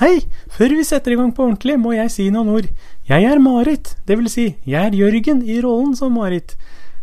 Hei, 0.00 0.22
før 0.48 0.72
vi 0.72 0.84
setter 0.88 1.12
i 1.12 1.16
gang 1.20 1.34
på 1.36 1.42
ordentlig, 1.44 1.74
må 1.76 1.90
jeg 1.92 2.08
si 2.14 2.24
noen 2.32 2.48
ord. 2.48 2.68
Jeg 3.04 3.26
er 3.28 3.40
Marit, 3.44 3.90
vil 4.08 4.30
si, 4.32 4.46
jeg 4.64 4.88
er 4.88 4.96
Jørgen 4.96 5.42
i 5.44 5.58
rollen 5.60 5.92
som 5.98 6.14
Marit. 6.16 6.54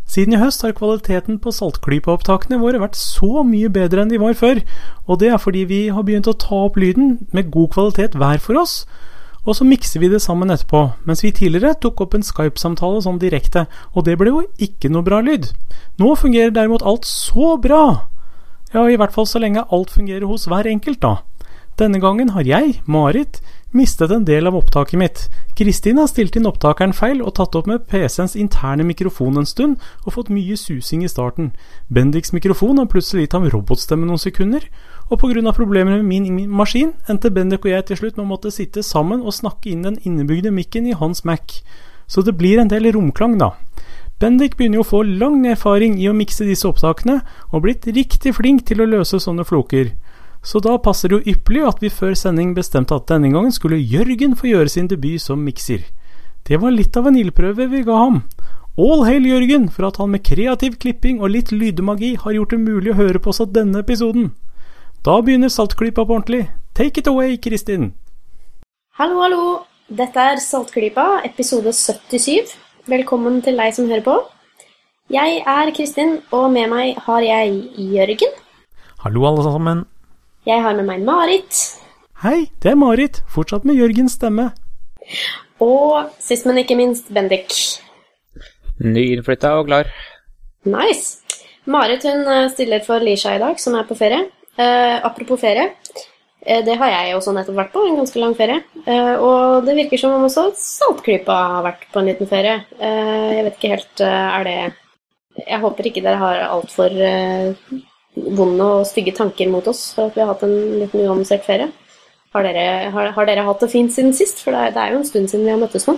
Siden 0.09 0.33
i 0.33 0.39
høst 0.41 0.65
har 0.65 0.73
kvaliteten 0.73 1.37
på 1.37 1.53
saltklypeopptakene 1.53 2.57
våre 2.57 2.81
vært 2.81 2.97
så 2.97 3.43
mye 3.45 3.69
bedre 3.69 4.01
enn 4.01 4.09
de 4.09 4.17
var 4.17 4.33
før, 4.33 4.63
og 5.05 5.21
det 5.21 5.29
er 5.29 5.37
fordi 5.37 5.67
vi 5.69 5.79
har 5.93 6.07
begynt 6.07 6.31
å 6.31 6.33
ta 6.33 6.63
opp 6.65 6.81
lyden 6.81 7.19
med 7.29 7.53
god 7.53 7.69
kvalitet 7.77 8.17
hver 8.17 8.41
for 8.41 8.57
oss, 8.57 8.87
og 9.45 9.53
så 9.59 9.69
mikser 9.69 10.01
vi 10.01 10.09
det 10.09 10.23
sammen 10.25 10.49
etterpå, 10.49 10.87
mens 11.05 11.21
vi 11.21 11.29
tidligere 11.29 11.77
tok 11.77 12.01
opp 12.01 12.17
en 12.17 12.25
Skype-samtale 12.25 13.05
sånn 13.05 13.21
direkte, 13.21 13.67
og 13.93 14.09
det 14.09 14.17
ble 14.17 14.33
jo 14.33 14.45
ikke 14.57 14.89
noe 14.89 15.05
bra 15.05 15.21
lyd. 15.21 15.51
Nå 16.01 16.17
fungerer 16.17 16.57
derimot 16.57 16.81
alt 16.81 17.05
så 17.05 17.53
bra! 17.61 18.09
Ja, 18.73 18.89
i 18.89 18.97
hvert 18.97 19.13
fall 19.13 19.29
så 19.29 19.37
lenge 19.45 19.69
alt 19.69 19.93
fungerer 19.93 20.25
hos 20.25 20.49
hver 20.49 20.65
enkelt, 20.73 21.05
da. 21.05 21.19
Denne 21.79 22.01
gangen 22.03 22.33
har 22.35 22.43
jeg, 22.43 22.81
Marit, 22.91 23.37
mistet 23.71 24.11
en 24.11 24.25
del 24.27 24.49
av 24.49 24.55
opptaket 24.57 24.99
mitt. 24.99 25.19
Kristin 25.55 26.01
har 26.01 26.09
stilt 26.11 26.35
inn 26.35 26.49
opptakeren 26.49 26.91
feil 26.91 27.21
og 27.23 27.37
tatt 27.37 27.53
opp 27.55 27.69
med 27.71 27.85
PC-ens 27.87 28.35
interne 28.35 28.83
mikrofon 28.83 29.39
en 29.39 29.47
stund, 29.47 29.77
og 30.03 30.17
fått 30.17 30.31
mye 30.33 30.57
susing 30.59 31.05
i 31.07 31.11
starten. 31.11 31.53
Bendiks 31.87 32.33
mikrofon 32.35 32.81
har 32.81 32.89
plutselig 32.91 33.29
gitt 33.29 33.37
ham 33.37 33.47
robotstemme 33.53 34.09
noen 34.09 34.19
sekunder, 34.19 34.65
og 35.07 35.21
pga. 35.21 35.53
problemer 35.55 36.03
med 36.03 36.27
min 36.27 36.49
maskin 36.51 36.91
endte 37.07 37.31
Bendik 37.31 37.63
og 37.63 37.71
jeg 37.71 37.85
til 37.85 37.97
slutt 37.97 38.17
med 38.17 38.25
å 38.25 38.31
måtte 38.33 38.51
sitte 38.51 38.83
sammen 38.83 39.21
og 39.21 39.33
snakke 39.33 39.71
inn 39.71 39.87
den 39.87 40.01
innebygde 40.03 40.51
mikken 40.51 40.85
i 40.85 40.97
hans 40.99 41.23
Mac. 41.23 41.61
Så 42.07 42.21
det 42.21 42.35
blir 42.35 42.59
en 42.59 42.67
del 42.67 42.91
romklang, 42.91 43.39
da. 43.39 43.53
Bendik 44.19 44.57
begynner 44.57 44.81
jo 44.81 44.83
å 44.83 44.91
få 44.91 45.03
lang 45.07 45.45
erfaring 45.47 45.95
i 45.95 46.09
å 46.09 46.13
mikse 46.13 46.43
disse 46.43 46.67
opptakene, 46.67 47.21
og 47.53 47.63
blitt 47.63 47.87
riktig 47.87 48.35
flink 48.35 48.65
til 48.67 48.81
å 48.81 48.89
løse 48.97 49.15
sånne 49.15 49.47
floker. 49.47 49.95
Så 50.43 50.61
da 50.63 50.77
passer 50.79 51.11
det 51.11 51.19
jo 51.19 51.33
ypperlig 51.33 51.65
at 51.67 51.81
vi 51.83 51.91
før 51.91 52.15
sending 52.15 52.53
bestemte 52.55 52.95
at 52.95 53.09
denne 53.11 53.31
gangen 53.33 53.51
skulle 53.51 53.79
Jørgen 53.79 54.37
få 54.39 54.47
gjøre 54.53 54.71
sin 54.71 54.87
debut 54.87 55.19
som 55.21 55.41
mikser. 55.43 55.83
Det 56.47 56.61
var 56.61 56.71
litt 56.71 56.95
av 56.97 57.09
en 57.09 57.17
ildprøve 57.19 57.67
vi 57.69 57.83
ga 57.83 57.97
ham. 57.99 58.21
All 58.79 59.03
hail 59.03 59.25
Jørgen 59.27 59.67
for 59.75 59.89
at 59.89 59.99
han 59.99 60.13
med 60.13 60.23
kreativ 60.23 60.77
klipping 60.79 61.19
og 61.19 61.33
litt 61.33 61.51
lydemagi 61.51 62.13
har 62.23 62.37
gjort 62.37 62.55
det 62.55 62.61
mulig 62.63 62.93
å 62.93 62.99
høre 63.01 63.19
på 63.19 63.33
også 63.33 63.49
denne 63.51 63.83
episoden. 63.83 64.31
Da 65.03 65.19
begynner 65.19 65.51
Saltklypa 65.51 66.05
på 66.05 66.15
ordentlig. 66.15 66.47
Take 66.75 67.03
it 67.03 67.11
away, 67.11 67.35
Kristin. 67.37 67.91
Hallo, 68.95 69.19
hallo. 69.19 69.43
Dette 69.91 70.23
er 70.31 70.39
Saltklypa, 70.39 71.21
episode 71.27 71.73
77. 71.75 72.55
Velkommen 72.87 73.41
til 73.43 73.59
deg 73.59 73.75
som 73.75 73.91
hører 73.91 74.05
på. 74.07 74.17
Jeg 75.11 75.39
er 75.43 75.71
Kristin, 75.75 76.19
og 76.31 76.51
med 76.55 76.71
meg 76.71 76.99
har 77.03 77.23
jeg 77.25 77.63
Jørgen. 77.75 78.35
Hallo, 79.03 79.25
alle 79.27 79.47
sammen. 79.47 79.87
Jeg 80.47 80.63
har 80.63 80.75
med 80.77 80.87
meg 80.87 81.01
Marit. 81.03 81.57
Hei, 82.23 82.47
det 82.63 82.71
er 82.71 82.77
Marit. 82.79 83.19
Fortsatt 83.31 83.65
med 83.67 83.75
Jørgens 83.75 84.15
stemme. 84.15 84.49
Og 85.59 86.13
sist, 86.23 86.47
men 86.47 86.61
ikke 86.61 86.77
minst, 86.79 87.09
Bendik. 87.11 87.51
Nyinnflytta 88.79 89.57
og 89.59 89.67
klar. 89.67 89.89
Nice. 90.63 91.19
Marit 91.67 92.07
hun 92.07 92.23
eh, 92.23 92.47
stiller 92.53 92.85
for 92.85 93.03
Lisha 93.03 93.35
i 93.35 93.41
dag, 93.41 93.59
som 93.59 93.75
er 93.75 93.87
på 93.89 93.97
ferie. 93.99 94.21
Eh, 94.55 94.95
apropos 95.03 95.41
ferie. 95.41 95.73
Eh, 96.45 96.63
det 96.63 96.77
har 96.79 96.93
jeg 96.93 97.17
også 97.17 97.35
nettopp 97.35 97.59
vært 97.59 97.75
på, 97.75 97.83
en 97.83 97.99
ganske 97.99 98.23
lang 98.23 98.35
ferie. 98.39 98.61
Eh, 98.85 99.13
og 99.19 99.67
det 99.67 99.75
virker 99.81 99.99
som 99.99 100.15
om 100.15 100.25
også 100.29 100.49
Saltklypa 100.55 101.35
har 101.57 101.67
vært 101.67 101.85
på 101.91 101.99
en 101.99 102.09
liten 102.13 102.31
ferie. 102.31 102.61
Eh, 102.79 103.27
jeg 103.35 103.45
vet 103.49 103.59
ikke 103.59 103.75
helt 103.75 104.07
Er 104.07 104.47
det 104.47 104.57
Jeg 105.45 105.59
håper 105.61 105.87
ikke 105.87 106.03
dere 106.03 106.19
har 106.19 106.41
altfor 106.47 106.95
vonde 108.15 108.65
og 108.65 108.87
stygge 108.87 109.13
tanker 109.17 109.51
mot 109.51 109.67
oss 109.69 109.89
for 109.95 110.09
at 110.09 110.17
vi 110.17 110.23
har 110.23 110.31
hatt 110.31 110.45
en 110.47 110.55
liten 110.79 111.03
uannonsert 111.03 111.45
ferie. 111.45 111.69
Har 112.33 112.45
dere, 112.45 112.89
har, 112.93 113.11
har 113.15 113.29
dere, 113.29 113.45
hatt 113.47 113.61
det 113.63 113.71
fint 113.71 113.93
siden 113.93 114.13
sist? 114.13 114.41
For 114.43 114.53
det 114.53 114.69
er, 114.69 114.73
det 114.75 114.81
er, 114.81 114.93
jo 114.93 115.01
en 115.01 115.07
stund 115.07 115.31
siden 115.31 115.47
vi 115.47 115.53
har 115.53 115.61
møttes 115.61 115.87
nå. 115.89 115.97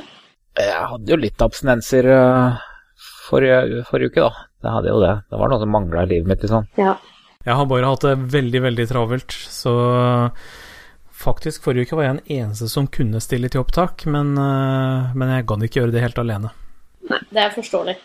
Jeg 0.60 0.86
hadde 0.92 1.12
jo 1.12 1.20
litt 1.20 1.44
abstinenser 1.44 2.08
forrige, 3.32 3.84
forrige 3.90 4.12
uke, 4.12 4.28
da. 4.28 4.48
Det 4.62 4.76
hadde 4.76 4.92
jo 4.92 5.00
det. 5.02 5.14
Det 5.32 5.40
var 5.42 5.52
noe 5.52 5.62
som 5.64 5.74
mangla 5.74 6.04
i 6.06 6.12
livet 6.12 6.30
mitt, 6.32 6.44
liksom. 6.46 6.68
Ja. 6.80 6.96
Jeg 7.42 7.58
har 7.58 7.70
bare 7.70 7.90
hatt 7.90 8.06
det 8.06 8.18
veldig, 8.36 8.62
veldig 8.68 8.86
travelt, 8.92 9.34
så 9.34 9.74
faktisk 11.22 11.66
forrige 11.66 11.90
uke 11.90 11.98
var 11.98 12.08
jeg 12.08 12.18
den 12.20 12.38
eneste 12.38 12.70
som 12.70 12.90
kunne 12.90 13.22
stille 13.24 13.50
til 13.50 13.64
opptak, 13.64 14.06
men, 14.10 14.36
eh, 14.38 15.12
men 15.18 15.34
jeg 15.36 15.48
gadd 15.50 15.66
ikke 15.66 15.82
gjøre 15.82 15.96
det 15.96 16.06
helt 16.06 16.22
alene. 16.22 16.52
Nei, 17.10 17.22
det 17.34 17.44
er 17.44 17.56
forståelig. 17.56 17.98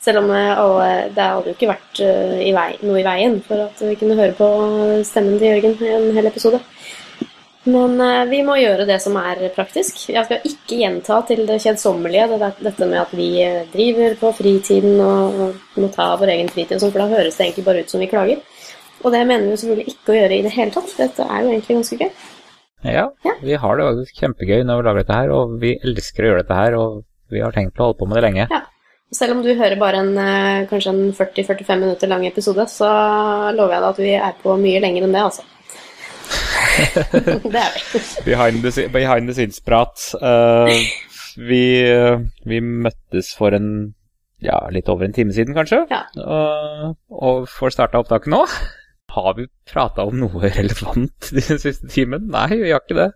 Selv 0.00 0.22
om 0.22 0.30
eh, 0.32 0.52
alle, 0.56 0.88
det 1.12 1.28
hadde 1.28 1.52
jo 1.52 1.56
ikke 1.56 1.70
vært 1.70 2.02
eh, 2.04 2.38
i 2.48 2.54
vei, 2.56 2.70
noe 2.86 3.02
i 3.02 3.06
veien 3.06 3.38
for 3.44 3.66
at 3.66 3.82
vi 3.84 3.98
kunne 4.00 4.16
høre 4.18 4.36
på 4.38 4.48
stemmen 5.06 5.36
til 5.40 5.50
Jørgen 5.50 5.76
i 5.84 5.94
en 5.96 6.10
hel 6.16 6.30
episode. 6.30 6.62
Men 7.70 8.00
vi 8.30 8.38
må 8.40 8.54
gjøre 8.56 8.86
det 8.88 8.96
som 9.04 9.18
er 9.20 9.42
praktisk. 9.52 10.06
Jeg 10.08 10.24
skal 10.24 10.46
ikke 10.48 10.78
gjenta 10.80 11.18
til 11.28 11.42
det 11.44 11.58
kjedsommelige 11.60 12.30
det 12.30 12.54
dette 12.64 12.88
med 12.88 13.02
at 13.02 13.12
vi 13.12 13.26
driver 13.74 14.16
på 14.22 14.30
fritiden 14.38 14.96
og 15.04 15.58
må 15.76 15.90
ta 15.92 16.06
vår 16.16 16.32
egen 16.38 16.48
fritid, 16.48 16.80
sånn, 16.80 16.88
for 16.88 17.04
da 17.04 17.10
høres 17.12 17.36
det 17.36 17.50
egentlig 17.50 17.66
bare 17.66 17.84
ut 17.84 17.92
som 17.92 18.00
vi 18.00 18.08
klager. 18.08 18.40
Og 19.04 19.12
det 19.12 19.20
mener 19.28 19.48
vi 19.48 19.60
selvfølgelig 19.60 19.92
ikke 19.94 20.12
å 20.12 20.18
gjøre 20.18 20.38
i 20.38 20.42
det 20.48 20.54
hele 20.56 20.74
tatt. 20.74 20.96
Dette 20.96 21.28
er 21.28 21.44
jo 21.44 21.52
egentlig 21.52 21.78
ganske 21.82 22.00
gøy. 22.00 22.10
Ja, 22.80 23.06
ja. 23.28 23.36
vi 23.44 23.60
har 23.60 23.76
det 23.76 23.86
faktisk 23.90 24.24
kjempegøy 24.24 24.64
når 24.64 24.80
vi 24.80 24.88
lager 24.88 25.02
dette 25.02 25.20
her, 25.20 25.32
og 25.36 25.56
vi 25.60 25.76
elsker 25.84 26.24
å 26.24 26.30
gjøre 26.30 26.42
dette 26.42 26.60
her, 26.62 26.76
og 26.80 27.00
vi 27.30 27.44
har 27.44 27.52
tenkt 27.54 27.80
å 27.80 27.90
holde 27.90 28.00
på 28.00 28.08
med 28.08 28.18
det 28.18 28.24
lenge. 28.24 28.46
Ja. 28.48 28.62
Selv 29.10 29.34
om 29.34 29.40
du 29.42 29.50
hører 29.58 29.78
bare 29.78 30.04
en 30.04 30.12
eh, 30.22 30.66
kanskje 30.70 30.92
en 30.92 31.14
40-45 31.16 31.80
minutter 31.80 32.10
lang 32.10 32.26
episode, 32.28 32.66
så 32.70 32.88
lover 33.56 33.74
jeg 33.74 33.82
deg 33.82 33.88
at 33.88 34.02
vi 34.04 34.12
er 34.14 34.36
på 34.42 34.54
mye 34.60 34.82
lenger 34.82 35.06
enn 35.06 35.16
det, 35.16 35.24
altså. 35.26 35.46
det 37.50 37.58
er 37.58 37.72
vi. 37.74 38.02
behind 38.24 38.62
the, 38.62 38.86
behind 38.94 39.26
the 39.26 39.34
scenes-prat. 39.34 40.04
Uh, 40.22 40.70
vi, 41.36 41.64
vi, 42.46 42.60
møttes 42.60 43.32
for 43.34 43.54
en 43.56 43.70
ja, 44.40 44.60
litt 44.72 44.88
over 44.88 45.08
en 45.08 45.16
time 45.16 45.34
siden, 45.34 45.56
kanskje. 45.58 45.82
Ja. 45.90 46.04
Uh, 46.14 46.94
og 47.10 47.48
får 47.50 47.74
starta 47.74 48.00
opptaket 48.00 48.30
nå. 48.32 48.44
Har 49.10 49.34
vi 49.36 49.48
prata 49.66 50.06
om 50.06 50.20
noe 50.22 50.52
relevant 50.54 51.32
den 51.34 51.58
siste 51.58 51.90
timen? 51.90 52.30
Nei, 52.30 52.48
vi 52.54 52.70
har 52.70 52.84
ikke 52.84 53.00
det. 53.00 53.10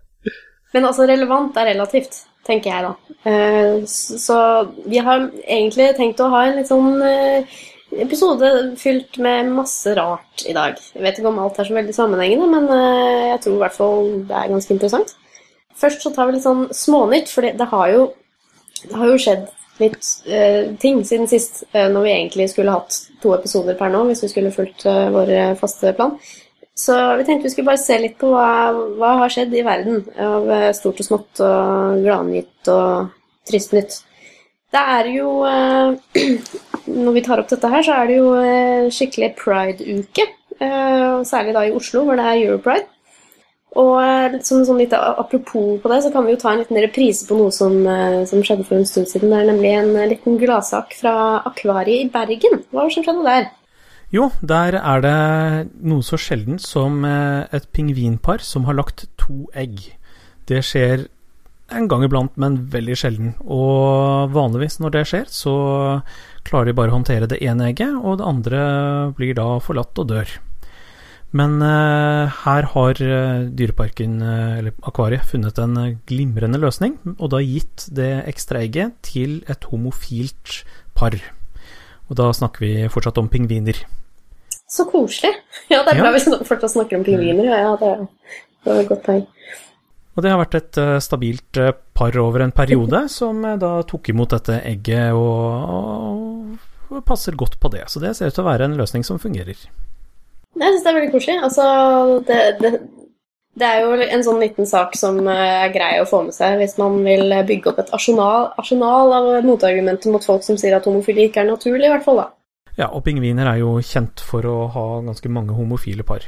Men 0.75 0.89
altså, 0.89 1.07
relevant 1.07 1.55
er 1.55 1.71
relativt, 1.71 2.25
tenker 2.45 2.71
jeg 2.71 2.85
da. 2.85 2.93
Eh, 3.25 3.85
så 3.89 4.37
vi 4.85 5.01
har 5.01 5.29
egentlig 5.43 5.93
tenkt 5.97 6.21
å 6.21 6.29
ha 6.33 6.45
en 6.45 6.59
litt 6.59 6.69
sånn 6.69 7.01
eh, 7.05 7.57
episode 8.05 8.51
fylt 8.79 9.17
med 9.23 9.51
masse 9.55 9.95
rart 9.97 10.45
i 10.45 10.53
dag. 10.55 10.77
Jeg 10.93 11.05
vet 11.05 11.19
ikke 11.19 11.31
om 11.31 11.41
alt 11.41 11.59
er 11.59 11.69
så 11.69 11.77
veldig 11.77 11.95
sammenhengende, 11.95 12.49
men 12.51 12.69
eh, 12.75 13.31
jeg 13.33 13.43
tror 13.45 13.57
i 13.57 13.63
hvert 13.63 13.77
fall 13.79 14.13
det 14.29 14.37
er 14.37 14.53
ganske 14.53 14.75
interessant. 14.77 15.15
Først 15.75 16.05
så 16.05 16.13
tar 16.13 16.29
vi 16.29 16.37
litt 16.37 16.45
sånn 16.45 16.67
smånytt, 16.75 17.31
for 17.33 17.45
det 17.45 17.69
har 17.71 17.91
jo, 17.91 18.07
det 18.85 18.95
har 18.95 19.11
jo 19.11 19.19
skjedd 19.19 19.47
litt 19.75 20.07
uh, 20.31 20.69
ting 20.79 21.01
siden 21.03 21.27
sist, 21.27 21.65
når 21.75 22.05
vi 22.05 22.11
egentlig 22.13 22.45
skulle 22.47 22.71
hatt 22.71 22.95
to 23.19 23.33
episoder 23.35 23.75
per 23.75 23.89
nå, 23.91 24.05
hvis 24.07 24.21
vi 24.23 24.29
skulle 24.31 24.53
fulgt 24.55 24.85
uh, 24.87 25.09
vår 25.11 25.33
faste 25.59 25.91
plan. 25.97 26.13
Så 26.75 26.95
vi 27.15 27.23
tenkte 27.23 27.47
vi 27.47 27.53
skulle 27.53 27.69
bare 27.69 27.79
se 27.79 27.97
litt 28.01 28.17
på 28.19 28.33
hva, 28.33 28.71
hva 28.99 29.11
har 29.21 29.31
skjedd 29.31 29.53
i 29.55 29.63
verden 29.63 30.01
av 30.19 30.49
stort 30.75 30.99
og 30.99 31.07
smått 31.07 31.43
og 31.45 32.01
gladnytt 32.03 32.71
og 32.73 33.13
trist 33.47 33.71
nytt. 33.75 34.01
Det 34.75 34.81
er 34.97 35.11
jo 35.13 35.29
Når 37.05 37.15
vi 37.15 37.23
tar 37.23 37.39
opp 37.41 37.47
dette 37.49 37.69
her, 37.71 37.85
så 37.85 37.95
er 37.95 38.09
det 38.09 38.17
jo 38.19 38.33
skikkelig 38.93 39.31
pride-uke. 39.39 40.27
Særlig 41.25 41.55
da 41.55 41.63
i 41.65 41.71
Oslo, 41.73 42.03
hvor 42.05 42.19
det 42.19 42.27
er 42.27 42.43
Europride. 42.43 42.91
Og 43.75 43.95
eh, 43.99 44.37
som 44.47 44.63
sånn 44.63 44.79
litt 44.79 44.93
apropos 44.95 45.81
på 45.83 45.91
det, 45.91 45.99
så 46.05 46.11
kan 46.13 46.25
vi 46.25 46.33
jo 46.33 46.39
ta 46.39 46.53
en 46.53 46.61
liten 46.61 46.79
reprise 46.79 47.27
på 47.27 47.37
noe 47.39 47.51
som, 47.51 47.75
eh, 47.83 48.21
som 48.29 48.43
skjedde 48.45 48.63
for 48.67 48.79
en 48.79 48.87
stund 48.87 49.09
siden. 49.11 49.33
Det 49.33 49.41
er 49.41 49.49
nemlig 49.51 49.73
en 49.75 49.91
eh, 49.99 50.09
liten 50.13 50.39
gladsak 50.39 50.95
fra 51.01 51.15
Akvariet 51.49 52.05
i 52.05 52.11
Bergen. 52.13 52.61
Hva 52.69 52.85
var 52.85 52.89
det 52.89 52.95
som 52.95 53.07
skjedde 53.07 53.27
der? 53.27 53.49
Jo, 54.13 54.29
der 54.41 54.77
er 54.77 55.01
det 55.03 55.17
noe 55.81 56.05
så 56.05 56.19
sjeldent 56.21 56.61
som 56.63 57.03
et 57.05 57.65
pingvinpar 57.73 58.43
som 58.45 58.67
har 58.69 58.77
lagt 58.77 59.07
to 59.19 59.47
egg. 59.57 59.81
Det 60.45 60.61
skjer 60.63 61.07
en 61.73 61.87
gang 61.89 62.05
iblant, 62.05 62.33
men 62.37 62.59
veldig 62.71 62.97
sjelden. 62.99 63.33
Og 63.41 64.31
vanligvis 64.33 64.77
når 64.81 64.93
det 64.93 65.05
skjer, 65.09 65.29
så 65.31 65.55
klarer 66.45 66.69
de 66.69 66.75
bare 66.77 66.93
å 66.93 66.99
håndtere 66.99 67.29
det 67.29 67.41
ene 67.43 67.71
egget, 67.71 67.95
og 67.97 68.19
det 68.19 68.27
andre 68.29 68.65
blir 69.17 69.33
da 69.37 69.55
forlatt 69.63 70.01
og 70.01 70.11
dør. 70.11 70.35
Men 71.35 71.57
uh, 71.59 72.31
her 72.45 72.69
har 72.71 73.01
uh, 73.01 73.47
Dyreparken, 73.49 74.19
eller 74.23 74.75
Akvariet, 74.87 75.25
funnet 75.27 75.57
en 75.59 75.97
glimrende 76.07 76.61
løsning, 76.61 76.99
og 77.17 77.33
da 77.33 77.41
gitt 77.43 77.89
det 77.97 78.11
ekstra 78.29 78.61
egget 78.63 79.01
til 79.03 79.41
et 79.51 79.67
homofilt 79.71 80.61
par. 80.95 81.17
Og 82.09 82.17
da 82.19 82.29
snakker 82.35 82.65
vi 82.65 82.73
fortsatt 82.93 83.19
om 83.21 83.29
pingviner. 83.31 83.79
Så 84.69 84.87
koselig. 84.89 85.33
Ja, 85.69 85.81
det 85.85 85.95
er 85.95 86.01
bra 86.01 86.11
ja. 86.11 86.17
vi 86.17 86.47
fortsatt 86.47 86.73
snakker 86.75 86.99
om 86.99 87.05
pingviner. 87.05 87.47
Ja, 87.49 87.75
det, 87.81 87.93
det 88.63 88.71
var 88.71 88.81
et 88.81 88.91
godt 88.91 89.05
poeng. 89.07 89.23
Og 90.15 90.23
det 90.23 90.31
har 90.31 90.39
vært 90.39 90.57
et 90.59 90.77
stabilt 91.03 91.57
par 91.97 92.15
over 92.21 92.45
en 92.45 92.53
periode, 92.55 93.01
som 93.11 93.41
da 93.59 93.71
tok 93.87 94.13
imot 94.13 94.31
dette 94.31 94.61
egget 94.63 95.11
og, 95.17 96.53
og 96.87 97.01
passer 97.07 97.35
godt 97.35 97.57
på 97.59 97.71
det. 97.73 97.83
Så 97.91 97.99
det 97.99 98.13
ser 98.15 98.31
ut 98.31 98.37
til 98.37 98.45
å 98.45 98.47
være 98.47 98.69
en 98.69 98.77
løsning 98.79 99.03
som 99.03 99.19
fungerer. 99.19 99.59
Jeg 100.55 100.71
syns 100.71 100.85
det 100.85 100.91
er 100.91 100.97
veldig 100.99 101.11
koselig. 101.11 101.35
Altså, 101.43 101.65
det, 102.29 102.39
det, 102.61 102.71
Det 103.55 103.67
er 103.67 103.85
jo 103.85 103.95
en 104.03 104.23
sånn 104.23 104.41
liten 104.43 104.67
sak 104.67 104.97
som 104.99 105.21
eh, 105.31 105.65
er 105.65 105.71
grei 105.71 105.93
å 106.01 106.07
få 106.09 106.25
med 106.25 106.35
seg 106.35 106.57
hvis 106.59 106.75
man 106.81 106.97
vil 107.05 107.31
bygge 107.47 107.71
opp 107.71 107.77
et 107.85 107.91
arsenal, 107.95 108.49
arsenal 108.59 109.13
av 109.15 109.27
motargumenter 109.47 110.11
mot 110.11 110.25
folk 110.27 110.43
som 110.43 110.57
sier 110.59 110.75
at 110.75 110.87
homofili 110.89 111.29
ikke 111.29 111.45
er 111.45 111.53
naturlig, 111.53 111.87
i 111.87 111.93
hvert 111.93 112.03
fall. 112.03 112.19
da. 112.19 112.31
Ja, 112.75 112.89
og 112.91 113.05
pingviner 113.05 113.47
er 113.47 113.61
jo 113.61 113.77
kjent 113.79 114.19
for 114.19 114.43
å 114.51 114.55
ha 114.73 114.83
ganske 115.05 115.29
mange 115.31 115.55
homofile 115.55 116.03
par. 116.03 116.25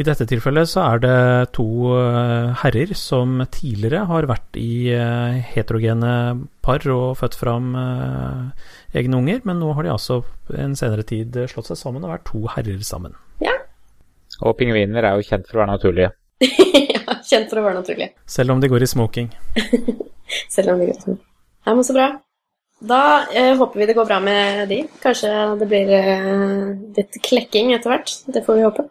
I 0.00 0.06
dette 0.08 0.24
tilfellet 0.30 0.70
så 0.70 0.86
er 0.86 1.02
det 1.02 1.18
to 1.58 1.66
eh, 1.98 2.48
herrer 2.62 2.94
som 2.96 3.42
tidligere 3.52 4.06
har 4.08 4.28
vært 4.30 4.56
i 4.56 4.94
eh, 4.96 5.36
heterogene 5.50 6.14
par 6.64 6.86
og 6.94 7.18
født 7.20 7.36
fram 7.36 7.74
egne 8.96 9.20
unger, 9.20 9.44
men 9.44 9.60
nå 9.60 9.74
har 9.76 9.84
de 9.84 9.92
altså 9.92 10.22
en 10.56 10.72
senere 10.78 11.04
tid 11.04 11.36
slått 11.52 11.68
seg 11.68 11.82
sammen 11.82 12.08
og 12.08 12.14
vært 12.14 12.26
to 12.32 12.40
herrer 12.56 12.80
sammen. 12.88 13.20
Ja. 13.44 13.58
Og 14.40 14.56
pingviner 14.56 15.04
er 15.04 15.20
jo 15.20 15.28
kjent 15.28 15.44
for 15.50 15.60
å 15.60 15.64
være 15.66 15.74
naturlige. 15.74 16.14
ja, 16.94 17.18
kjent 17.26 17.50
for 17.50 17.60
å 17.60 17.66
være 17.66 17.80
naturlig. 17.82 18.10
Selv 18.28 18.54
om 18.54 18.62
de 18.62 18.70
går 18.72 18.84
i 18.84 18.90
smoking. 18.90 19.30
Selv 20.54 20.74
om 20.74 20.80
de 20.80 20.88
går 20.88 20.96
i 20.96 21.00
smoking. 21.00 21.24
Ja, 21.66 21.74
men 21.74 21.84
så 21.84 21.96
bra. 21.96 22.10
Da 22.80 23.00
eh, 23.36 23.52
håper 23.60 23.80
vi 23.80 23.88
det 23.90 23.96
går 23.98 24.08
bra 24.08 24.20
med 24.24 24.70
de. 24.70 24.84
Kanskje 25.02 25.32
det 25.60 25.68
blir 25.68 25.90
eh, 25.98 26.70
litt 26.96 27.18
klekking 27.26 27.74
etter 27.76 27.92
hvert. 27.92 28.14
Det 28.32 28.44
får 28.46 28.56
vi 28.56 28.64
håpe. 28.64 28.86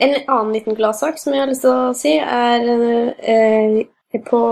En 0.00 0.16
annen 0.18 0.52
liten 0.56 0.76
gladsak 0.76 1.18
som 1.20 1.32
jeg 1.32 1.42
har 1.42 1.48
lyst 1.48 1.64
til 1.64 1.72
å 1.72 1.94
si, 1.96 2.12
er 2.20 2.68
eh, 3.20 3.80
på 4.28 4.42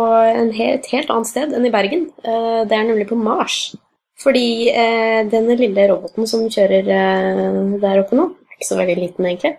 helt, 0.55 0.81
et 0.81 0.91
helt 0.93 1.13
annet 1.13 1.29
sted 1.29 1.53
enn 1.57 1.69
i 1.69 1.73
Bergen. 1.73 2.09
Eh, 2.25 2.65
det 2.69 2.77
er 2.77 2.89
nemlig 2.89 3.09
på 3.11 3.21
Mars. 3.21 3.75
Fordi 4.19 4.69
eh, 4.73 5.23
denne 5.31 5.57
lille 5.59 5.87
roboten 5.93 6.27
som 6.27 6.49
kjører 6.51 6.89
eh, 6.91 7.59
der 7.85 8.03
oppe 8.03 8.19
nå, 8.19 8.31
er 8.49 8.59
ikke 8.59 8.71
så 8.71 8.79
veldig 8.81 8.97
liten 8.99 9.29
egentlig, 9.29 9.55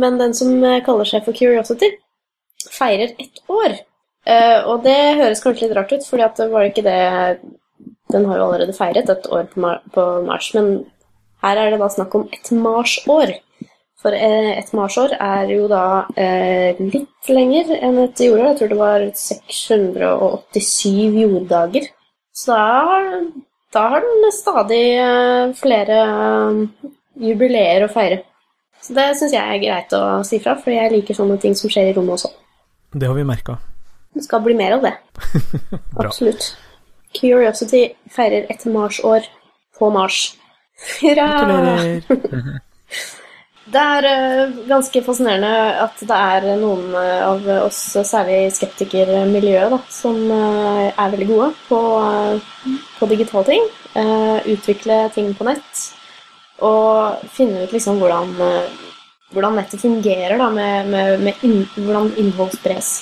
men 0.00 0.18
den 0.18 0.34
som 0.36 0.52
eh, 0.64 0.82
kaller 0.84 1.08
seg 1.08 1.24
for 1.26 1.36
Curiosity, 1.36 1.90
feirer 2.72 3.14
ett 3.20 3.42
år. 3.50 3.78
Uh, 4.24 4.60
og 4.72 4.84
det 4.86 4.96
høres 5.18 5.42
kanskje 5.44 5.66
litt 5.66 5.76
rart 5.76 5.92
ut, 5.92 6.04
for 6.08 6.20
det 6.20 6.46
var 6.48 6.64
ikke 6.64 6.84
det 6.86 7.00
Den 8.08 8.24
har 8.24 8.38
jo 8.38 8.44
allerede 8.46 8.72
feiret 8.76 9.10
et 9.10 9.26
år 9.28 9.50
på, 9.50 9.60
Mar 9.60 9.82
på 9.92 10.02
Mars, 10.24 10.48
men 10.56 10.86
her 11.44 11.60
er 11.60 11.72
det 11.72 11.80
da 11.82 11.88
snakk 11.92 12.14
om 12.16 12.28
et 12.32 12.50
marsår. 12.56 13.34
For 14.00 14.16
uh, 14.16 14.52
et 14.54 14.72
marsår 14.76 15.16
er 15.18 15.52
jo 15.52 15.68
da 15.68 16.04
uh, 16.08 16.80
litt 16.80 17.28
lenger 17.28 17.74
enn 17.80 18.00
et 18.06 18.24
jordår. 18.26 18.50
Jeg 18.52 18.58
tror 18.60 18.72
det 18.72 18.80
var 18.80 19.06
687 19.24 21.20
jorddager. 21.20 21.88
Så 22.34 22.52
da, 22.52 23.20
da 23.76 23.88
har 23.92 24.04
den 24.04 24.32
stadig 24.34 24.84
flere 25.60 25.98
jubileer 27.20 27.84
å 27.84 27.92
feire. 27.92 28.24
Så 28.84 28.92
det 28.96 29.06
syns 29.16 29.32
jeg 29.32 29.40
er 29.40 29.62
greit 29.62 29.94
å 29.96 30.02
si 30.28 30.40
fra, 30.44 30.58
for 30.60 30.74
jeg 30.74 30.92
liker 30.92 31.16
sånne 31.16 31.38
ting 31.40 31.56
som 31.56 31.72
skjer 31.72 31.88
i 31.88 31.94
rommet 31.96 32.18
også. 32.18 32.30
Det 32.92 33.08
har 33.08 33.16
vi 33.16 33.24
merka. 33.26 33.56
Det 34.14 34.26
skal 34.26 34.44
bli 34.44 34.56
mer 34.58 34.76
av 34.76 34.84
det. 34.84 34.92
Absolutt. 36.04 36.52
Curiosity 37.16 37.86
feirer 38.12 38.46
et 38.52 38.66
Mars-år 38.68 39.26
på 39.78 39.90
Mars. 39.94 40.20
Hurra! 41.00 41.28
Gratulerer! 41.40 42.60
Det 43.74 43.80
er 43.80 44.04
uh, 44.04 44.56
ganske 44.68 45.00
fascinerende 45.02 45.48
at 45.80 46.02
det 46.04 46.16
er 46.20 46.44
noen 46.60 46.92
uh, 46.92 47.22
av 47.30 47.46
oss, 47.64 47.78
særlig 47.96 48.50
skeptikermiljøet, 48.52 49.72
da, 49.72 49.78
som 49.88 50.18
uh, 50.28 50.90
er 50.92 51.14
veldig 51.14 51.28
gode 51.30 51.48
på, 51.70 51.78
på 52.98 53.08
digitale 53.08 53.48
ting. 53.48 53.66
utvikle 54.52 54.98
ting 55.14 55.32
på 55.38 55.46
nett 55.48 55.82
og 56.62 57.24
finne 57.34 57.64
ut 57.64 57.72
liksom 57.74 57.98
hvordan, 57.98 58.34
eh, 58.44 58.70
hvordan 59.34 59.58
nettet 59.58 59.82
fungerer, 59.82 60.36
da, 60.38 60.50
med, 60.54 60.90
med, 60.92 61.20
med 61.26 61.44
inn, 61.46 61.64
hvordan 61.76 62.12
innhold 62.20 62.54
spres. 62.54 63.00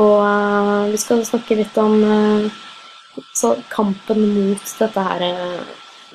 Og 0.00 0.22
uh, 0.24 0.88
vi 0.88 0.96
skal 1.00 1.20
snakke 1.28 1.58
litt 1.58 1.76
om 1.76 1.98
uh, 2.00 3.64
kampen 3.68 4.22
mot 4.32 4.70
dette 4.78 5.04
her 5.04 5.24
uh, 5.26 5.58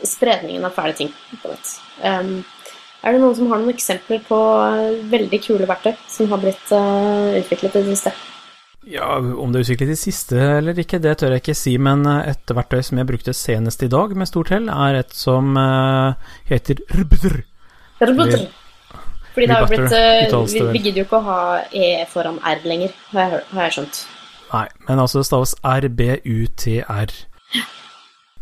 spredningen 0.01 0.65
av 0.65 0.74
fæle 0.74 0.98
ting 0.98 1.12
på 1.44 1.51
nett. 1.51 1.75
Um, 2.01 2.39
er 3.06 3.13
det 3.13 3.21
noen 3.21 3.38
som 3.38 3.51
har 3.51 3.62
noen 3.62 3.75
eksempler 3.75 4.24
på 4.25 4.39
veldig 5.12 5.39
kule 5.45 5.68
verktøy 5.69 5.94
som 6.10 6.31
har 6.33 6.42
blitt 6.42 6.71
utviklet 6.74 7.77
i 7.77 7.83
det 7.86 7.94
siste? 7.94 8.12
Ja, 8.88 9.18
Om 9.18 9.51
det 9.51 9.60
er 9.60 9.66
utviklet 9.66 9.92
i 9.92 10.00
siste 10.00 10.38
eller 10.60 10.78
ikke, 10.80 11.00
det 11.04 11.18
tør 11.19 11.36
jeg 11.36 11.44
ikke 11.44 11.57
si, 11.57 11.74
men 11.81 12.06
eh, 12.07 12.31
et 12.31 12.54
verktøy 12.56 12.80
som 12.86 13.01
jeg 13.01 13.10
brukte 13.10 13.36
senest 13.36 13.84
i 13.84 13.89
dag 13.92 14.13
med 14.16 14.30
stort 14.30 14.54
hell, 14.54 14.69
er 14.72 15.01
et 15.01 15.12
som 15.16 15.57
uh, 15.60 16.16
heter 16.48 16.80
Rbdr. 16.95 17.42
Rbdr. 18.00 18.45
Fordi 19.34 19.50
det 19.50 19.57
har 19.57 19.68
blitt 19.69 19.92
uh, 19.92 20.38
vi, 20.48 20.63
vi 20.72 20.84
gidder 20.86 21.01
jo 21.01 21.07
ikke 21.10 21.19
å 21.19 21.25
ha 21.28 21.42
E 21.75 21.89
foran 22.12 22.39
R 22.39 22.63
lenger, 22.63 22.95
har 23.12 23.36
jeg, 23.36 23.44
har 23.51 23.68
jeg 23.68 23.75
skjønt. 23.78 24.01
Nei, 24.54 24.66
men 24.88 25.04
altså 25.04 25.19
det 25.19 25.28
staves 25.28 25.56
RBUTR. 25.68 27.19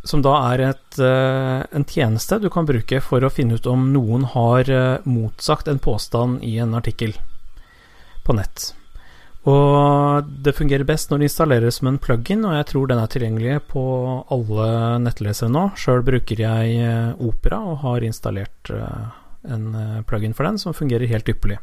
Som 0.06 0.22
da 0.22 0.36
er 0.54 0.62
et, 0.68 1.00
en 1.02 1.86
tjeneste 1.90 2.38
du 2.38 2.46
kan 2.54 2.68
bruke 2.70 3.00
for 3.02 3.26
å 3.26 3.34
finne 3.34 3.58
ut 3.58 3.66
om 3.66 3.88
noen 3.90 4.28
har 4.36 4.70
motsagt 5.10 5.72
en 5.72 5.82
påstand 5.82 6.46
i 6.46 6.60
en 6.62 6.78
artikkel 6.78 7.18
på 8.22 8.38
nett. 8.38 8.76
Og 9.46 10.30
det 10.42 10.56
fungerer 10.58 10.88
best 10.88 11.12
når 11.12 11.22
det 11.22 11.28
installeres 11.30 11.78
som 11.78 11.92
en 11.92 12.00
plug-in, 12.02 12.48
og 12.48 12.56
jeg 12.58 12.66
tror 12.72 12.90
den 12.90 13.02
er 13.02 13.12
tilgjengelig 13.14 13.60
på 13.70 13.84
alle 14.34 14.70
nettlesere 15.04 15.52
nå. 15.54 15.68
Sjøl 15.78 16.02
bruker 16.06 16.42
jeg 16.42 16.80
eh, 16.82 17.12
Opera 17.22 17.60
og 17.62 17.84
har 17.84 18.06
installert 18.08 18.72
eh, 18.74 19.04
en 19.54 19.68
eh, 19.78 20.00
plug-in 20.10 20.34
for 20.34 20.50
den 20.50 20.58
som 20.62 20.74
fungerer 20.74 21.12
helt 21.12 21.30
ypperlig. 21.30 21.60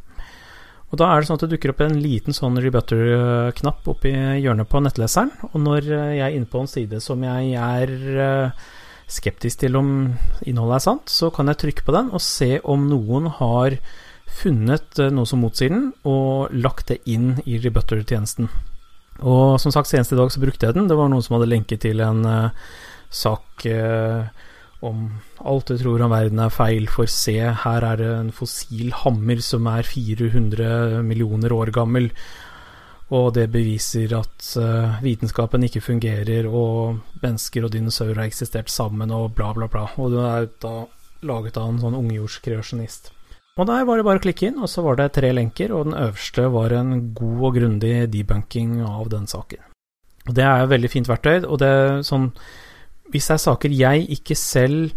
Og 0.92 1.00
Da 1.00 1.08
er 1.08 1.22
det 1.22 1.26
sånn 1.30 1.40
at 1.40 1.46
det 1.46 1.56
dukker 1.56 1.72
opp 1.72 1.82
en 1.82 1.98
liten 2.04 2.36
sånn 2.36 2.60
rebutter-knapp 2.60 3.86
oppi 3.88 4.12
hjørnet 4.12 4.68
på 4.68 4.82
nettleseren. 4.84 5.32
Og 5.50 5.58
når 5.64 5.88
jeg 5.88 6.22
er 6.22 6.36
inne 6.36 6.50
på 6.52 6.60
en 6.62 6.68
side 6.70 7.00
som 7.00 7.24
jeg 7.24 7.54
er 7.56 8.52
skeptisk 9.10 9.64
til 9.64 9.78
om 9.80 9.88
innholdet 10.44 10.76
er 10.76 10.84
sant, 10.84 11.08
så 11.08 11.32
kan 11.34 11.48
jeg 11.48 11.62
trykke 11.64 11.86
på 11.86 11.94
den 11.96 12.12
og 12.12 12.22
se 12.22 12.58
om 12.60 12.84
noen 12.90 13.30
har 13.40 13.78
funnet 14.32 15.00
eh, 15.00 15.12
noe 15.14 15.28
som 15.28 15.42
motsier 15.44 15.72
den, 15.72 15.88
og 16.08 16.52
lagt 16.54 16.92
det 16.92 17.02
inn 17.10 17.36
i 17.44 17.58
rebutter-tjenesten. 17.62 18.50
Og 19.22 19.58
som 19.62 19.74
sagt, 19.74 19.90
senest 19.90 20.14
i 20.14 20.18
dag 20.18 20.32
så 20.32 20.40
brukte 20.42 20.66
jeg 20.66 20.76
den. 20.76 20.88
Det 20.90 20.96
var 20.98 21.10
noen 21.12 21.22
som 21.24 21.36
hadde 21.36 21.50
lenket 21.50 21.84
til 21.84 22.00
en 22.02 22.24
uh, 22.26 22.70
sak 23.12 23.66
uh, 23.68 24.24
om 24.82 25.04
alt 25.46 25.70
du 25.70 25.76
tror 25.78 26.02
om 26.02 26.10
verden 26.10 26.40
er 26.42 26.54
feil, 26.54 26.88
for 26.90 27.10
se, 27.10 27.36
her 27.38 27.86
er 27.86 28.00
det 28.00 28.08
en 28.16 28.32
fossil 28.34 28.90
hammer 29.04 29.42
som 29.44 29.68
er 29.70 29.86
400 29.86 31.04
millioner 31.06 31.54
år 31.54 31.70
gammel. 31.74 32.10
Og 33.12 33.34
det 33.36 33.50
beviser 33.52 34.16
at 34.16 34.48
uh, 34.58 34.98
vitenskapen 35.04 35.68
ikke 35.68 35.84
fungerer, 35.84 36.48
og 36.48 36.98
mennesker 37.22 37.68
og 37.68 37.76
dinosaurer 37.76 38.24
har 38.24 38.32
eksistert 38.32 38.72
sammen, 38.72 39.12
og 39.14 39.36
bla, 39.36 39.52
bla, 39.54 39.70
bla. 39.70 39.86
Og 40.02 40.16
det 40.16 40.28
er 40.32 40.52
da 40.64 40.76
laget 41.28 41.60
av 41.60 41.68
en 41.70 41.82
sånn 41.84 42.00
ungjordskreasjonist. 42.00 43.12
Og 43.60 43.68
der 43.68 43.84
var 43.84 44.00
det 44.00 44.06
bare 44.06 44.20
å 44.20 44.24
klikke 44.24 44.48
inn, 44.48 44.60
og 44.64 44.70
så 44.72 44.80
var 44.84 44.96
det 44.96 45.10
tre 45.18 45.28
lenker, 45.36 45.74
og 45.76 45.90
den 45.90 45.96
øverste 45.98 46.46
var 46.54 46.72
en 46.72 47.12
god 47.12 47.40
og 47.48 47.58
grundig 47.58 47.94
debunking 48.12 48.78
av 48.86 49.10
den 49.12 49.28
saken. 49.28 49.60
Og 50.28 50.34
Det 50.34 50.44
er 50.44 50.62
et 50.62 50.70
veldig 50.70 50.90
fint 50.90 51.08
verktøy, 51.08 51.44
og 51.44 51.58
det 51.58 51.68
er 51.68 52.04
sånn 52.06 52.30
Hvis 53.12 53.26
det 53.28 53.34
er 53.34 53.42
saker 53.42 53.72
jeg 53.74 54.06
ikke 54.14 54.36
selv 54.38 54.92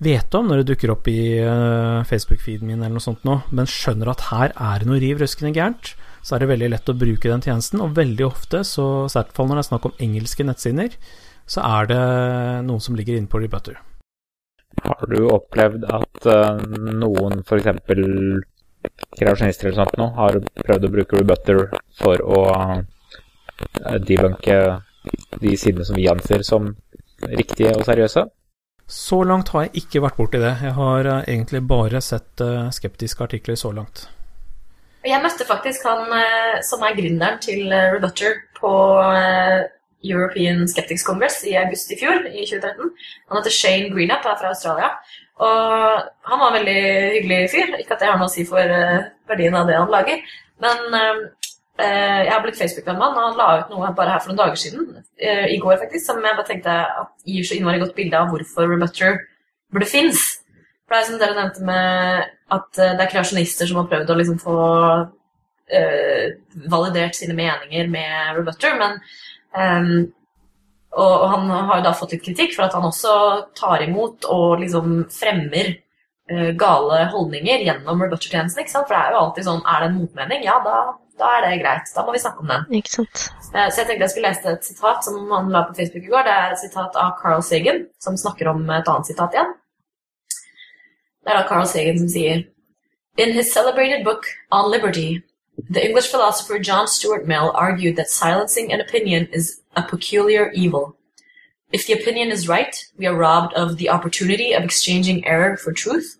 vet 0.00 0.32
om 0.32 0.46
når 0.48 0.62
det 0.62 0.70
dukker 0.70 0.92
opp 0.94 1.08
i 1.12 1.42
uh, 1.44 2.06
Facebook-feeden 2.08 2.64
min 2.70 2.78
eller 2.78 2.94
noe 2.96 3.04
sånt 3.04 3.26
nå, 3.28 3.34
men 3.52 3.68
skjønner 3.68 4.08
at 4.08 4.22
her 4.30 4.54
er 4.54 4.80
det 4.80 4.88
noe 4.88 5.00
riv 5.02 5.20
røskende 5.20 5.52
gærent, 5.52 5.92
så 6.24 6.36
er 6.36 6.40
det 6.40 6.48
veldig 6.54 6.70
lett 6.72 6.88
å 6.88 6.96
bruke 6.96 7.28
den 7.28 7.44
tjenesten, 7.44 7.82
og 7.84 7.98
veldig 7.98 8.24
ofte, 8.24 8.62
så 8.64 8.86
i 9.04 9.12
hvert 9.12 9.36
fall 9.36 9.50
når 9.50 9.60
det 9.60 9.66
er 9.66 9.68
snakk 9.68 9.90
om 9.90 10.00
engelske 10.06 10.46
nettsider, 10.48 10.96
så 11.44 11.66
er 11.66 11.92
det 11.92 12.02
noen 12.64 12.80
som 12.80 12.96
ligger 12.96 13.18
inne 13.18 13.28
på 13.28 13.42
Rebutter. 13.44 13.76
Har 14.84 15.06
du 15.10 15.28
opplevd 15.28 15.84
at 15.92 16.26
uh, 16.30 16.60
noen, 17.00 17.42
f.eks. 17.44 17.68
kreasjonister 19.18 19.68
eller 19.68 19.78
sånt 19.82 19.98
noe, 20.00 20.12
har 20.16 20.38
prøvd 20.62 20.86
å 20.86 20.92
bruke 20.94 21.20
Rebutter 21.20 21.64
for 22.00 22.22
å 22.24 22.42
uh, 22.54 22.76
debunke 24.06 24.60
de 25.40 25.56
sidene 25.56 25.86
som 25.88 25.98
vi 25.98 26.08
anser 26.12 26.44
som 26.46 26.72
riktige 27.28 27.74
og 27.76 27.84
seriøse? 27.88 28.24
Så 28.90 29.20
langt 29.22 29.52
har 29.54 29.68
jeg 29.68 29.84
ikke 29.84 30.02
vært 30.02 30.16
borti 30.18 30.40
det. 30.42 30.54
Jeg 30.64 30.76
har 30.78 31.10
uh, 31.10 31.18
egentlig 31.26 31.62
bare 31.68 32.00
sett 32.04 32.42
skeptiske 32.74 33.28
artikler 33.28 33.60
så 33.60 33.74
langt. 33.76 34.08
Jeg 35.06 35.20
møtte 35.24 35.46
faktisk 35.48 35.86
han 35.88 36.10
som 36.66 36.82
er 36.84 36.96
gründeren 36.96 37.38
til 37.40 37.70
Rebutter 37.72 38.34
på 38.58 38.72
European 40.02 40.68
Skeptics 40.68 41.04
Congress 41.06 41.42
i 41.44 41.56
august 41.60 41.90
i 41.92 41.98
fjor, 42.00 42.22
i 42.28 42.44
2013. 42.48 42.92
Han 43.28 43.40
heter 43.40 43.54
Shane 43.54 43.90
Greenup, 43.92 44.24
er 44.24 44.38
fra 44.40 44.52
Australia. 44.54 44.94
Og 45.40 46.08
han 46.30 46.40
var 46.40 46.48
en 46.48 46.56
veldig 46.58 46.80
hyggelig 47.16 47.40
fyr. 47.52 47.76
Ikke 47.80 47.96
at 47.96 48.02
det 48.02 48.08
har 48.10 48.18
noe 48.20 48.28
å 48.28 48.32
si 48.32 48.46
for 48.48 48.60
uh, 48.60 49.04
verdien 49.30 49.56
av 49.56 49.68
det 49.68 49.78
han 49.78 49.92
lager, 49.92 50.24
men 50.60 50.96
uh, 50.96 51.22
jeg 51.80 52.28
har 52.28 52.42
blitt 52.44 52.58
Facebook-venn 52.58 52.98
med 53.00 53.06
han, 53.06 53.16
og 53.16 53.28
han 53.30 53.38
la 53.38 53.62
ut 53.62 53.70
noe 53.72 53.92
bare 53.96 54.12
her 54.12 54.20
for 54.20 54.32
noen 54.32 54.40
dager 54.42 54.60
siden, 54.60 54.90
uh, 55.00 55.46
i 55.48 55.56
går 55.62 55.78
faktisk, 55.80 56.04
som 56.10 56.20
jeg 56.20 56.36
bare 56.36 56.48
tenkte 56.48 56.74
at 57.04 57.14
gir 57.28 57.46
så 57.48 57.56
innmari 57.56 57.80
godt 57.80 57.96
bilde 57.96 58.20
av 58.20 58.28
hvorfor 58.32 58.68
Rebutter 58.68 59.22
burde 59.72 59.88
finnes. 59.88 60.26
For 60.84 60.96
det 60.96 61.00
er 61.00 61.08
som 61.08 61.22
dere 61.22 61.38
nevnte 61.38 61.64
med 61.64 62.28
at 62.50 62.70
det 62.76 63.04
er 63.04 63.10
kreasjonister 63.12 63.68
som 63.70 63.78
har 63.78 63.88
prøvd 63.88 64.10
å 64.10 64.16
liksom 64.18 64.40
få 64.42 64.54
eh, 65.70 66.32
validert 66.70 67.14
sine 67.16 67.36
meninger 67.38 67.88
med 67.90 68.38
Rebutter, 68.38 68.74
men 68.78 68.98
ehm, 69.56 70.10
og, 70.90 71.12
og 71.12 71.26
han 71.30 71.50
har 71.68 71.84
da 71.84 71.92
fått 71.94 72.16
litt 72.16 72.24
kritikk 72.24 72.56
for 72.56 72.66
at 72.66 72.74
han 72.74 72.88
også 72.88 73.12
tar 73.58 73.84
imot 73.84 74.26
og 74.30 74.58
liksom 74.62 75.04
fremmer 75.14 75.76
uh, 76.32 76.50
gale 76.58 77.04
holdninger 77.12 77.62
gjennom 77.66 78.02
Rebutter-tjenesten. 78.02 78.64
ikke 78.64 78.74
sant? 78.74 78.88
For 78.88 78.96
det 78.96 79.04
er 79.04 79.14
jo 79.14 79.20
alltid 79.20 79.46
sånn 79.46 79.62
Er 79.62 79.84
det 79.84 79.90
en 79.90 80.00
motmening? 80.00 80.42
Ja, 80.48 80.58
da, 80.64 80.80
da 81.20 81.30
er 81.36 81.46
det 81.46 81.60
greit. 81.62 81.94
Da 81.94 82.04
må 82.06 82.16
vi 82.16 82.22
snakke 82.22 82.42
om 82.42 82.50
den. 82.50 82.66
Ikke 82.80 82.94
sant. 82.96 83.24
Uh, 83.54 83.68
Så 83.70 83.82
jeg 83.82 83.86
tenkte 83.86 84.02
jeg 84.02 84.14
skulle 84.16 84.32
lese 84.32 84.56
et 84.56 84.66
sitat 84.66 85.06
som 85.06 85.22
han 85.30 85.54
la 85.54 85.62
på 85.68 85.78
Facebook 85.78 86.06
i 86.06 86.12
går. 86.12 86.26
Det 86.26 86.36
er 86.36 86.56
et 86.56 86.64
sitat 86.64 86.98
av 87.04 87.14
Carl 87.22 87.46
Sagan, 87.46 87.84
som 88.02 88.18
snakker 88.18 88.50
om 88.50 88.66
et 88.66 88.90
annet 88.90 89.12
sitat 89.12 89.38
igjen. 89.38 89.54
Det 91.20 91.30
er 91.30 91.42
da 91.42 91.48
Carl 91.48 91.66
Sagan 91.70 92.02
som 92.02 92.10
sier 92.10 92.48
In 93.18 93.32
his 93.34 93.52
celebrated 93.52 94.04
book 94.04 94.24
On 94.54 94.70
Liberty, 94.70 95.20
the 95.68 95.84
English 95.84 96.08
philosopher 96.08 96.58
John 96.58 96.86
Stuart 96.86 97.26
Mill 97.26 97.52
argued 97.54 97.96
that 97.96 98.10
silencing 98.10 98.72
an 98.72 98.80
opinion 98.80 99.28
is 99.32 99.60
a 99.76 99.82
peculiar 99.82 100.50
evil. 100.52 100.96
If 101.72 101.86
the 101.86 101.92
opinion 101.92 102.30
is 102.30 102.48
right, 102.48 102.76
we 102.96 103.06
are 103.06 103.14
robbed 103.14 103.54
of 103.54 103.76
the 103.76 103.90
opportunity 103.90 104.52
of 104.52 104.64
exchanging 104.64 105.26
error 105.26 105.56
for 105.56 105.72
truth, 105.72 106.16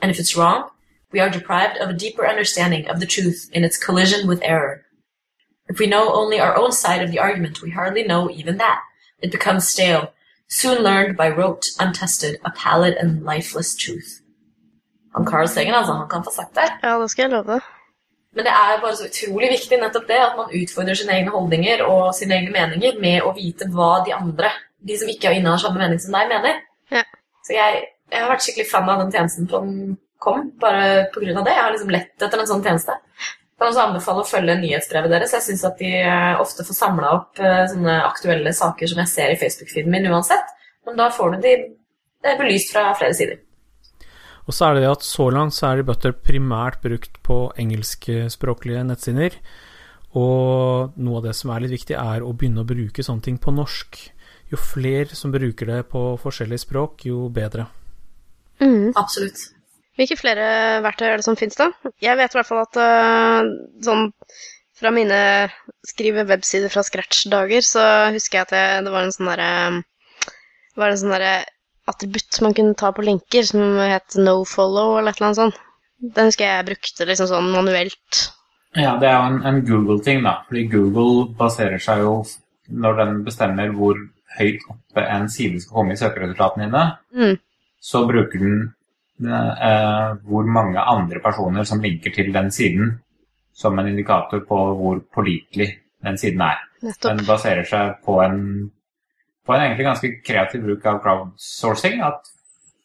and 0.00 0.10
if 0.10 0.18
it's 0.18 0.36
wrong, 0.36 0.70
we 1.12 1.20
are 1.20 1.30
deprived 1.30 1.78
of 1.78 1.90
a 1.90 1.94
deeper 1.94 2.26
understanding 2.26 2.86
of 2.88 3.00
the 3.00 3.06
truth 3.06 3.48
in 3.52 3.64
its 3.64 3.78
collision 3.78 4.28
with 4.28 4.40
error. 4.42 4.84
If 5.68 5.78
we 5.78 5.86
know 5.86 6.12
only 6.12 6.40
our 6.40 6.56
own 6.56 6.72
side 6.72 7.02
of 7.02 7.10
the 7.10 7.18
argument, 7.18 7.62
we 7.62 7.70
hardly 7.70 8.02
know 8.02 8.30
even 8.30 8.58
that. 8.58 8.80
It 9.22 9.32
becomes 9.32 9.68
stale, 9.68 10.12
soon 10.48 10.82
learned 10.82 11.16
by 11.16 11.30
rote, 11.30 11.66
untested, 11.78 12.40
a 12.44 12.50
pallid 12.50 12.94
and 12.94 13.22
lifeless 13.24 13.74
truth. 13.74 14.20
Han 15.14 15.24
Carl 15.24 15.48
Sagan, 15.48 15.74
altså, 15.74 15.92
han 15.92 16.08
kan 16.08 16.24
få 16.24 16.30
sagt 16.30 16.54
det. 16.54 16.70
Ja, 16.82 16.98
det 17.02 17.10
skal 17.10 17.22
jeg 17.22 17.30
love. 17.30 17.60
Men 18.36 18.46
det 18.46 18.52
er 18.54 18.82
bare 18.82 18.96
så 18.96 19.08
utrolig 19.08 19.48
viktig 19.56 19.78
nettopp 19.80 20.06
det, 20.06 20.18
at 20.22 20.36
man 20.38 20.52
utfordrer 20.54 20.98
sine 20.98 21.16
egne 21.16 21.32
holdninger 21.34 21.82
og 21.82 22.12
sine 22.14 22.36
egne 22.36 22.52
meninger 22.54 23.00
med 23.02 23.24
å 23.26 23.32
vite 23.34 23.66
hva 23.74 24.04
de 24.06 24.14
andre, 24.14 24.52
de 24.86 24.98
som 25.00 25.10
ikke 25.10 25.32
innehar 25.34 25.58
samme 25.62 25.82
mening 25.82 25.98
som 26.02 26.14
deg, 26.14 26.30
mener. 26.30 26.60
Ja. 26.94 27.02
Så 27.46 27.56
jeg, 27.56 27.82
jeg 28.12 28.22
har 28.22 28.30
vært 28.30 28.46
skikkelig 28.46 28.70
fan 28.70 28.92
av 28.92 29.02
den 29.02 29.10
tjenesten 29.16 29.50
som 29.50 29.74
kom, 30.22 30.46
bare 30.62 31.08
av 31.10 31.18
det. 31.18 31.56
Jeg 31.56 31.64
har 31.64 31.74
liksom 31.74 31.92
lett 31.96 32.22
etter 32.22 32.42
en 32.44 32.50
sånn 32.52 32.64
tjeneste. 32.64 32.94
Jeg 33.20 33.64
kan 33.64 33.72
også 33.72 33.82
anbefale 33.88 34.22
å 34.22 34.28
følge 34.30 34.56
nyhetsbrevet 34.62 35.12
deres. 35.12 35.34
Jeg 35.36 35.46
syns 35.48 35.66
at 35.68 35.82
de 35.82 35.90
eh, 36.00 36.40
ofte 36.40 36.64
får 36.64 36.78
samla 36.78 37.12
opp 37.18 37.42
eh, 37.42 37.66
sånne 37.68 37.98
aktuelle 38.06 38.54
saker 38.56 38.88
som 38.88 39.02
jeg 39.02 39.10
ser 39.10 39.34
i 39.34 39.38
Facebook-feeden 39.40 39.92
min 39.92 40.08
uansett. 40.08 40.54
Men 40.86 40.96
da 41.02 41.10
får 41.12 41.34
du 41.34 41.42
de 41.44 41.56
belyst 42.38 42.72
fra 42.72 42.92
flere 42.96 43.16
sider. 43.18 43.42
Og 44.50 44.54
så 44.56 44.66
er 44.66 44.76
det 44.76 44.82
det 44.82 44.90
at 44.90 45.04
så 45.06 45.28
langt 45.30 45.54
så 45.54 45.68
er 45.68 45.84
Butter 45.86 46.10
primært 46.10 46.80
brukt 46.82 47.20
på 47.22 47.36
engelskspråklige 47.62 48.82
nettsider. 48.88 49.36
Og 50.18 50.96
noe 50.98 51.20
av 51.20 51.28
det 51.28 51.36
som 51.38 51.52
er 51.54 51.62
litt 51.62 51.76
viktig, 51.76 51.94
er 51.94 52.24
å 52.26 52.32
begynne 52.34 52.64
å 52.64 52.66
bruke 52.66 53.04
sånne 53.06 53.22
ting 53.28 53.36
på 53.38 53.54
norsk. 53.54 54.00
Jo 54.50 54.58
flere 54.58 55.14
som 55.14 55.30
bruker 55.30 55.70
det 55.70 55.84
på 55.92 56.02
forskjellige 56.18 56.64
språk, 56.64 57.06
jo 57.06 57.28
bedre. 57.30 57.68
Mm. 58.58 58.90
Absolutt. 58.98 59.38
Hvilke 60.00 60.18
flere 60.18 60.48
verktøy 60.82 61.06
er 61.12 61.20
det 61.20 61.28
som 61.28 61.38
finnes, 61.38 61.54
da? 61.60 61.70
Jeg 62.02 62.18
vet 62.18 62.34
i 62.34 62.40
hvert 62.40 62.50
fall 62.50 62.64
at 62.64 62.80
øh, 62.82 63.52
sånn 63.86 64.10
fra 64.80 64.90
mine 64.96 65.20
skrive 65.86 66.26
websider 66.26 66.72
fra 66.72 66.82
scratch-dager, 66.82 67.62
så 67.62 67.86
husker 68.16 68.40
jeg 68.40 68.48
at 68.48 68.58
jeg, 68.58 68.84
det 68.88 68.94
var 68.96 69.06
en 69.06 69.14
sånn 69.14 69.30
derre 69.30 69.50
Det 70.24 70.80
var 70.80 70.90
en 70.90 71.02
sånn 71.04 71.14
derre 71.14 71.34
attributt 71.90 72.40
man 72.44 72.54
kunne 72.56 72.76
ta 72.78 72.92
på 72.96 73.04
linker, 73.06 73.44
som 73.46 73.78
het 73.82 74.16
nofollow 74.18 74.96
eller 74.98 75.12
et 75.12 75.20
eller 75.20 75.28
annet 75.30 75.40
sånt. 75.42 75.58
Den 76.00 76.30
husker 76.30 76.46
jeg 76.48 76.68
brukte 76.70 77.06
liksom 77.08 77.28
sånn 77.28 77.50
manuelt. 77.52 78.20
Ja, 78.78 78.94
det 79.02 79.08
er 79.10 79.16
jo 79.18 79.26
en, 79.32 79.40
en 79.50 79.60
Google-ting, 79.66 80.22
da. 80.24 80.36
Fordi 80.48 80.62
Google 80.70 81.26
baserer 81.36 81.82
seg 81.82 82.04
jo 82.06 82.12
Når 82.70 82.94
den 83.00 83.16
bestemmer 83.26 83.72
hvor 83.74 83.96
høyt 84.38 84.62
oppe 84.70 85.02
en 85.10 85.24
side 85.28 85.58
skal 85.58 85.74
komme 85.80 85.96
i 85.96 85.98
søkeresultatene 85.98 86.68
dine, 86.68 86.82
Mm. 87.10 87.32
så 87.82 88.04
bruker 88.06 88.38
den 88.38 88.60
eh, 89.26 90.12
hvor 90.22 90.46
mange 90.46 90.78
andre 90.78 91.18
personer 91.24 91.66
som 91.66 91.82
linker 91.82 92.14
til 92.14 92.30
den 92.32 92.50
siden, 92.54 92.92
som 93.52 93.78
en 93.78 93.88
indikator 93.90 94.44
på 94.46 94.58
hvor 94.78 95.00
pålitelig 95.14 95.66
den 96.06 96.16
siden 96.22 96.40
er. 96.46 96.62
Nettopp. 96.82 97.02
Den 97.10 97.26
baserer 97.26 97.66
seg 97.66 97.98
på 98.06 98.20
en, 98.22 98.70
på 99.50 99.56
en 99.56 99.64
egentlig 99.64 99.86
ganske 99.88 100.08
kreativ 100.22 100.62
bruk 100.62 100.84
av 100.86 101.00
crowdsourcing. 101.02 101.98
At 102.06 102.28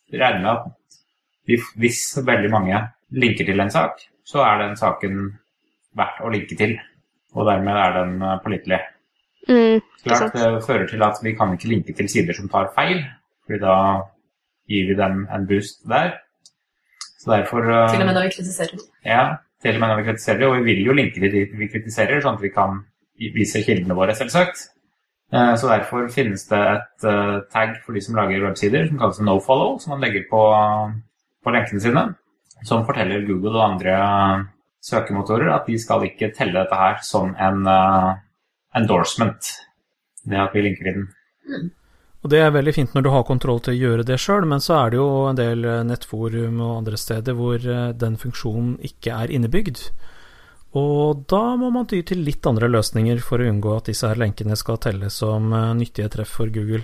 vi 0.10 0.18
regner 0.18 0.42
med 0.42 0.52
at 0.56 1.62
hvis 1.78 2.00
veldig 2.26 2.50
mange 2.50 2.80
linker 3.14 3.46
til 3.46 3.62
en 3.62 3.70
sak, 3.70 4.02
så 4.26 4.42
er 4.42 4.64
den 4.64 4.74
saken 4.80 5.20
verdt 5.96 6.24
å 6.26 6.32
linke 6.34 6.58
til. 6.58 6.74
Og 7.36 7.46
dermed 7.46 7.78
er 7.78 7.94
den 8.00 8.18
eh, 8.26 8.40
pålitelig. 8.42 8.82
Mm, 9.46 9.78
Klart 10.08 10.34
det 10.34 10.50
fører 10.66 10.90
til 10.90 11.06
at 11.06 11.22
vi 11.22 11.36
kan 11.38 11.54
ikke 11.54 11.70
linke 11.70 11.94
til 11.94 12.10
sider 12.10 12.34
som 12.34 12.50
tar 12.50 12.72
feil, 12.74 13.04
fordi 13.46 13.62
da 13.62 13.78
gir 14.72 14.88
vi 14.90 14.98
dem 14.98 15.28
en 15.30 15.46
boost 15.46 15.84
der. 15.92 16.16
Så 17.22 17.30
derfor 17.36 17.62
eh, 17.62 17.90
Til 17.94 18.02
og 18.02 18.10
med 18.10 18.18
når 18.18 18.26
vi 18.32 18.36
kritiserer. 18.40 18.86
ja, 19.06 19.26
til 19.62 19.78
og 19.78 19.84
med 19.84 19.92
når 19.94 20.02
vi 20.02 20.08
kritiserer, 20.10 20.48
og 20.50 20.58
vi 20.58 20.72
vil 20.72 20.86
jo 20.90 20.98
linke 20.98 21.22
til 21.22 21.30
de 21.36 21.46
vi 21.62 21.70
kritiserer, 21.70 22.24
sånn 22.26 22.40
at 22.40 22.48
vi 22.48 22.54
kan 22.58 22.82
vise 23.38 23.62
kildene 23.62 23.94
våre, 23.98 24.18
selvsagt. 24.18 24.72
Eh, 25.36 25.54
Så 25.60 25.68
derfor 25.68 26.08
finnes 26.14 26.48
det 26.48 26.62
et 26.72 27.08
eh, 27.12 27.38
tag 27.52 27.78
for 27.84 27.96
de 27.96 28.04
som 28.04 28.16
lager 28.16 28.46
websider 28.46 28.88
som 28.88 29.00
kalles 29.02 29.20
nofollow, 29.20 29.78
som 29.84 29.96
man 29.96 30.06
legger 30.06 30.28
på, 30.30 30.44
på 31.44 31.56
lenkene 31.56 31.84
sine, 31.84 32.06
som 32.64 32.86
forteller 32.88 33.26
Google 33.28 33.58
og 33.58 33.66
andre 33.74 33.98
søkemotorer 34.86 35.50
at 35.54 35.68
de 35.68 35.78
skal 35.82 36.06
ikke 36.08 36.32
telle 36.38 36.62
dette 36.62 36.78
her 36.80 37.02
som 37.04 37.34
en 37.36 37.66
eh, 37.68 38.12
endorsement, 38.80 39.52
det 40.26 40.40
at 40.40 40.56
vi 40.56 40.64
linker 40.66 40.92
i 40.92 40.96
den. 41.00 41.10
Og 42.26 42.32
det 42.34 42.40
er 42.42 42.54
veldig 42.56 42.74
fint 42.74 42.96
når 42.96 43.04
du 43.06 43.12
har 43.14 43.28
kontroll 43.28 43.60
til 43.62 43.76
å 43.76 43.78
gjøre 43.78 44.06
det 44.08 44.18
sjøl, 44.22 44.48
men 44.50 44.64
så 44.64 44.80
er 44.80 44.94
det 44.94 44.98
jo 44.98 45.10
en 45.30 45.38
del 45.38 45.66
eh, 45.66 45.84
nettforum 45.86 46.62
og 46.62 46.78
andre 46.80 46.98
steder 47.02 47.38
hvor 47.38 47.60
eh, 47.60 47.92
den 47.94 48.16
funksjonen 48.22 48.78
ikke 48.88 49.14
er 49.26 49.34
innebygd. 49.34 49.90
Og 50.76 51.24
da 51.32 51.56
må 51.60 51.70
man 51.72 51.88
ty 51.88 52.02
til 52.04 52.24
litt 52.26 52.46
andre 52.50 52.68
løsninger 52.72 53.22
for 53.24 53.40
å 53.40 53.48
unngå 53.48 53.78
at 53.78 53.90
disse 53.92 54.10
her 54.10 54.20
lenkene 54.20 54.58
skal 54.60 54.82
telles 54.84 55.22
som 55.22 55.54
eh, 55.56 55.72
nyttige 55.80 56.12
treff 56.12 56.34
for 56.42 56.52
Google. 56.52 56.84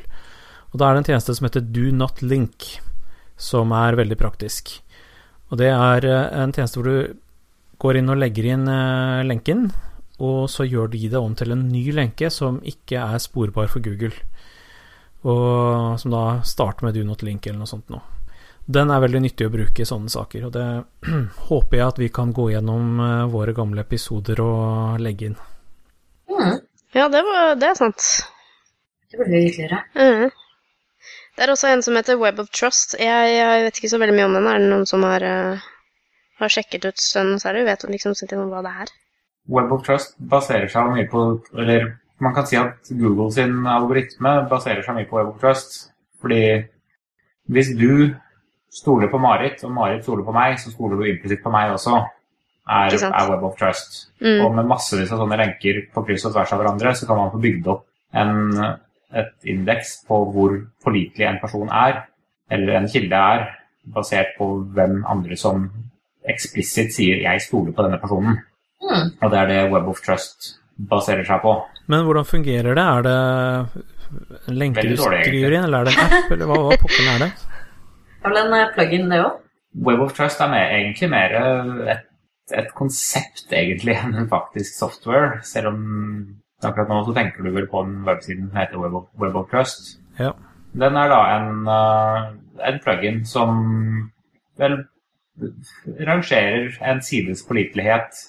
Og 0.71 0.79
da 0.79 0.87
er 0.87 0.95
det 0.95 1.03
en 1.03 1.09
tjeneste 1.11 1.35
som 1.35 1.49
heter 1.49 1.65
Do 1.67 1.89
Not 1.91 2.23
Link, 2.23 2.69
som 3.35 3.73
er 3.75 3.99
veldig 3.99 4.17
praktisk. 4.19 4.77
Og 5.51 5.59
det 5.59 5.73
er 5.73 6.07
eh, 6.07 6.27
en 6.39 6.55
tjeneste 6.55 6.79
hvor 6.79 6.87
du 6.87 7.19
går 7.81 7.99
inn 7.99 8.13
og 8.13 8.21
legger 8.21 8.47
inn 8.53 8.67
eh, 8.71 9.25
lenken, 9.27 9.67
og 10.21 10.45
så 10.53 10.63
gjør 10.69 10.93
de 10.93 11.07
det 11.11 11.19
om 11.19 11.35
til 11.35 11.51
en 11.51 11.67
ny 11.73 11.87
lenke 11.97 12.29
som 12.31 12.61
ikke 12.63 13.01
er 13.01 13.23
sporbar 13.23 13.71
for 13.73 13.83
Google 13.83 14.13
og 15.21 15.99
som 16.01 16.13
da 16.13 16.23
starter 16.45 16.87
med 16.87 16.97
do 16.97 17.03
not 17.05 17.21
link 17.25 17.45
eller 17.45 17.61
noe 17.61 17.69
sånt 17.69 17.89
nå. 17.93 17.99
Den 18.71 18.91
er 18.93 19.01
veldig 19.03 19.21
nyttig 19.25 19.47
å 19.47 19.53
bruke 19.53 19.83
i 19.83 19.87
sånne 19.87 20.11
saker, 20.11 20.47
og 20.47 20.53
det 20.55 20.65
håper 21.49 21.77
jeg 21.79 21.87
at 21.87 22.01
vi 22.01 22.11
kan 22.13 22.33
gå 22.35 22.51
gjennom 22.53 22.99
eh, 23.03 23.23
våre 23.31 23.55
gamle 23.57 23.83
episoder 23.83 24.39
og 24.43 25.01
legge 25.03 25.31
inn. 25.31 25.39
Mm. 26.31 26.61
Ja, 26.95 27.07
det, 27.11 27.23
var, 27.27 27.55
det 27.59 27.71
er 27.71 27.79
sant. 27.79 28.07
Det 29.11 29.19
burde 29.19 29.33
vi 29.33 29.43
virkelig 29.47 29.67
gjøre. 29.67 29.81
Mhm. 29.95 30.31
Det 31.35 31.45
er 31.45 31.51
også 31.53 31.69
en 31.71 31.81
som 31.81 31.95
heter 31.95 32.19
Web 32.19 32.41
of 32.43 32.49
Trust. 32.53 32.97
Jeg, 32.99 33.29
jeg 33.33 33.61
vet 33.65 33.77
ikke 33.79 33.89
så 33.89 33.99
veldig 34.01 34.15
mye 34.17 34.25
om 34.27 34.33
den. 34.35 34.47
Er 34.51 34.59
det 34.59 34.67
noen 34.69 34.83
som 34.85 35.03
har, 35.07 35.23
eh, 35.23 35.63
har 36.41 36.51
sjekket 36.51 36.85
ut 36.85 37.05
den 37.15 37.31
særlig? 37.41 37.63
Vet 37.69 37.85
du 37.85 37.87
liksom 37.89 38.15
sikkert 38.19 38.51
hva 38.51 38.59
det 38.65 38.73
er? 38.83 38.91
Web 39.51 39.71
of 39.73 39.85
Trust 39.87 40.17
baserer 40.31 40.67
seg 40.69 40.91
mye 40.93 41.07
på 41.09 41.21
Eller 41.57 41.87
man 42.21 42.35
kan 42.35 42.45
si 42.45 42.59
at 42.59 42.91
Google 42.91 43.31
sin 43.33 43.65
algoritme 43.65 44.35
baserer 44.51 44.83
seg 44.85 44.99
mye 44.99 45.09
på 45.09 45.17
Web 45.17 45.31
of 45.31 45.39
Trust. 45.41 45.79
Fordi 46.21 46.43
hvis 47.49 47.71
du 47.79 48.13
stoler 48.71 49.11
på 49.11 49.19
Marit, 49.19 49.63
og 49.67 49.73
Marit 49.75 50.05
stoler 50.05 50.25
på 50.25 50.35
meg, 50.35 50.57
så 50.59 50.71
stoler 50.71 50.99
du 50.99 51.09
implisitt 51.09 51.43
på 51.43 51.51
meg 51.53 51.73
også. 51.75 51.97
Er, 52.71 52.93
er 52.93 53.31
Web 53.31 53.43
of 53.49 53.57
Trust. 53.59 53.97
Mm. 54.21 54.45
Og 54.45 54.53
med 54.55 54.69
massevis 54.69 55.11
av 55.11 55.19
sånne 55.19 55.39
lenker 55.41 55.81
på 55.91 56.05
kryss 56.07 56.27
og 56.29 56.35
tvers 56.35 56.53
av 56.55 56.61
hverandre, 56.61 56.93
så 56.95 57.09
kan 57.09 57.19
man 57.19 57.33
få 57.33 57.41
bygd 57.43 57.67
opp 57.73 57.83
en, 58.21 58.53
et 59.17 59.51
indeks 59.51 59.97
på 60.07 60.21
hvor 60.31 60.55
pålitelig 60.85 61.27
en 61.27 61.41
person 61.41 61.67
er, 61.67 62.05
eller 62.51 62.79
en 62.79 62.87
kilde 62.91 63.17
er, 63.35 63.45
basert 63.91 64.35
på 64.37 64.47
hvem 64.75 65.01
andre 65.09 65.35
som 65.39 65.65
eksplisitt 66.29 66.93
sier 66.93 67.17
'jeg 67.23 67.41
stoler 67.41 67.73
på 67.73 67.83
denne 67.83 67.99
personen'. 67.99 68.39
Mm. 68.81 69.07
Og 69.21 69.31
det 69.31 69.39
er 69.39 69.47
det 69.47 69.71
Web 69.73 69.87
of 69.89 70.01
Trust 70.05 70.55
baserer 70.77 71.25
seg 71.25 71.41
på. 71.41 71.55
Men 71.87 72.05
hvordan 72.05 72.25
fungerer 72.25 72.75
det? 72.77 72.83
Er 72.83 73.01
det 73.01 74.53
lenker 74.53 74.87
du 74.87 74.97
skriver 74.97 75.55
inn, 75.55 75.63
eller 75.63 75.81
er 75.81 75.89
det 75.89 75.93
en 75.97 76.05
app, 76.05 76.31
eller 76.31 76.45
hva, 76.45 76.59
hva 76.67 76.77
pokker 76.81 77.09
er 77.15 77.25
det? 77.25 77.31
Det 78.21 78.29
er 78.29 78.33
vel 78.35 78.41
en 78.43 78.53
eh, 78.57 78.69
plug-in, 78.75 79.09
det 79.09 79.19
òg? 79.23 79.39
Web 79.87 80.03
of 80.03 80.13
Trust 80.13 80.41
er 80.43 80.51
mer, 80.51 80.69
egentlig 80.75 81.09
mer 81.09 81.33
et, 81.93 82.05
et 82.53 82.69
konsept 82.77 83.53
egentlig 83.55 83.95
enn 84.01 84.13
en 84.19 84.29
faktisk 84.29 84.77
software, 84.77 85.41
selv 85.47 85.71
om 85.71 85.81
akkurat 86.61 86.91
nå 86.91 87.01
så 87.07 87.15
tenker 87.17 87.41
du 87.41 87.49
vel 87.55 87.65
på 87.71 87.81
den 87.87 88.03
websiden 88.05 88.49
som 88.49 88.59
heter 88.61 88.81
Web 88.83 88.99
of, 88.99 89.07
Web 89.21 89.39
of 89.39 89.49
Trust. 89.49 89.95
Ja. 90.19 90.35
Den 90.77 90.95
er 90.95 91.09
da 91.11 91.21
en, 91.35 91.71
en 92.69 92.77
plug-in 92.83 93.23
som 93.27 93.57
vel 94.61 94.83
rangerer 96.05 96.77
en 96.85 97.01
sides 97.03 97.41
pålitelighet 97.47 98.21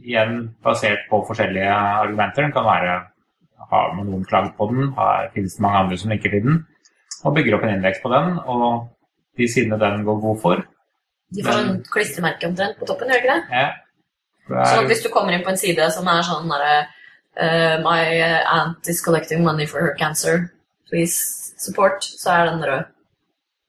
igjen 0.00 0.54
basert 0.64 1.04
på 1.10 1.20
forskjellige 1.28 1.70
argumenter. 1.74 2.46
Den 2.46 2.56
kan 2.56 2.66
være 2.66 2.96
har 3.70 3.94
noen 3.96 4.24
klaget 4.24 4.54
på 4.56 4.68
den, 4.70 4.92
har, 4.96 5.28
finnes 5.34 5.56
det 5.56 5.64
mange 5.64 5.82
andre 5.84 5.98
som 6.00 6.12
liker 6.12 6.32
til 6.32 6.44
den, 6.46 6.62
og 7.24 7.34
bygger 7.36 7.58
opp 7.58 7.66
en 7.66 7.74
indeks 7.76 8.00
på 8.02 8.12
den. 8.12 8.38
Og 8.48 8.88
de 9.38 9.48
sidene 9.50 9.78
den 9.80 10.04
går 10.06 10.20
god 10.24 10.40
for 10.42 10.64
De 11.34 11.44
får 11.44 11.60
en 11.60 11.82
klistremerke 11.92 12.48
omtrent 12.48 12.78
på 12.80 12.88
toppen, 12.88 13.10
gjør 13.12 13.20
de 13.20 13.24
ikke 13.24 13.34
det? 13.34 13.62
ja, 13.62 13.68
det 14.48 14.68
Sånn 14.70 14.84
er, 14.84 14.88
hvis 14.88 15.02
du 15.04 15.10
kommer 15.12 15.34
inn 15.36 15.44
på 15.44 15.52
en 15.52 15.60
side 15.60 15.90
som 15.92 16.08
er 16.08 16.22
sånn 16.24 16.48
derre 16.48 16.76
uh, 17.38 17.74
My 17.84 18.00
aunt 18.48 18.88
is 18.88 19.02
collecting 19.04 19.44
money 19.44 19.68
for 19.68 19.84
her 19.84 19.92
cancer. 19.98 20.48
Please 20.88 21.52
support. 21.60 22.00
Så 22.02 22.32
er 22.32 22.48
den 22.48 22.64
rød. 22.64 22.88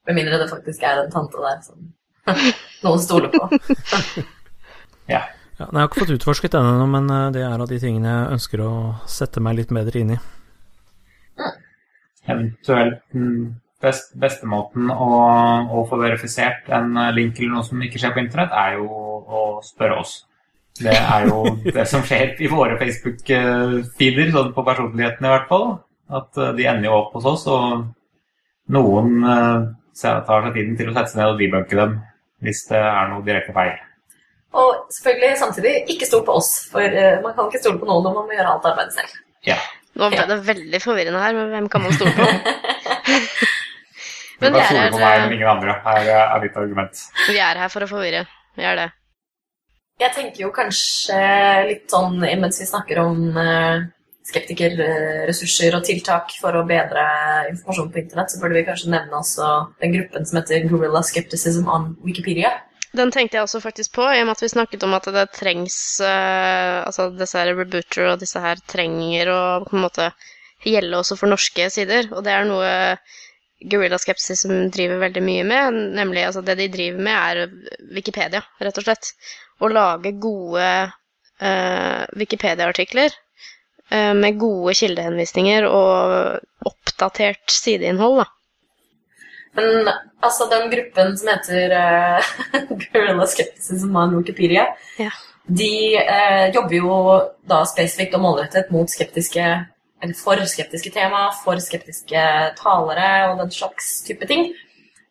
Med 0.08 0.16
mindre 0.16 0.40
det 0.40 0.48
faktisk 0.50 0.84
er 0.88 1.04
en 1.04 1.12
tante 1.12 1.44
der 1.44 1.60
som 1.66 1.92
noen 2.86 3.04
stoler 3.04 3.34
på. 3.34 3.50
ja. 5.16 5.26
Ja, 5.60 5.66
jeg 5.68 5.76
har 5.76 5.90
ikke 5.90 6.06
fått 6.06 6.16
utforsket 6.16 6.54
den 6.56 6.64
ennå, 6.64 6.86
men 6.88 7.10
eh, 7.12 7.32
det 7.36 7.42
er 7.44 7.60
av 7.60 7.68
de 7.68 7.78
tingene 7.84 8.08
jeg 8.08 8.36
ønsker 8.38 8.62
å 8.64 8.74
sette 9.12 9.42
meg 9.44 9.58
litt 9.58 9.74
bedre 9.76 10.00
inn 10.00 10.14
i. 10.16 10.20
Eventuelt 12.30 13.02
den 13.12 13.34
best, 13.82 14.14
beste 14.20 14.48
måten 14.50 14.90
å, 14.92 15.10
å 15.72 15.84
få 15.90 16.00
verifisert 16.02 16.70
en 16.76 16.98
link 17.16 17.40
eller 17.40 17.58
noe 17.58 17.68
som 17.68 17.82
ikke 17.84 18.02
skjer 18.02 18.16
på 18.16 18.24
internett, 18.24 18.56
er 18.56 18.80
jo 18.80 18.90
å 19.30 19.44
spørre 19.66 20.02
oss. 20.02 20.18
Det 20.80 20.96
er 20.96 21.28
jo 21.28 21.44
det 21.66 21.86
som 21.92 22.04
skjer 22.08 22.38
i 22.40 22.50
våre 22.52 22.78
Facebook-feeder, 22.80 24.32
sånn 24.32 24.54
på 24.56 24.66
personlighetene 24.68 25.28
i 25.28 25.34
hvert 25.34 25.50
fall. 25.52 25.68
At 26.20 26.40
eh, 26.40 26.54
de 26.58 26.68
ender 26.72 26.90
jo 26.90 26.96
opp 27.02 27.18
hos 27.18 27.28
oss, 27.30 27.46
og 27.52 27.84
noen 28.74 29.20
eh, 29.28 29.68
tar 30.00 30.48
seg 30.48 30.56
tiden 30.56 30.78
til 30.80 30.90
å 30.90 30.96
sette 30.96 31.12
seg 31.12 31.22
ned 31.22 31.34
og 31.34 31.42
debunke 31.42 31.80
dem 31.80 32.00
hvis 32.46 32.64
det 32.70 32.80
er 32.80 33.10
noe 33.12 33.26
direkte 33.26 33.54
feil. 33.56 33.76
Og 34.56 34.88
selvfølgelig 34.96 35.42
samtidig 35.42 35.74
ikke 35.94 36.08
stol 36.08 36.24
på 36.26 36.38
oss, 36.40 36.54
for 36.72 36.82
eh, 36.88 37.20
man 37.26 37.36
kan 37.36 37.52
ikke 37.52 37.62
stole 37.62 37.82
på 37.82 37.90
noen 37.90 38.08
når 38.08 38.16
man 38.16 38.30
må 38.30 38.38
gjøre 38.38 38.56
alt 38.56 38.70
arbeidet 38.72 38.96
selv. 38.96 39.20
Ja. 39.46 39.60
Nå 40.00 40.08
ble 40.14 40.24
det 40.30 40.40
veldig 40.48 40.80
forvirrende 40.80 41.20
her, 41.22 41.36
men 41.36 41.52
hvem 41.52 41.68
kan 41.74 41.84
man 41.84 41.98
stole 41.98 42.16
på? 42.16 42.26
Du 44.40 44.46
Men 44.46 44.56
kan 44.56 44.62
vi 44.62 44.64
er, 44.64 44.70
stole 44.70 44.92
på 44.94 45.00
meg, 45.02 45.04
men 45.04 45.26
her, 45.26 45.36
ingen 45.36 45.52
andre, 45.52 45.76
er, 45.92 46.10
er 46.24 46.44
mitt 46.46 46.58
argument. 46.58 47.06
vi 47.28 47.40
er 47.44 47.60
her 47.60 47.72
for 47.74 47.84
å 47.84 47.90
forvirre. 47.92 48.24
Vi 48.56 48.64
er 48.64 48.80
det. 48.80 48.90
Jeg 50.00 50.16
tenker 50.16 50.46
jo 50.46 50.52
kanskje 50.56 51.20
litt 51.68 51.92
sånn 51.92 52.22
mens 52.24 52.62
vi 52.62 52.68
snakker 52.70 53.02
om 53.02 53.36
eh, 53.36 53.82
skeptikerressurser 54.30 55.76
og 55.76 55.84
tiltak 55.88 56.32
for 56.40 56.56
å 56.56 56.64
bedre 56.68 57.04
informasjon 57.50 57.92
på 57.92 58.02
internett, 58.04 58.32
så 58.32 58.40
burde 58.40 58.56
vi 58.56 58.66
kanskje 58.68 58.94
nevne 58.94 59.20
også 59.20 59.50
den 59.84 59.98
gruppen 59.98 60.28
som 60.30 60.40
heter 60.40 60.68
Gorilla 60.72 61.04
Skepticism 61.04 61.68
on 61.68 61.92
Wikipedia. 62.06 62.56
Den 62.96 63.12
tenkte 63.14 63.38
jeg 63.38 63.46
også 63.46 63.62
faktisk 63.62 63.94
på, 64.00 64.08
i 64.08 64.22
og 64.24 64.30
med 64.30 64.38
at 64.38 64.44
vi 64.44 64.50
snakket 64.50 64.84
om 64.88 64.96
at 64.98 65.06
det 65.14 65.28
trengs 65.36 65.76
uh, 66.02 66.82
Altså 66.88 67.12
disse 67.14 67.38
her 67.38 67.52
rebooter 67.54 68.08
og 68.10 68.24
disse 68.24 68.42
her 68.42 68.58
trenger 68.72 69.30
å 69.30 69.42
på 69.68 69.78
en 69.78 69.84
måte 69.84 70.08
gjelde 70.66 70.98
også 70.98 71.20
for 71.20 71.30
norske 71.30 71.68
sider. 71.70 72.10
Og 72.16 72.24
det 72.26 72.34
er 72.34 72.48
noe 72.50 72.72
Guerrilla 73.60 74.00
Skepticism 74.00 74.70
driver 74.72 75.02
veldig 75.04 75.24
mye 75.26 75.44
med. 75.48 75.80
Nemlig 75.98 76.24
altså 76.30 76.42
det 76.46 76.56
de 76.60 76.70
driver 76.72 77.04
med, 77.04 77.16
er 77.16 77.90
Wikipedia, 77.96 78.44
rett 78.64 78.80
og 78.80 78.86
slett. 78.88 79.12
Å 79.60 79.68
lage 79.68 80.14
gode 80.24 80.66
uh, 81.44 82.04
Wikipedia-artikler 82.16 83.12
uh, 83.92 84.14
med 84.16 84.40
gode 84.40 84.76
kildehenvisninger 84.80 85.68
og 85.68 86.70
oppdatert 86.70 87.52
sideinnhold, 87.52 88.24
da. 88.24 88.30
Men 89.60 89.90
altså, 90.22 90.46
den 90.48 90.70
gruppen 90.72 91.18
som 91.18 91.32
heter 91.34 91.74
uh, 91.80 92.70
Gorilla 92.70 93.28
Skepticism 93.28 93.96
on 93.98 94.16
Wikipedia, 94.22 94.70
Ja. 95.02 95.10
de 95.50 95.98
eh, 95.98 96.54
jobber 96.54 96.76
jo 96.78 96.96
da 97.50 97.64
spesifikt 97.66 98.14
og 98.16 98.22
målrettet 98.22 98.70
mot 98.72 98.88
skeptiske 98.92 99.46
for 100.16 100.40
skeptiske 100.48 100.92
tema, 100.96 101.30
for 101.44 101.60
skeptiske 101.64 102.24
talere 102.60 103.30
og 103.30 103.44
den 103.44 103.52
slags 103.52 104.00
type 104.08 104.28
ting. 104.30 104.52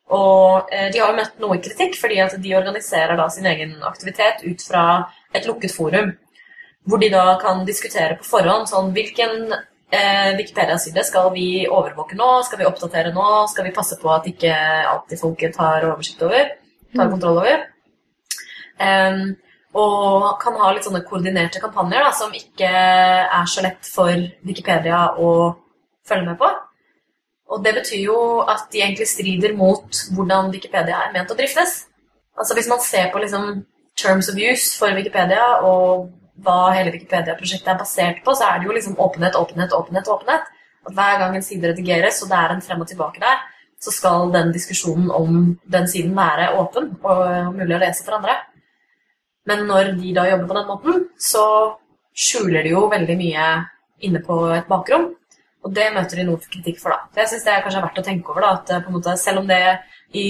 Og 0.09 0.71
eh, 0.73 0.89
de 0.93 1.01
har 1.01 1.13
jo 1.13 1.19
møtt 1.19 1.41
noe 1.43 1.59
kritikk 1.61 1.99
fordi 2.01 2.21
at 2.25 2.37
de 2.41 2.55
organiserer 2.57 3.17
da 3.19 3.29
sin 3.33 3.47
egen 3.49 3.77
aktivitet 3.85 4.45
ut 4.47 4.65
fra 4.65 4.85
et 5.37 5.49
lukket 5.49 5.75
forum. 5.75 6.15
Hvor 6.89 7.03
de 7.03 7.11
da 7.13 7.35
kan 7.43 7.67
diskutere 7.69 8.17
på 8.17 8.25
forhånd 8.25 8.71
sånn 8.71 8.95
hvilken 8.97 9.53
eh, 9.53 10.31
Wikipedia-side 10.39 11.05
skal 11.05 11.29
vi 11.35 11.67
overvåke 11.69 12.17
nå, 12.17 12.31
skal 12.49 12.63
vi 12.63 12.69
oppdatere 12.69 13.13
nå, 13.13 13.27
skal 13.53 13.69
vi 13.69 13.75
passe 13.77 13.99
på 14.01 14.13
at 14.15 14.31
ikke 14.31 14.55
alltid 14.95 15.21
folket 15.21 15.59
tar 15.59 15.85
oversikt 15.91 16.25
over, 16.25 16.55
tar 16.97 17.13
kontroll 17.13 17.43
over. 17.43 17.67
Em, 18.79 19.37
og 19.77 20.39
kan 20.41 20.57
ha 20.57 20.71
litt 20.73 20.87
sånne 20.87 21.05
koordinerte 21.05 21.61
kampanjer 21.61 22.07
da, 22.07 22.13
som 22.17 22.33
ikke 22.35 22.69
er 22.69 23.51
så 23.51 23.65
lett 23.65 23.85
for 23.85 24.13
Wikipedia 24.49 25.03
å 25.21 25.33
følge 26.09 26.31
med 26.31 26.39
på. 26.41 26.49
Og 27.49 27.65
det 27.65 27.75
betyr 27.77 28.03
jo 28.05 28.19
at 28.49 28.69
de 28.73 28.81
egentlig 28.83 29.09
strider 29.09 29.55
mot 29.57 30.01
hvordan 30.17 30.51
Wikipedia 30.53 31.03
er 31.05 31.13
ment 31.15 31.33
å 31.33 31.37
driftes. 31.37 31.83
Altså 32.39 32.57
Hvis 32.57 32.69
man 32.69 32.81
ser 32.85 33.11
på 33.13 33.21
liksom 33.23 33.65
terms 33.99 34.29
of 34.29 34.37
use 34.39 34.77
for 34.79 34.95
Wikipedia 34.97 35.61
og 35.67 36.09
hva 36.45 36.71
hele 36.77 36.93
Wikipedia-prosjektet 36.95 37.73
er 37.73 37.81
basert 37.81 38.21
på, 38.25 38.35
så 38.37 38.47
er 38.47 38.61
det 38.61 38.69
jo 38.69 38.77
liksom 38.77 38.99
åpenhet, 39.01 39.37
åpenhet, 39.37 39.73
åpenhet. 39.75 40.09
åpenhet. 40.09 40.45
At 40.87 40.95
Hver 40.95 41.19
gang 41.19 41.37
en 41.37 41.43
side 41.43 41.73
redigeres, 41.73 42.23
og 42.23 42.31
det 42.31 42.39
er 42.39 42.55
en 42.55 42.63
frem 42.63 42.85
og 42.85 42.89
tilbake 42.89 43.21
der, 43.21 43.41
så 43.81 43.91
skal 43.95 44.31
den 44.33 44.53
diskusjonen 44.53 45.11
om 45.11 45.59
den 45.73 45.89
siden 45.89 46.15
være 46.17 46.53
åpen 46.59 46.95
og 47.03 47.55
mulig 47.55 47.77
å 47.77 47.83
lese 47.83 48.05
for 48.05 48.19
andre. 48.19 48.39
Men 49.49 49.67
når 49.69 49.95
de 49.99 50.15
da 50.17 50.27
jobber 50.29 50.51
på 50.51 50.59
den 50.59 50.69
måten, 50.69 51.05
så 51.19 51.45
skjuler 52.19 52.67
de 52.67 52.75
jo 52.75 52.89
veldig 52.93 53.17
mye 53.19 53.47
inne 54.05 54.23
på 54.25 54.41
et 54.57 54.69
bakrom. 54.71 55.13
Og 55.67 55.75
det 55.75 55.89
møter 55.95 56.21
de 56.21 56.27
noe 56.29 56.41
kritikk 56.43 56.79
for, 56.83 56.95
da. 56.95 57.09
Så 57.11 57.23
jeg 57.23 57.31
syns 57.33 57.47
det 57.47 57.55
er 57.55 57.63
kanskje 57.65 57.85
verdt 57.85 58.01
å 58.01 58.07
tenke 58.07 58.33
over, 58.33 58.45
da. 58.45 58.51
At 58.61 58.73
eh, 58.75 58.91
måte, 58.93 59.15
selv 59.21 59.43
om 59.43 59.49
det 59.51 59.63
i 60.17 60.29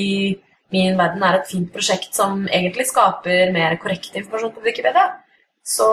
min 0.72 0.98
verden 0.98 1.24
er 1.24 1.38
et 1.38 1.48
fint 1.48 1.68
prosjekt 1.72 2.16
som 2.16 2.44
egentlig 2.46 2.88
skaper 2.88 3.52
mer 3.54 3.76
korrekt 3.80 4.16
informasjon 4.16 4.54
på 4.56 4.64
Wikipedia, 4.64 5.06
så 5.64 5.88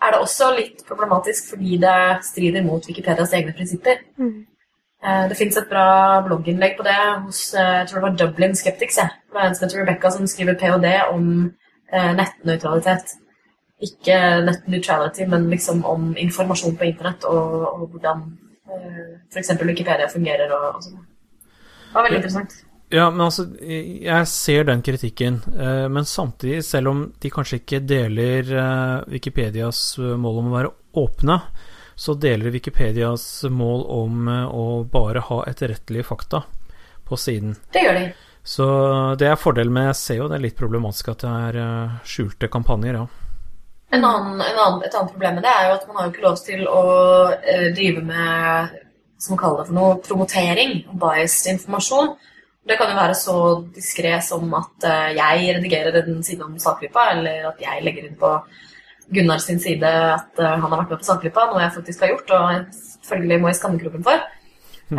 er 0.00 0.14
det 0.14 0.20
også 0.24 0.50
litt 0.56 0.84
problematisk 0.88 1.52
fordi 1.52 1.78
det 1.80 1.96
strider 2.24 2.64
mot 2.64 2.86
Wikipedias 2.88 3.34
egne 3.36 3.52
prinsipper. 3.56 4.00
Mm. 4.20 4.46
Det 5.00 5.36
fins 5.36 5.56
et 5.56 5.68
bra 5.68 6.20
blogginnlegg 6.26 6.74
på 6.76 6.84
det 6.84 6.98
hos 7.24 7.54
eh, 7.56 7.76
jeg 7.80 7.88
tror 7.88 8.00
det 8.00 8.06
var 8.06 8.16
Dublin 8.20 8.56
Skeptics. 8.56 9.00
Jeg. 9.00 9.16
Det 9.32 9.38
er 9.40 9.48
en 9.48 9.56
som 9.56 9.66
heter 9.66 9.80
Rebecca 9.80 10.12
som 10.12 10.28
skriver 10.28 10.58
ph.d. 10.60 10.90
om 11.14 11.30
eh, 11.46 11.59
nettnøytralitet. 11.90 13.16
Ikke 13.80 14.16
net 14.44 14.66
neutrality, 14.68 15.24
men 15.26 15.48
liksom 15.50 15.84
om 15.88 16.10
informasjon 16.20 16.76
på 16.76 16.84
internett 16.90 17.24
og, 17.28 17.54
og 17.70 17.86
hvordan 17.94 18.26
eh, 18.68 19.14
f.eks. 19.32 19.54
Wikipedia 19.62 20.08
fungerer 20.12 20.52
og, 20.52 20.66
og 20.76 20.84
sånn. 20.84 20.98
Det 21.00 21.94
var 21.96 22.06
veldig 22.06 22.20
interessant. 22.20 22.58
Ja, 22.90 23.06
men 23.10 23.22
altså, 23.28 23.46
jeg 23.62 24.26
ser 24.26 24.64
den 24.66 24.82
kritikken, 24.82 25.40
eh, 25.54 25.86
men 25.88 26.04
samtidig, 26.04 26.64
selv 26.66 26.90
om 26.90 27.02
de 27.22 27.30
kanskje 27.30 27.60
ikke 27.60 27.82
deler 27.86 28.50
eh, 28.50 28.96
Wikipedias 29.14 29.82
eh, 29.98 30.16
mål 30.18 30.40
om 30.40 30.48
å 30.50 30.56
være 30.56 30.72
åpne, 30.98 31.36
så 31.94 32.16
deler 32.18 32.50
Wikipedias 32.50 33.26
mål 33.48 33.86
om 33.94 34.28
eh, 34.28 34.42
å 34.50 34.82
bare 34.90 35.22
ha 35.28 35.44
etterrettelige 35.46 36.08
fakta 36.10 36.42
på 37.06 37.18
siden. 37.18 37.54
Det 37.72 37.86
gjør 37.86 38.00
de. 38.00 38.08
Så 38.42 38.66
det 39.20 39.28
er 39.28 39.40
fordelen, 39.40 39.72
med 39.72 39.92
jo 39.92 40.28
det 40.28 40.38
er 40.38 40.44
litt 40.46 40.58
problematisk 40.58 41.12
at 41.12 41.24
det 41.24 41.32
er 41.48 41.58
eh, 41.60 41.98
skjulte 42.08 42.48
kampanjer, 42.52 43.02
ja. 43.02 43.06
En 43.90 44.06
annen, 44.06 44.38
en 44.40 44.58
annen, 44.64 44.82
et 44.86 44.94
annet 44.94 45.12
problem 45.12 45.36
med 45.36 45.44
det 45.44 45.50
er 45.50 45.66
jo 45.66 45.74
at 45.74 45.86
man 45.88 45.96
har 45.98 46.06
jo 46.06 46.12
ikke 46.14 46.24
lov 46.24 46.40
til 46.46 46.66
å 46.70 46.82
eh, 47.34 47.68
drive 47.74 48.04
med 48.06 48.76
som 49.20 49.34
man 49.34 49.40
kaller 49.42 49.60
det 49.60 49.68
for 49.68 49.76
noe, 49.76 49.98
promotering 50.06 50.76
biased 51.02 51.50
informasjon. 51.52 52.14
Det 52.70 52.76
kan 52.78 52.92
jo 52.92 52.96
være 52.96 53.16
så 53.18 53.36
diskré 53.74 54.14
som 54.24 54.54
at 54.56 54.88
eh, 54.88 55.12
jeg 55.18 55.54
redigerer 55.58 56.00
en 56.00 56.24
side 56.24 56.46
om 56.46 56.56
Saklypa, 56.62 57.10
eller 57.16 57.50
at 57.50 57.60
jeg 57.60 57.84
legger 57.84 58.08
inn 58.08 58.18
på 58.20 58.32
Gunnar 59.10 59.42
sin 59.42 59.58
side 59.60 59.90
at 59.90 60.38
han 60.38 60.62
har 60.62 60.76
vært 60.78 60.94
med 60.94 61.00
på 61.02 61.08
Saklypa, 61.08 61.48
noe 61.50 61.64
jeg 61.64 61.74
faktisk 61.74 62.04
har 62.04 62.12
gjort, 62.14 62.30
og 62.36 62.76
selvfølgelig 63.02 63.40
må 63.42 63.50
i 63.50 63.58
skammekroken 63.58 64.06
for. 64.06 64.22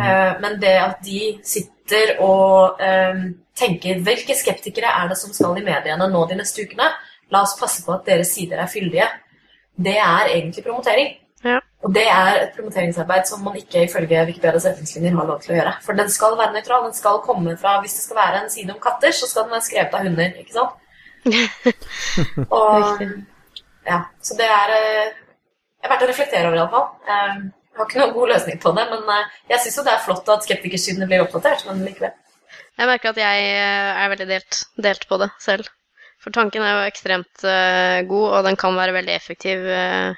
Eh, 0.00 0.40
men 0.40 0.60
det 0.60 0.76
at 0.80 1.00
de 1.04 1.22
sitter 1.44 2.14
og 2.24 2.80
eh, 2.80 3.24
tenker 3.58 4.00
hvilke 4.04 4.36
skeptikere 4.38 4.92
er 5.02 5.10
det 5.10 5.18
som 5.20 5.32
skal 5.34 5.58
i 5.60 5.64
mediene 5.66 6.08
nå 6.08 6.22
de 6.30 6.38
neste 6.38 6.64
ukene, 6.64 6.88
la 7.32 7.42
oss 7.44 7.58
passe 7.58 7.84
på 7.84 7.92
at 7.94 8.06
deres 8.08 8.32
sider 8.36 8.60
er 8.62 8.70
fyldige, 8.70 9.08
det 9.76 9.98
er 9.98 10.30
egentlig 10.32 10.64
promotering. 10.64 11.14
Ja. 11.44 11.58
Og 11.82 11.90
det 11.96 12.04
er 12.06 12.36
et 12.44 12.52
promoteringsarbeid 12.54 13.26
som 13.26 13.40
man 13.42 13.56
ikke 13.58 13.86
ifølge 13.88 14.26
Wikipedias 14.28 14.68
retningslinjer 14.68 15.16
har 15.18 15.26
lov 15.26 15.40
til 15.42 15.54
å 15.54 15.56
gjøre. 15.56 15.72
For 15.82 15.98
den 15.98 16.12
skal 16.12 16.36
være 16.38 16.54
nøytral. 16.54 16.84
Den 16.86 16.94
skal 16.94 17.18
komme 17.24 17.56
fra 17.58 17.80
Hvis 17.82 17.96
det 17.96 18.04
skal 18.04 18.20
være 18.20 18.42
en 18.42 18.52
side 18.52 18.70
om 18.70 18.78
katter, 18.84 19.10
så 19.10 19.26
skal 19.26 19.48
den 19.48 19.56
være 19.56 19.66
skrevet 19.66 19.96
av 19.98 20.06
hunder. 20.06 20.36
ikke 20.38 20.54
sant? 20.54 20.78
Og 22.60 23.02
ja, 23.88 23.98
Så 24.22 24.38
det 24.38 24.46
er 24.46 24.76
jeg 25.82 25.90
har 25.90 25.96
er 25.96 25.96
verdt 25.96 26.04
å 26.06 26.10
reflektere 26.12 26.46
over, 26.46 26.58
iallfall. 26.60 27.48
Jeg 27.72 27.80
har 27.80 27.88
ikke 27.88 28.00
noen 28.02 28.16
god 28.16 28.32
løsning 28.34 28.58
på 28.60 28.72
det, 28.76 28.82
men 28.90 29.14
eh, 29.14 29.36
jeg 29.54 29.64
syns 29.64 29.78
jo 29.78 29.84
det 29.86 29.92
er 29.94 30.02
flott 30.04 30.26
at 30.34 30.44
skeptikersidene 30.44 31.08
blir 31.08 31.24
oppdatert, 31.24 31.64
men 31.68 31.80
likevel. 31.86 32.12
Jeg 32.78 32.88
merker 32.88 33.12
at 33.12 33.20
jeg 33.22 33.46
eh, 33.52 34.02
er 34.02 34.10
veldig 34.12 34.26
delt, 34.28 34.58
delt 34.88 35.06
på 35.08 35.18
det 35.22 35.30
selv. 35.40 35.70
For 36.22 36.34
tanken 36.34 36.62
er 36.62 36.76
jo 36.76 36.86
ekstremt 36.86 37.42
uh, 37.42 37.98
god, 38.06 38.26
og 38.28 38.44
den 38.46 38.58
kan 38.60 38.76
være 38.78 38.94
veldig 38.94 39.14
effektiv 39.16 39.64
uh, 39.66 40.14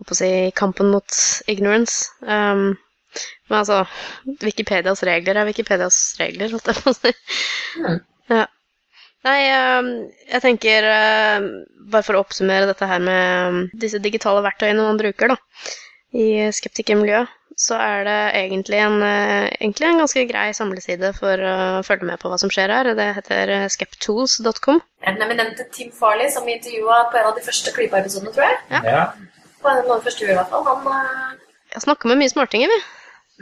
å 0.00 0.16
si, 0.16 0.30
i 0.48 0.54
kampen 0.56 0.88
mot 0.88 1.18
ignorance. 1.50 2.08
Um, 2.24 2.70
men 3.50 3.58
altså 3.58 3.82
Wikipedias 4.40 5.04
regler 5.04 5.40
er 5.40 5.48
Wikipedias 5.48 5.98
regler, 6.20 6.54
holdt 6.54 6.70
jeg 6.72 6.80
på 6.80 6.92
å 6.92 6.96
si. 6.96 7.12
Mm. 7.82 7.98
Ja. 8.32 8.46
Nei, 9.26 9.40
um, 9.76 9.88
jeg 10.30 10.42
tenker 10.44 10.84
Bare 11.90 12.04
for 12.06 12.16
å 12.16 12.20
oppsummere 12.22 12.68
dette 12.68 12.86
her 12.88 13.02
med 13.02 13.50
um, 13.50 13.60
disse 13.78 14.00
digitale 14.02 14.42
verktøyene 14.44 14.86
man 14.86 14.98
bruker 15.00 15.34
da, 15.34 15.36
i 16.16 16.28
skeptikermiljøet, 16.56 17.28
så 17.56 17.76
er 17.80 18.02
det 18.04 18.16
egentlig 18.40 18.80
en, 18.84 18.96
uh, 19.00 19.46
egentlig 19.60 19.86
en 19.88 20.00
ganske 20.02 20.24
grei 20.28 20.48
samleside 20.56 21.12
for 21.16 21.40
å 21.40 21.54
følge 21.86 22.08
med 22.08 22.20
på 22.20 22.28
hva 22.32 22.36
som 22.40 22.52
skjer 22.52 22.72
her. 22.72 22.90
Det 22.98 23.06
heter 23.20 23.52
uh, 23.62 23.68
skeptools.com. 23.72 24.82
Den 25.06 25.22
eminente 25.24 25.64
Tim 25.72 25.92
Farley 25.96 26.28
som 26.32 26.44
vi 26.48 26.56
intervjua 26.58 27.06
på 27.12 27.20
en 27.20 27.30
av 27.30 27.38
de 27.38 27.44
første 27.46 27.72
klypeepisodene, 27.76 28.34
tror 28.36 28.48
jeg? 28.48 28.58
Ja. 28.90 29.06
På 29.62 29.72
en 29.72 29.80
av 29.84 29.88
de 29.94 30.02
første 30.08 30.26
i 30.28 30.34
hvert 30.36 30.52
fall. 30.52 30.66
Han, 30.68 30.90
eh, 30.92 31.38
Jeg 31.76 31.84
snakker 31.86 32.10
med 32.12 32.20
mye 32.20 32.32
smartinger, 32.32 32.68
vi. 32.72 32.82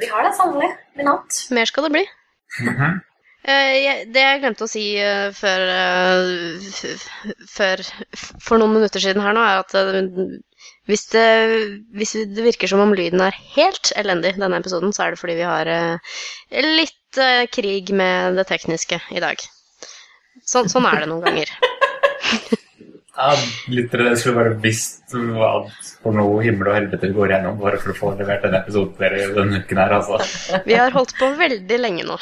vi 0.05 0.13
har 0.13 0.23
det 0.27 0.35
sannelig. 0.39 0.71
I 0.99 1.07
natt. 1.07 1.41
Mer 1.55 1.67
skal 1.71 1.89
det 1.89 1.93
bli. 1.97 2.05
Mhm. 2.63 3.01
Eh, 3.45 4.05
det 4.09 4.23
jeg 4.23 4.41
glemte 4.41 4.65
å 4.65 4.71
si 4.71 4.85
eh, 4.97 5.27
før, 5.37 5.65
eh, 5.69 6.95
før 7.53 7.83
For 8.41 8.57
noen 8.57 8.73
minutter 8.79 9.03
siden 9.05 9.21
her 9.21 9.35
nå, 9.37 9.43
er 9.45 9.61
at 9.61 9.75
eh, 9.77 9.99
hvis 10.91 11.07
det, 11.15 11.29
hvis 11.97 12.13
det 12.29 12.45
virker 12.45 12.69
som 12.69 12.83
om 12.85 12.93
lyden 12.97 13.23
er 13.25 13.37
helt 13.55 13.93
elendig 13.97 14.35
denne 14.37 14.61
episoden, 14.61 14.93
så 14.93 15.07
er 15.07 15.15
det 15.15 15.21
fordi 15.21 15.39
vi 15.39 15.47
har 15.49 15.71
uh, 15.71 16.19
litt 16.53 17.21
uh, 17.21 17.47
krig 17.53 17.95
med 17.97 18.37
det 18.37 18.45
tekniske 18.51 18.99
i 19.15 19.23
dag. 19.25 19.41
Sånn, 20.45 20.69
sånn 20.69 20.85
er 20.91 21.05
det 21.05 21.11
noen 21.13 21.25
ganger. 21.29 21.55
Ja, 23.15 23.29
Lyttere 23.71 24.17
skulle 24.19 24.41
bare 24.41 24.57
visst 24.59 25.13
hva 25.15 25.51
for 26.03 26.17
noe 26.19 26.41
himmel 26.43 26.73
og 26.73 26.75
helvete 26.75 27.13
går 27.15 27.31
gjennom 27.31 27.61
bare 27.61 27.79
for 27.79 27.93
å 27.93 27.95
få 27.95 28.09
levert 28.19 28.43
denne 28.43 28.59
episoden 28.59 28.97
til 28.97 29.05
dere 29.05 29.29
denne 29.37 29.61
uken 29.63 29.79
her, 29.79 29.95
altså. 30.01 30.19
Vi 30.67 30.75
har 30.75 30.91
holdt 30.91 31.15
på 31.21 31.29
veldig 31.39 31.79
lenge 31.79 32.09
nå. 32.09 32.17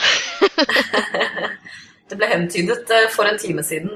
Det 2.12 2.18
ble 2.20 2.28
hentydet 2.28 2.92
eh, 2.92 3.08
for 3.08 3.24
en 3.24 3.40
time 3.40 3.64
siden 3.64 3.88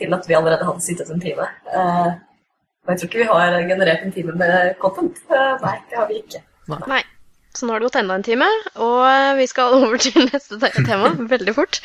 til 0.00 0.16
at 0.16 0.24
vi 0.28 0.36
allerede 0.38 0.64
hadde 0.64 0.84
sittet 0.84 1.10
en 1.12 1.20
time. 1.20 1.50
Eh, 1.68 2.08
Og 2.86 2.92
jeg 2.92 3.00
tror 3.00 3.08
ikke 3.10 3.22
vi 3.24 3.28
har 3.32 3.58
generert 3.66 4.06
en 4.06 4.14
time 4.14 4.38
med 4.38 4.74
content. 4.78 5.18
Eh, 5.26 5.52
Nei, 5.64 5.76
det 5.90 5.98
har 5.98 6.06
vi 6.10 6.22
ikke. 6.22 6.42
Nei. 6.86 7.02
Så 7.56 7.64
nå 7.64 7.72
har 7.72 7.80
det 7.80 7.88
gått 7.88 7.96
enda 7.96 8.16
en 8.18 8.24
time, 8.24 8.46
og 8.84 9.38
vi 9.38 9.46
skal 9.48 9.74
over 9.78 9.96
til 10.02 10.28
neste 10.28 10.58
tema 10.84 11.08
veldig 11.34 11.54
fort. 11.56 11.80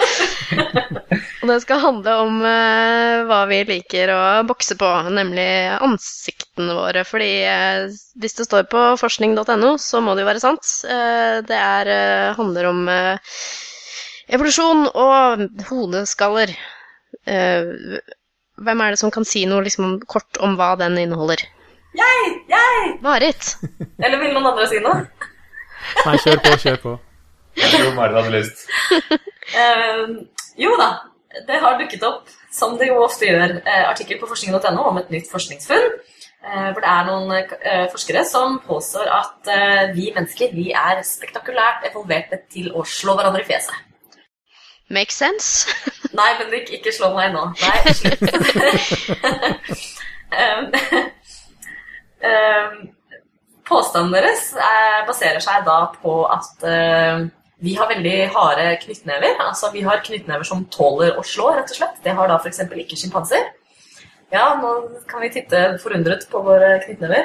Og 1.42 1.48
det 1.50 1.58
skal 1.64 1.82
handle 1.82 2.16
om 2.26 2.42
uh, 2.44 3.24
hva 3.30 3.40
vi 3.50 3.62
liker 3.70 4.12
å 4.14 4.20
bokse 4.50 4.76
på, 4.78 4.90
nemlig 5.16 5.48
ansiktene 5.80 6.76
våre. 6.76 7.06
Fordi 7.08 7.32
uh, 7.48 7.88
hvis 8.20 8.38
det 8.38 8.50
står 8.50 8.68
på 8.70 8.84
forskning.no, 9.00 9.72
så 9.82 10.04
må 10.04 10.14
det 10.14 10.26
jo 10.26 10.30
være 10.30 10.44
sant. 10.44 10.74
Uh, 10.84 11.40
det 11.48 11.58
er, 11.58 11.94
handler 12.38 12.70
om 12.74 12.84
evolusjon 14.32 14.90
og 14.92 15.48
hodeskaller. 15.72 16.54
Eh, 18.62 18.65
hvem 18.65 18.82
er 18.82 18.93
det 18.93 19.02
som 19.02 19.12
kan 19.12 19.26
si 19.26 19.45
noe 19.50 19.65
liksom, 19.65 20.00
kort 20.08 20.39
om 20.39 20.56
hva 20.60 20.76
den 20.80 20.97
inneholder? 21.02 21.43
Jeg! 21.97 22.34
Jeg! 22.47 22.91
Marit! 23.02 23.56
Eller 24.00 24.21
vil 24.21 24.34
noen 24.36 24.52
andre 24.54 24.67
si 24.69 24.80
noe? 24.84 25.02
Nei, 26.06 26.17
kjør 26.24 26.39
på, 26.45 26.54
kjør 26.62 26.78
på. 26.86 26.97
Jeg 27.58 27.74
tror 27.74 27.95
Marit 27.97 28.19
hadde 28.21 28.36
lyst. 28.38 28.67
uh, 29.58 30.13
jo 30.63 30.78
da, 30.80 30.91
det 31.47 31.60
har 31.63 31.80
dukket 31.82 32.06
opp, 32.08 32.32
som 32.52 32.78
det 32.80 32.91
jo 32.91 33.02
ofte 33.04 33.28
gjør, 33.28 33.58
eh, 33.65 33.86
artikkel 33.89 34.19
på 34.21 34.30
forskning.no 34.30 34.88
om 34.89 35.00
et 35.02 35.12
nytt 35.12 35.30
forskningsfunn. 35.32 35.91
For 35.91 36.12
hvor 36.41 36.82
det 36.82 36.89
er 36.89 37.06
noen 37.06 37.32
eh, 37.38 37.88
forskere 37.91 38.24
som 38.26 38.58
påstår 38.65 39.10
at 39.13 39.50
eh, 39.54 39.91
vi 39.93 40.10
mennesker 40.15 40.56
vi 40.56 40.71
er 40.74 41.04
spektakulært 41.06 41.86
evolverte 41.91 42.41
til 42.50 42.71
å 42.74 42.82
slå 42.88 43.13
hverandre 43.17 43.43
i 43.43 43.47
fjeset. 43.47 43.90
Makes 44.91 45.15
sense. 45.15 45.67
Nei, 46.19 46.32
Bendik, 46.39 46.67
ikke 46.75 46.91
slå 46.91 47.13
meg 47.15 47.32
nå. 47.36 47.45
Nei, 47.62 47.93
slutt. 47.95 48.21
um, 50.43 50.63
um, 52.27 52.73
påstanden 53.71 54.12
deres 54.17 54.49
er, 54.60 55.06
baserer 55.08 55.39
seg 55.43 55.63
da 55.67 55.77
på 56.01 56.13
at 56.27 56.65
uh, 56.67 57.23
vi 57.62 57.75
har 57.77 57.88
veldig 57.93 58.17
harde 58.36 58.67
knyttnever. 58.84 59.34
Altså 59.45 59.71
vi 59.73 59.82
har 59.88 60.04
knyttnever 60.04 60.43
som 60.47 60.65
tåler 60.73 61.15
å 61.15 61.23
slå, 61.23 61.54
rett 61.56 61.71
og 61.71 61.77
slett. 61.77 62.01
Det 62.04 62.15
har 62.17 62.27
da 62.32 62.36
f.eks. 62.41 62.60
ikke 62.84 62.99
sjimpanser. 62.99 63.43
Ja, 64.32 64.54
nå 64.58 64.69
kan 65.12 65.21
vi 65.23 65.30
titte 65.34 65.60
forundret 65.84 66.27
på 66.32 66.41
våre 66.43 66.77
knyttnever. 66.86 67.23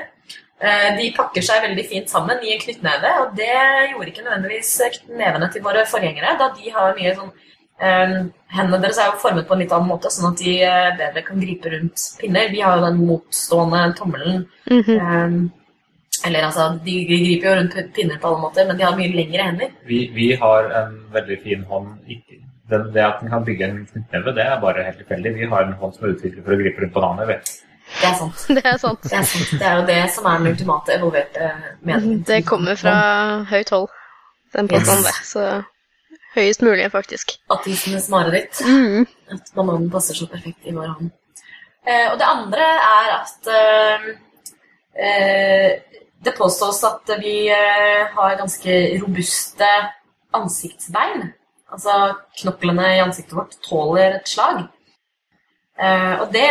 Eh, 0.59 0.89
De 0.99 1.11
pakker 1.17 1.43
seg 1.45 1.63
veldig 1.65 1.85
fint 1.89 2.09
sammen 2.11 2.41
i 2.45 2.55
en 2.55 2.63
knyttneve, 2.63 3.11
og 3.23 3.35
det 3.39 3.53
gjorde 3.93 4.09
ikke 4.13 4.25
nødvendigvis 4.25 4.71
nevene 5.13 5.51
til 5.53 5.63
våre 5.65 5.85
forgjengere, 5.89 6.37
da 6.41 6.47
de 6.57 6.73
har 6.73 6.97
mye 6.97 7.13
sånn 7.19 7.33
eh, 7.33 7.45
Hendene 7.79 8.81
deres 8.81 8.99
er 8.99 9.11
jo 9.11 9.19
formet 9.21 9.47
på 9.49 9.55
en 9.55 9.61
litt 9.61 9.73
annen 9.75 9.89
måte, 9.91 10.11
sånn 10.11 10.31
at 10.33 10.41
de 10.41 10.55
eh, 10.65 10.97
bedre 10.97 11.23
kan 11.27 11.41
gripe 11.43 11.71
rundt 11.73 12.05
pinner. 12.21 12.49
Vi 12.53 12.61
har 12.65 12.79
jo 12.79 12.87
den 12.87 13.03
motstående 13.07 13.83
tommelen. 13.99 14.47
Mm 14.71 14.83
-hmm. 14.83 15.51
Eller 16.27 16.43
altså, 16.43 16.79
de 16.85 17.05
griper 17.05 17.49
jo 17.49 17.57
rundt 17.61 17.95
pinner 17.95 18.19
på 18.19 18.29
alle 18.29 18.41
måter, 18.41 18.67
men 18.67 18.77
de 18.79 18.85
har 18.85 18.97
mye 18.97 19.13
lengre 19.17 19.43
hender. 19.43 19.69
Vi, 19.87 20.11
vi 20.15 20.33
har 20.35 20.65
en 20.83 21.13
veldig 21.13 21.39
fin 21.43 21.65
hånd. 21.65 21.89
Ikke- 22.09 22.43
Det, 22.71 22.93
det 22.95 23.03
at 23.05 23.21
den 23.21 23.31
kan 23.31 23.45
bygge 23.45 23.65
en 23.65 23.87
knyttneve, 23.87 24.35
det 24.35 24.43
er 24.43 24.61
bare 24.61 24.83
helt 24.83 24.97
tilfeldig. 24.99 25.35
Vi 25.35 25.47
har 25.47 25.63
en 25.63 25.73
hånd 25.73 25.95
som 25.95 26.05
er 26.05 26.15
utviklet 26.15 26.45
for 26.45 26.53
å 26.53 26.57
gripe 26.59 26.83
rundt 26.83 26.95
bananer. 26.95 27.27
vet. 27.27 27.47
Det 28.01 28.09
er 28.09 28.15
sant. 28.19 28.47
Det 28.57 28.65
er 28.65 28.77
sant. 28.77 29.03
Det 29.03 29.13
er 29.13 29.23
sant. 29.23 29.61
Det 29.61 29.67
er 29.67 29.75
jo 29.81 29.87
det 29.87 30.11
som 30.11 30.27
er 30.27 30.39
den 30.39 30.47
ultimate 30.47 30.93
evolverte 30.99 31.51
meningen. 31.83 32.25
Det 32.27 32.47
kommer 32.47 32.75
fra 32.75 32.95
høyt 33.51 33.71
hold, 33.71 33.89
den 34.57 34.69
påstanden 34.69 35.05
der. 35.05 35.21
Så 35.23 35.63
høyest 36.37 36.65
mulig, 36.65 36.87
faktisk. 36.93 37.37
Ateistenes 37.53 38.09
mareritt. 38.13 38.61
Mm. 38.67 39.07
At 39.35 39.51
bananen 39.57 39.89
passer 39.93 40.19
så 40.19 40.29
perfekt 40.31 40.67
i 40.69 40.75
vår 40.77 40.93
hånd. 40.93 41.11
Eh, 41.87 42.07
og 42.11 42.17
det 42.21 42.29
andre 42.29 42.69
er 42.83 43.11
at 43.17 43.51
eh, 43.57 44.07
eh, 45.07 45.99
det 46.27 46.35
påstås 46.37 46.83
at 46.89 47.13
vi 47.23 47.49
eh, 47.53 48.07
har 48.15 48.39
ganske 48.41 48.79
robuste 49.03 49.69
ansiktsbein. 50.37 51.29
Altså 51.73 52.15
knoklene 52.41 52.97
i 52.97 53.03
ansiktet 53.03 53.37
vårt 53.37 53.59
tåler 53.67 54.21
et 54.21 54.31
slag. 54.31 54.67
Uh, 55.77 56.23
og 56.25 56.31
det 56.33 56.49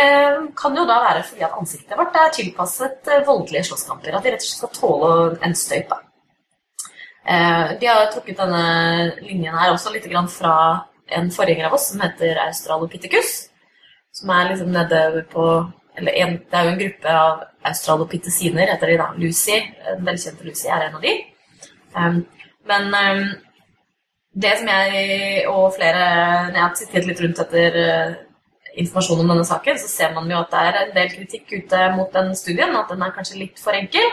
kan 0.54 0.76
jo 0.78 0.84
da 0.86 1.00
være 1.02 1.24
fordi 1.26 1.42
at 1.42 1.54
ansiktet 1.58 1.98
vårt 1.98 2.14
er 2.14 2.28
tilpasset 2.30 3.08
uh, 3.10 3.24
voldelige 3.26 3.64
slåsskamper. 3.66 4.14
At 4.14 4.22
vi 4.22 4.30
rett 4.30 4.44
og 4.44 4.46
slett 4.46 4.60
skal 4.60 4.74
tåle 4.76 5.08
en 5.42 5.56
støyt. 5.58 5.88
da. 5.90 5.98
Eh, 7.26 7.78
de 7.80 7.86
har 7.90 8.06
trukket 8.12 8.38
denne 8.38 8.66
linjen 9.24 9.56
her 9.58 9.72
også 9.72 9.92
litt 9.94 10.06
fra 10.30 10.86
en 11.06 11.30
forgjenger 11.30 11.66
av 11.66 11.74
oss 11.74 11.90
som 11.90 12.00
heter 12.00 12.38
Australopithecus. 12.46 13.48
Som 14.12 14.30
er 14.30 14.50
liksom 14.50 14.70
nede 14.72 15.24
på 15.30 15.72
eller 15.96 16.12
en, 16.12 16.32
Det 16.50 16.58
er 16.58 16.64
jo 16.64 16.70
en 16.70 16.78
gruppe 16.78 17.08
av 17.08 17.42
australopitheciner, 17.64 18.68
heter 18.68 18.86
de 18.86 18.96
da. 19.00 19.08
Lucy, 19.16 19.56
den 19.86 20.04
velkjente 20.04 20.44
Lucy, 20.44 20.68
er 20.68 20.86
en 20.86 20.94
av 20.94 21.02
de. 21.02 21.14
Um, 21.96 22.18
men 22.68 22.94
um, 22.94 23.22
det 24.36 24.58
som 24.58 24.68
jeg 24.68 25.46
og 25.48 25.72
flere 25.78 26.02
Når 26.50 26.58
jeg 26.58 26.62
har 26.62 26.74
sittet 26.76 27.06
litt 27.06 27.20
rundt 27.24 27.38
etter 27.40 27.78
informasjon 28.76 29.22
om 29.22 29.30
denne 29.32 29.44
saken, 29.48 29.78
så 29.80 29.88
ser 29.88 30.12
man 30.12 30.28
jo 30.30 30.42
at 30.42 30.52
det 30.52 30.64
er 30.68 30.80
en 30.82 30.94
del 30.98 31.12
kritikk 31.14 31.54
ute 31.56 31.86
mot 31.96 32.12
den 32.12 32.34
studien. 32.36 32.76
At 32.76 32.92
den 32.92 33.02
er 33.02 33.14
kanskje 33.16 33.40
litt 33.40 33.62
for 33.62 33.72
enkel. 33.72 34.04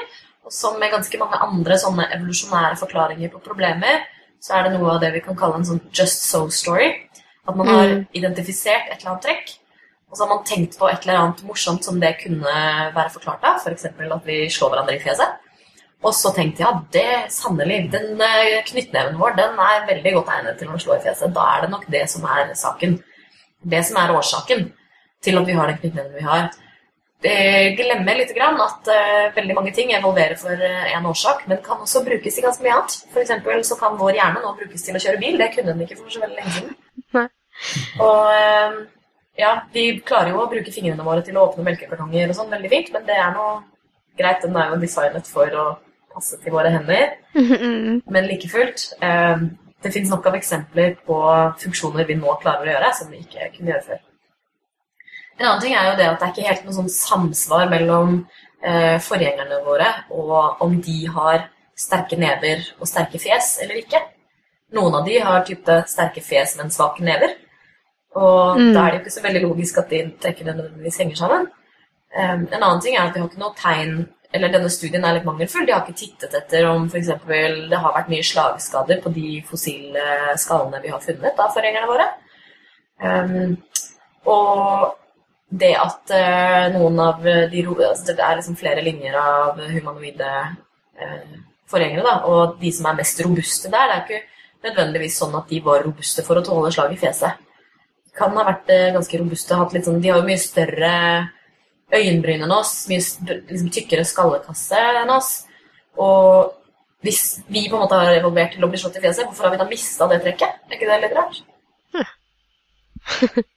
Og 0.46 0.52
som 0.52 0.80
med 0.80 0.92
ganske 0.92 1.18
mange 1.20 1.40
andre 1.40 1.78
sånne 1.80 2.10
evolusjonære 2.18 2.78
forklaringer 2.82 3.32
på 3.32 3.40
problemer, 3.46 4.04
så 4.44 4.58
er 4.58 4.64
det 4.64 4.74
noe 4.80 4.96
av 4.96 5.02
det 5.02 5.14
vi 5.14 5.22
kan 5.24 5.38
kalle 5.40 5.56
en 5.56 5.66
sånn 5.66 5.82
just 5.96 6.26
so-story. 6.28 6.90
At 7.48 7.56
man 7.56 7.68
har 7.68 7.88
Mm. 7.88 8.08
identifisert 8.14 8.90
et 8.92 9.00
eller 9.00 9.12
annet 9.12 9.24
trekk, 9.24 9.58
og 10.12 10.18
så 10.18 10.26
har 10.26 10.36
man 10.36 10.46
tenkt 10.46 10.78
på 10.78 10.90
et 10.90 11.02
eller 11.06 11.20
annet 11.20 11.44
morsomt 11.44 11.84
som 11.84 12.00
det 12.00 12.18
kunne 12.24 12.44
være 12.94 13.10
forklart 13.12 13.44
av. 13.44 13.56
F.eks. 13.62 13.86
at 13.86 14.26
vi 14.26 14.50
slår 14.50 14.70
hverandre 14.70 14.96
i 14.96 15.00
fjeset. 15.00 15.40
Og 16.04 16.14
så 16.14 16.34
tenkte 16.36 16.60
jeg 16.60 16.68
at 16.68 16.92
det 16.92 17.32
sannelig, 17.32 17.92
den 17.92 18.22
eh, 18.22 18.64
knyttneven 18.68 19.18
vår 19.18 19.36
den 19.38 19.60
er 19.60 19.88
veldig 19.88 20.14
godt 20.14 20.28
egnet 20.36 20.58
til 20.60 20.68
å 20.68 20.78
slå 20.78 20.98
i 20.98 21.04
fjeset. 21.04 21.34
Da 21.34 21.58
er 21.58 21.62
det 21.62 21.70
nok 21.70 21.86
det 21.88 22.10
som 22.10 22.24
er 22.26 22.54
saken. 22.54 23.02
Det 23.64 23.86
som 23.86 23.98
er 23.98 24.12
årsaken 24.12 24.74
til 25.24 25.38
at 25.38 25.48
vi 25.48 25.54
har 25.54 25.68
den 25.68 25.78
knyttneven 25.78 26.14
vi 26.16 26.22
har. 26.28 26.50
Det 27.24 27.76
glemmer 27.80 28.18
litt 28.20 28.34
grann 28.36 28.58
at 28.60 28.90
eh, 28.92 29.30
veldig 29.36 29.56
mange 29.56 29.72
ting 29.76 29.94
evolverer 29.96 30.36
for 30.40 30.60
én 30.60 30.98
en 30.98 31.06
årsak, 31.08 31.46
men 31.48 31.62
kan 31.64 31.80
også 31.86 32.04
brukes 32.04 32.40
i 32.40 32.44
ganske 32.44 32.66
mye 32.66 32.74
annet. 32.76 32.98
For 33.14 33.24
eksempel 33.24 33.64
så 33.64 33.78
kan 33.80 33.96
vår 34.00 34.18
hjerne 34.20 34.44
nå 34.44 34.52
brukes 34.58 34.84
til 34.84 34.98
å 35.00 35.04
kjøre 35.06 35.22
bil. 35.22 35.38
Det 35.40 35.54
kunne 35.54 35.72
den 35.72 35.86
ikke 35.86 36.02
for 36.02 36.12
så 36.12 36.24
veldig 36.24 36.42
lenge 36.42 36.58
siden. 36.58 36.76
Og 38.04 38.34
eh, 38.34 38.78
ja, 39.40 39.54
vi 39.74 39.88
klarer 40.06 40.34
jo 40.34 40.44
å 40.44 40.50
bruke 40.52 40.74
fingrene 40.74 41.06
våre 41.06 41.24
til 41.26 41.38
å 41.40 41.48
åpne 41.48 41.66
melkekartonger 41.66 42.30
og 42.30 42.38
sånn 42.38 42.52
veldig 42.54 42.72
fint, 42.76 42.94
men 42.94 43.08
det 43.08 43.18
er 43.18 43.34
nå 43.34 43.50
greit. 44.20 44.44
Den 44.44 44.60
er 44.60 44.74
jo 44.74 44.80
designet 44.84 45.30
for 45.32 45.58
å 45.58 45.68
passe 46.14 46.38
til 46.44 46.54
våre 46.54 46.74
hender. 46.74 47.16
Men 48.14 48.28
like 48.30 48.50
fullt, 48.52 48.92
eh, 49.02 49.46
det 49.84 49.92
finnes 49.96 50.12
nok 50.14 50.28
av 50.30 50.38
eksempler 50.38 50.98
på 51.08 51.20
funksjoner 51.64 52.08
vi 52.08 52.20
nå 52.20 52.36
klarer 52.44 52.68
å 52.68 52.76
gjøre, 52.76 52.92
som 53.00 53.10
vi 53.14 53.24
ikke 53.24 53.50
kunne 53.56 53.74
gjøre 53.74 53.88
før. 53.88 54.04
En 55.40 55.48
annen 55.48 55.62
ting 55.62 55.74
er 55.76 55.90
jo 55.90 55.98
det 55.98 56.08
at 56.10 56.20
det 56.20 56.28
er 56.28 56.34
ikke 56.34 56.50
helt 56.50 56.66
noe 56.66 56.78
sånn 56.78 56.92
samsvar 56.94 57.70
mellom 57.72 58.18
eh, 58.64 58.98
forgjengerne 59.02 59.62
våre 59.66 59.90
og 60.14 60.62
om 60.64 60.76
de 60.82 61.00
har 61.10 61.48
sterke 61.76 62.20
never 62.22 62.62
og 62.80 62.88
sterke 62.88 63.20
fjes 63.22 63.58
eller 63.64 63.82
ikke. 63.82 64.02
Noen 64.74 65.00
av 65.00 65.06
de 65.06 65.18
har 65.22 65.44
type 65.46 65.80
sterke 65.90 66.22
fjes, 66.22 66.56
men 66.58 66.72
svake 66.74 67.04
never. 67.06 67.34
Og 68.16 68.58
Mm. 68.58 68.74
da 68.74 68.86
er 68.86 68.92
det 68.92 68.98
jo 69.00 69.04
ikke 69.04 69.18
så 69.18 69.24
veldig 69.24 69.42
logisk 69.42 69.78
at 69.78 69.90
de 69.90 70.00
trekkene 70.22 70.54
nødvendigvis 70.54 70.98
henger 70.98 71.16
sammen. 71.16 71.48
Um, 72.14 72.48
en 72.52 72.64
annen 72.64 72.82
ting 72.82 72.96
er 72.96 73.08
at 73.08 73.14
vi 73.16 73.20
har 73.20 73.30
ikke 73.30 73.42
noe 73.42 73.56
tegn 73.58 74.08
eller 74.34 74.50
denne 74.50 74.70
studien 74.70 75.04
er 75.06 75.14
litt 75.14 75.26
mangelfull. 75.26 75.66
De 75.66 75.74
har 75.74 75.82
ikke 75.82 75.98
tittet 75.98 76.34
etter 76.34 76.66
om 76.66 76.88
f.eks. 76.90 77.08
det 77.70 77.78
har 77.78 77.94
vært 77.94 78.10
mye 78.10 78.26
slagskader 78.26 79.02
på 79.02 79.14
de 79.14 79.42
fossile 79.50 80.06
skallene 80.38 80.82
vi 80.82 80.90
har 80.90 81.02
funnet 81.02 81.38
av 81.40 81.54
forgjengerne 81.54 81.90
våre. 81.90 82.08
Um, 83.04 83.58
og 84.26 84.94
det 85.54 85.74
at 85.78 86.14
eh, 86.16 86.68
noen 86.74 87.00
av 87.04 87.22
de 87.24 87.64
altså 87.68 88.14
Det 88.16 88.24
er 88.26 88.38
liksom 88.40 88.56
flere 88.58 88.82
linjer 88.82 89.16
av 89.20 89.60
humanoide 89.60 90.30
eh, 90.98 91.36
forgjengere, 91.70 92.06
da, 92.06 92.16
og 92.30 92.58
de 92.62 92.72
som 92.74 92.90
er 92.90 92.98
mest 92.98 93.22
robuste 93.26 93.70
der, 93.74 93.90
det 93.90 93.96
er 93.96 94.04
ikke 94.04 94.22
nødvendigvis 94.68 95.20
sånn 95.22 95.36
at 95.38 95.50
de 95.52 95.60
var 95.64 95.84
robuste 95.86 96.26
for 96.26 96.40
å 96.40 96.46
tåle 96.46 96.72
slag 96.74 96.96
i 96.96 97.00
fjeset. 97.00 97.40
Kan 98.18 98.36
ha 98.38 98.48
vært 98.48 98.70
eh, 98.74 98.92
ganske 98.96 99.22
robuste. 99.22 99.58
Sånn, 99.86 100.02
de 100.02 100.12
har 100.12 100.22
jo 100.22 100.28
mye 100.28 100.42
større 100.42 100.92
øyenbryn 101.94 102.46
enn 102.46 102.54
oss, 102.54 102.76
mye 102.90 103.02
liksom, 103.02 103.72
tykkere 103.74 104.06
skallekasse 104.08 104.82
enn 105.04 105.14
oss. 105.14 105.32
Og 106.02 106.54
hvis 107.06 107.24
vi 107.52 107.68
på 107.68 107.78
en 107.78 107.86
måte 107.86 108.00
har 108.00 108.18
evolvert 108.18 108.56
til 108.56 108.66
å 108.66 108.70
bli 108.72 108.82
slått 108.82 108.98
i 108.98 109.04
fjeset, 109.04 109.28
hvorfor 109.28 109.50
har 109.50 109.54
vi 109.54 109.62
da 109.62 109.70
mista 109.70 110.10
det 110.10 110.24
trekket? 110.26 110.62
Er 110.70 110.78
ikke 110.78 110.90
det 110.90 111.02
litt 111.04 111.18
rart? 111.20 111.44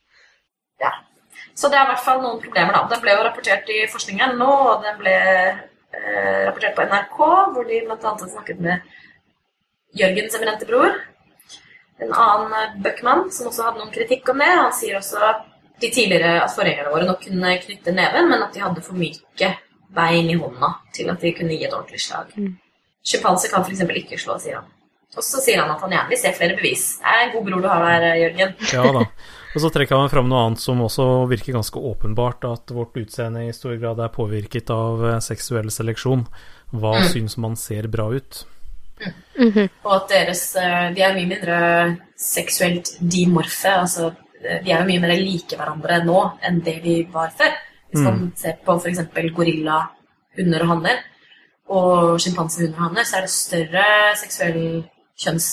Så 1.57 1.71
det 1.73 1.79
er 1.79 1.87
i 1.87 1.91
hvert 1.93 2.05
fall 2.05 2.21
noen 2.21 2.41
problemer, 2.43 2.77
da. 2.77 2.85
Den 2.91 3.03
ble 3.03 3.17
jo 3.17 3.25
rapportert 3.25 3.71
i 3.73 3.81
forskningen 3.89 4.37
nå, 4.37 4.53
og 4.71 4.85
den 4.85 4.99
ble 5.01 5.17
eh, 5.17 6.41
rapportert 6.45 6.77
på 6.77 6.85
NRK, 6.91 7.19
hvor 7.55 7.69
de 7.69 7.83
bl.a. 7.87 7.97
har 8.05 8.33
snakket 8.33 8.61
med 8.67 8.91
Jørgens 9.97 10.37
eminente 10.37 10.69
bror. 10.69 10.99
En 12.05 12.13
annen 12.13 12.53
eh, 12.61 12.77
Bøckmann 12.85 13.31
som 13.33 13.49
også 13.49 13.71
hadde 13.71 13.81
noen 13.81 13.95
kritikk 13.95 14.29
om 14.33 14.45
det. 14.45 14.51
Han 14.53 14.75
sier 14.77 14.99
også 15.01 15.33
de 15.81 15.91
tidligere 15.93 16.43
at 16.43 16.53
forgjengerne 16.57 16.93
våre 16.93 17.09
nok 17.09 17.25
kunne 17.25 17.57
knytte 17.65 17.97
neven, 17.97 18.29
men 18.33 18.45
at 18.45 18.53
de 18.53 18.65
hadde 18.65 18.85
for 18.85 19.01
myke 19.01 19.51
bein 19.97 20.29
i 20.29 20.37
hånda 20.37 20.73
til 20.97 21.09
at 21.13 21.25
de 21.25 21.33
kunne 21.37 21.57
gi 21.57 21.65
et 21.65 21.73
ordentlig 21.73 22.03
slag. 22.05 22.37
Sjimpanser 23.07 23.53
kan 23.53 23.65
f.eks. 23.65 23.85
ikke 24.03 24.21
slå, 24.21 24.37
sier 24.43 24.61
han. 24.61 24.69
Og 25.17 25.25
så 25.25 25.41
sier 25.41 25.63
han 25.63 25.73
at 25.73 25.81
han 25.81 25.93
gjerne 25.95 26.13
vil 26.13 26.21
se 26.21 26.33
flere 26.37 26.57
bevis. 26.59 26.87
Det 27.01 27.13
er 27.13 27.25
en 27.25 27.35
god 27.37 27.49
bror 27.49 27.65
du 27.65 27.69
har 27.71 27.85
der, 27.89 28.07
Jørgen. 28.21 28.57
Ja 28.73 28.87
da. 28.99 29.05
Og 29.57 29.63
så 29.65 29.71
trekker 29.73 29.97
han 29.97 30.11
fram 30.13 30.27
noe 30.29 30.43
annet 30.45 30.61
som 30.61 30.83
også 30.85 31.25
virker 31.31 31.55
ganske 31.57 31.81
åpenbart, 31.81 32.45
at 32.45 32.73
vårt 32.77 32.99
utseende 33.01 33.47
i 33.47 33.55
stor 33.57 33.79
grad 33.81 34.03
er 34.05 34.13
påvirket 34.13 34.69
av 34.75 35.01
eh, 35.09 35.21
seksuell 35.25 35.71
seleksjon. 35.73 36.27
Hva 36.77 36.99
syns 37.09 37.39
man 37.41 37.55
ser 37.57 37.89
bra 37.89 38.11
ut? 38.13 38.43
Og 39.01 39.89
at 39.95 40.13
deres 40.13 40.43
eh, 40.61 40.91
De 40.93 41.05
er 41.05 41.17
mye 41.17 41.31
mindre 41.31 41.61
seksuelt 42.21 42.99
dimorfe. 43.01 43.73
Altså, 43.73 44.11
eh, 44.43 44.61
de 44.61 44.75
er 44.75 44.83
jo 44.83 44.91
mye 44.91 45.05
mer 45.07 45.15
like 45.17 45.57
hverandre 45.57 46.03
nå 46.05 46.19
enn 46.45 46.61
det 46.67 46.77
de 46.85 46.99
var 47.15 47.33
før. 47.39 47.57
Hvis 47.89 48.05
man 48.05 48.27
ser 48.37 48.59
på 48.67 48.77
f.eks. 48.77 49.01
gorillahunder 49.39 50.67
og 50.67 50.73
hanner 50.75 51.01
og 51.73 52.21
sjimpansehunder 52.21 52.77
og 52.77 52.91
hanner, 52.91 53.09
så 53.09 53.23
er 53.23 53.25
det 53.25 53.33
større 53.33 53.89
seksuell 54.21 54.61
kjønns... 55.17 55.49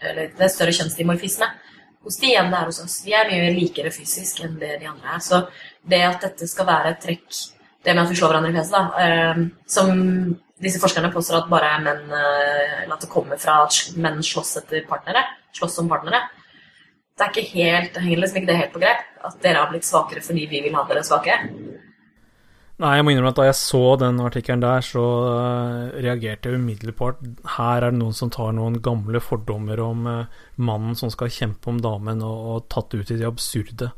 Eller 0.00 0.32
det 0.32 0.48
er 0.48 0.52
større 0.52 0.72
kjønnsdimorfisme 0.80 1.50
hos 2.04 2.20
de 2.20 2.30
igjen 2.30 2.50
det 2.52 2.60
er 2.60 2.70
hos 2.70 2.80
oss. 2.84 3.00
Vi 3.06 3.14
er 3.16 3.28
mye 3.30 3.52
likere 3.56 3.92
fysisk 3.94 4.42
enn 4.44 4.58
det 4.60 4.78
de 4.82 4.88
andre 4.90 5.16
er. 5.16 5.24
Så 5.24 5.40
det 5.88 6.00
at 6.06 6.24
dette 6.24 6.48
skal 6.50 6.68
være 6.68 6.94
et 6.94 7.04
trekk 7.04 7.42
Det 7.84 7.92
med 7.92 8.06
at 8.06 8.10
vi 8.10 8.16
slår 8.16 8.30
hverandre 8.32 8.48
i 8.48 8.54
fjeset, 8.54 8.72
da, 8.72 9.02
eh, 9.04 9.40
som 9.68 9.90
disse 10.64 10.80
forskerne 10.80 11.10
påstår 11.12 11.42
at 11.42 11.50
bare 11.50 11.74
er 11.74 11.82
menn 11.84 12.06
eh, 12.08 12.70
Eller 12.84 12.94
at 12.94 13.02
det 13.04 13.10
kommer 13.12 13.36
fra 13.36 13.58
at 13.66 13.92
menn 14.00 14.22
slåss 14.24 14.56
etter 14.62 14.86
partnere. 14.88 15.20
Slåss 15.52 15.76
som 15.80 15.90
partnere. 15.90 16.22
Det 17.14 17.26
er 17.26 17.30
ikke 17.30 17.58
helt, 17.58 17.92
det 17.94 18.02
henger 18.02 18.22
liksom 18.22 18.40
ikke 18.40 18.50
det 18.50 18.56
helt 18.62 18.72
på 18.72 18.82
grep. 18.82 19.04
At 19.28 19.36
dere 19.44 19.60
har 19.60 19.70
blitt 19.70 19.86
svakere 19.86 20.24
fordi 20.24 20.46
vi 20.50 20.62
vil 20.64 20.74
ha 20.74 20.86
dere 20.88 21.04
svake. 21.06 21.36
Nei, 22.82 22.96
jeg 22.98 23.04
må 23.06 23.12
innrømme 23.12 23.30
at 23.30 23.38
da 23.38 23.44
jeg 23.46 23.54
så 23.54 23.80
den 24.00 24.16
artikkelen 24.18 24.62
der, 24.64 24.82
så 24.82 25.02
eh, 25.30 25.98
reagerte 26.02 26.50
jeg 26.50 26.58
umiddelbart. 26.58 27.20
Her 27.54 27.84
er 27.86 27.92
det 27.94 28.00
noen 28.00 28.16
som 28.18 28.32
tar 28.34 28.50
noen 28.56 28.80
gamle 28.82 29.20
fordommer 29.22 29.78
om 29.84 30.08
eh, 30.10 30.40
mannen 30.58 30.98
som 30.98 31.12
skal 31.12 31.30
kjempe 31.30 31.70
om 31.70 31.78
damen, 31.84 32.24
og, 32.26 32.48
og 32.50 32.66
tatt 32.74 32.96
ut 32.96 33.12
i 33.14 33.18
det 33.20 33.28
absurde. 33.28 33.92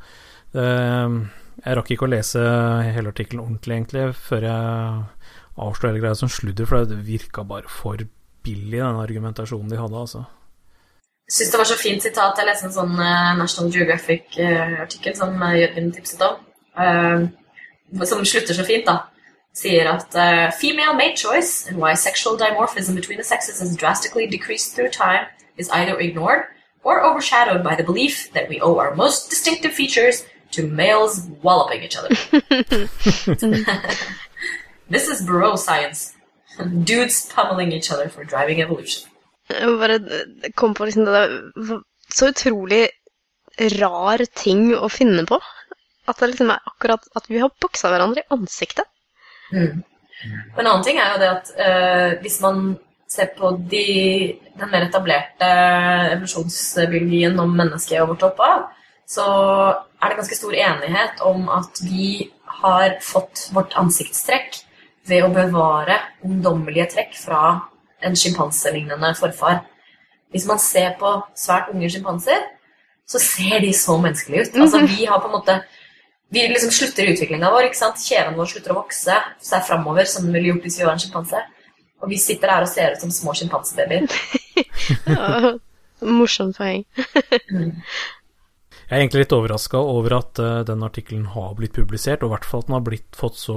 Eh, 0.53 1.17
jeg 1.63 1.79
rakk 1.79 1.95
ikke 1.95 2.05
å 2.05 2.11
lese 2.13 2.43
hele 2.93 3.15
artikkelen 3.15 3.47
ordentlig, 3.47 3.79
egentlig, 3.79 4.05
før 4.27 4.45
jeg 4.51 5.33
avslo 5.67 5.89
hele 5.89 6.05
greia 6.05 6.21
som 6.21 6.35
sludder, 6.37 6.69
for 6.69 6.85
det 6.85 7.01
virka 7.09 7.47
bare 7.49 7.73
for 7.73 8.05
billig, 8.45 8.77
den 8.77 9.01
argumentasjonen 9.07 9.73
de 9.73 9.81
hadde, 9.81 10.05
altså. 10.05 10.27
Jeg 11.31 11.39
syns 11.39 11.55
det 11.57 11.63
var 11.63 11.73
så 11.73 11.81
fint 11.81 12.05
sitat. 12.05 12.37
Jeg 12.39 12.51
leste 12.53 12.69
en 12.69 12.77
sånn 12.77 12.93
National 13.41 13.73
Geographic-artikkel 13.73 15.17
som 15.17 15.41
Jørgen 15.57 15.89
tipset 15.97 16.29
om. 16.29 16.37
eh, 16.77 17.27
som 18.05 18.25
slutter 18.25 18.55
så 18.55 18.65
fint, 18.65 18.87
da. 18.87 18.99
Sier 19.57 19.89
at 19.89 20.15
uh, 20.15 20.53
female 20.53 20.95
made 20.95 21.17
choice 21.17 21.67
and 21.69 21.79
why 21.79 21.95
sexual 21.95 22.37
dimorphism 22.37 22.95
between 22.95 23.17
the 23.17 23.25
sexes 23.25 23.61
has 23.61 23.77
drastically 23.77 24.27
decreased 24.27 24.75
through 24.75 24.91
time 24.91 25.27
is 25.57 25.71
either 25.71 25.99
ignored 25.99 26.45
or 26.85 27.03
overshadowed 27.03 27.65
by 27.65 27.75
the 27.75 27.83
belief 27.83 28.31
that 28.33 28.49
we 28.49 28.61
owe 28.61 28.79
our 28.79 28.95
most 28.95 29.31
distinctive 29.31 29.73
features 29.73 30.25
to 30.51 30.67
males 30.67 31.27
walloping 31.43 31.83
each 31.83 31.97
other. 31.97 32.09
this 34.91 35.09
is 35.09 35.23
bro 35.23 35.57
science. 35.57 36.15
Dudes 36.85 37.33
pummeling 37.35 37.73
each 37.73 37.91
other 37.91 38.09
for 38.09 38.25
driving 38.25 38.61
evolution. 38.61 39.11
Jeg 39.49 39.79
bare 39.79 40.01
kom 40.57 40.75
på 40.75 40.85
liksom 40.85 41.05
det 41.05 41.15
der 41.15 41.81
Så 42.11 42.29
utrolig 42.29 42.89
rar 43.81 44.25
ting 44.35 44.75
å 44.75 44.89
finne 44.89 45.27
på. 45.27 45.41
At 46.07 46.23
det 46.23 46.33
liksom 46.33 46.53
er 46.55 46.71
akkurat 46.71 47.07
at 47.19 47.29
vi 47.31 47.41
har 47.43 47.53
boksa 47.63 47.91
hverandre 47.93 48.23
i 48.25 48.35
ansiktet. 48.35 48.87
Mm. 49.53 49.83
En 50.57 50.65
annen 50.65 50.85
ting 50.87 50.99
er 50.99 51.15
jo 51.15 51.23
det 51.23 51.31
at 51.33 51.53
uh, 51.59 52.23
hvis 52.23 52.41
man 52.45 52.77
ser 53.11 53.31
på 53.39 53.53
de, 53.71 53.83
den 54.59 54.71
mer 54.73 54.89
etablerte 54.89 55.51
evolusjonsbiologien 56.15 57.39
om 57.39 57.53
mennesket 57.55 58.01
og 58.03 58.15
vårt 58.15 58.27
opphav, 58.33 58.65
så 59.07 59.27
er 60.03 60.11
det 60.11 60.19
ganske 60.19 60.39
stor 60.39 60.57
enighet 60.59 61.23
om 61.27 61.47
at 61.55 61.79
vi 61.87 62.31
har 62.63 62.97
fått 63.05 63.49
vårt 63.55 63.77
ansiktstrekk 63.79 64.59
ved 65.07 65.23
å 65.23 65.31
bevare 65.31 66.01
ungdommelige 66.27 66.89
trekk 66.97 67.15
fra 67.21 67.43
en 68.05 68.19
sjimpanselignende 68.19 69.13
forfar. 69.19 69.63
Hvis 70.35 70.47
man 70.49 70.59
ser 70.61 70.97
på 70.99 71.13
svært 71.39 71.71
unge 71.73 71.91
sjimpanser, 71.93 72.43
så 73.07 73.21
ser 73.23 73.61
de 73.63 73.71
så 73.77 73.95
menneskelige 74.03 74.49
ut. 74.49 74.59
Altså, 74.65 74.83
vi 74.97 75.07
har 75.07 75.23
på 75.23 75.31
en 75.31 75.37
måte 75.39 75.61
vi 76.35 76.49
liksom 76.51 76.73
slutter 76.75 77.13
utviklinga 77.13 77.51
vår. 77.55 77.69
ikke 77.69 77.79
sant? 77.79 78.03
Kjeven 78.03 78.35
vår 78.39 78.51
slutter 78.51 78.75
å 78.75 78.81
vokse 78.81 79.21
seg 79.51 79.69
framover, 79.69 80.09
som 80.11 80.27
den 80.27 80.35
ville 80.35 80.53
gjort 80.53 80.67
hvis 80.67 80.81
vi 80.81 80.89
var 80.89 80.97
en 80.97 81.05
sjimpanse. 81.05 81.45
Og 82.03 82.11
vi 82.13 82.19
sitter 82.21 82.53
her 82.53 82.67
og 82.67 82.71
ser 82.71 82.97
ut 82.97 83.07
som 83.07 83.15
små 83.15 83.37
sjimpansebabyer. 83.39 84.11
Ja, 85.07 85.57
Morsomt 86.01 86.59
poeng. 86.59 86.85
Jeg 88.87 88.95
er 88.95 89.03
egentlig 89.03 89.25
litt 89.25 89.35
overraska 89.35 89.81
over 89.83 90.15
at 90.21 90.39
uh, 90.39 90.61
den 90.69 90.85
artikkelen 90.87 91.25
har 91.33 91.57
blitt 91.59 91.75
publisert, 91.75 92.23
og 92.23 92.31
i 92.31 92.35
hvert 92.37 92.47
fall 92.47 92.63
at 92.63 92.69
den 92.69 92.77
har 92.77 92.85
blitt, 92.87 93.09
fått 93.19 93.41
så 93.41 93.57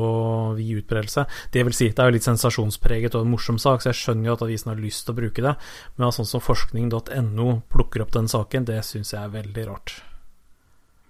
vid 0.57 0.81
utbredelse. 0.81 1.27
Det 1.53 1.65
vil 1.67 1.75
si, 1.77 1.91
det 1.93 2.01
er 2.01 2.09
jo 2.09 2.15
litt 2.17 2.25
sensasjonspreget 2.25 3.13
og 3.13 3.27
en 3.27 3.33
morsom 3.35 3.59
sak, 3.61 3.83
så 3.83 3.91
jeg 3.91 3.99
skjønner 4.01 4.31
jo 4.31 4.37
at 4.39 4.45
avisen 4.47 4.73
har 4.73 4.81
lyst 4.81 5.05
til 5.05 5.13
å 5.13 5.19
bruke 5.21 5.45
det, 5.45 5.53
men 5.97 6.07
at 6.09 6.17
sånn 6.17 6.31
som 6.31 6.43
forskning.no 6.43 7.49
plukker 7.69 8.05
opp 8.05 8.15
den 8.17 8.31
saken, 8.31 8.65
det 8.71 8.81
syns 8.87 9.13
jeg 9.13 9.21
er 9.21 9.35
veldig 9.37 9.67
rart. 9.69 9.99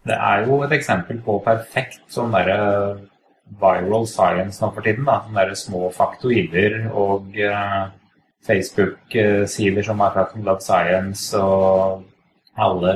Det 0.10 0.18
er 0.18 0.46
jo 0.48 0.60
et 0.66 0.74
eksempel 0.74 1.20
på 1.22 1.38
perfekt 1.46 2.02
sånn 2.10 2.34
derre 2.34 2.60
viral 3.62 4.08
science 4.10 4.62
nå 4.62 4.72
for 4.74 4.86
tiden. 4.86 5.06
da, 5.06 5.20
Sånne 5.26 5.46
der 5.46 5.58
små 5.58 5.90
faktoider 5.94 6.80
og 6.90 7.38
uh, 7.38 7.90
Facebook-sider 8.48 9.86
som 9.86 10.02
er 10.02 10.16
fra 10.16 10.26
Love 10.36 10.62
Science, 10.66 11.38
og 11.38 12.04
alle 12.58 12.94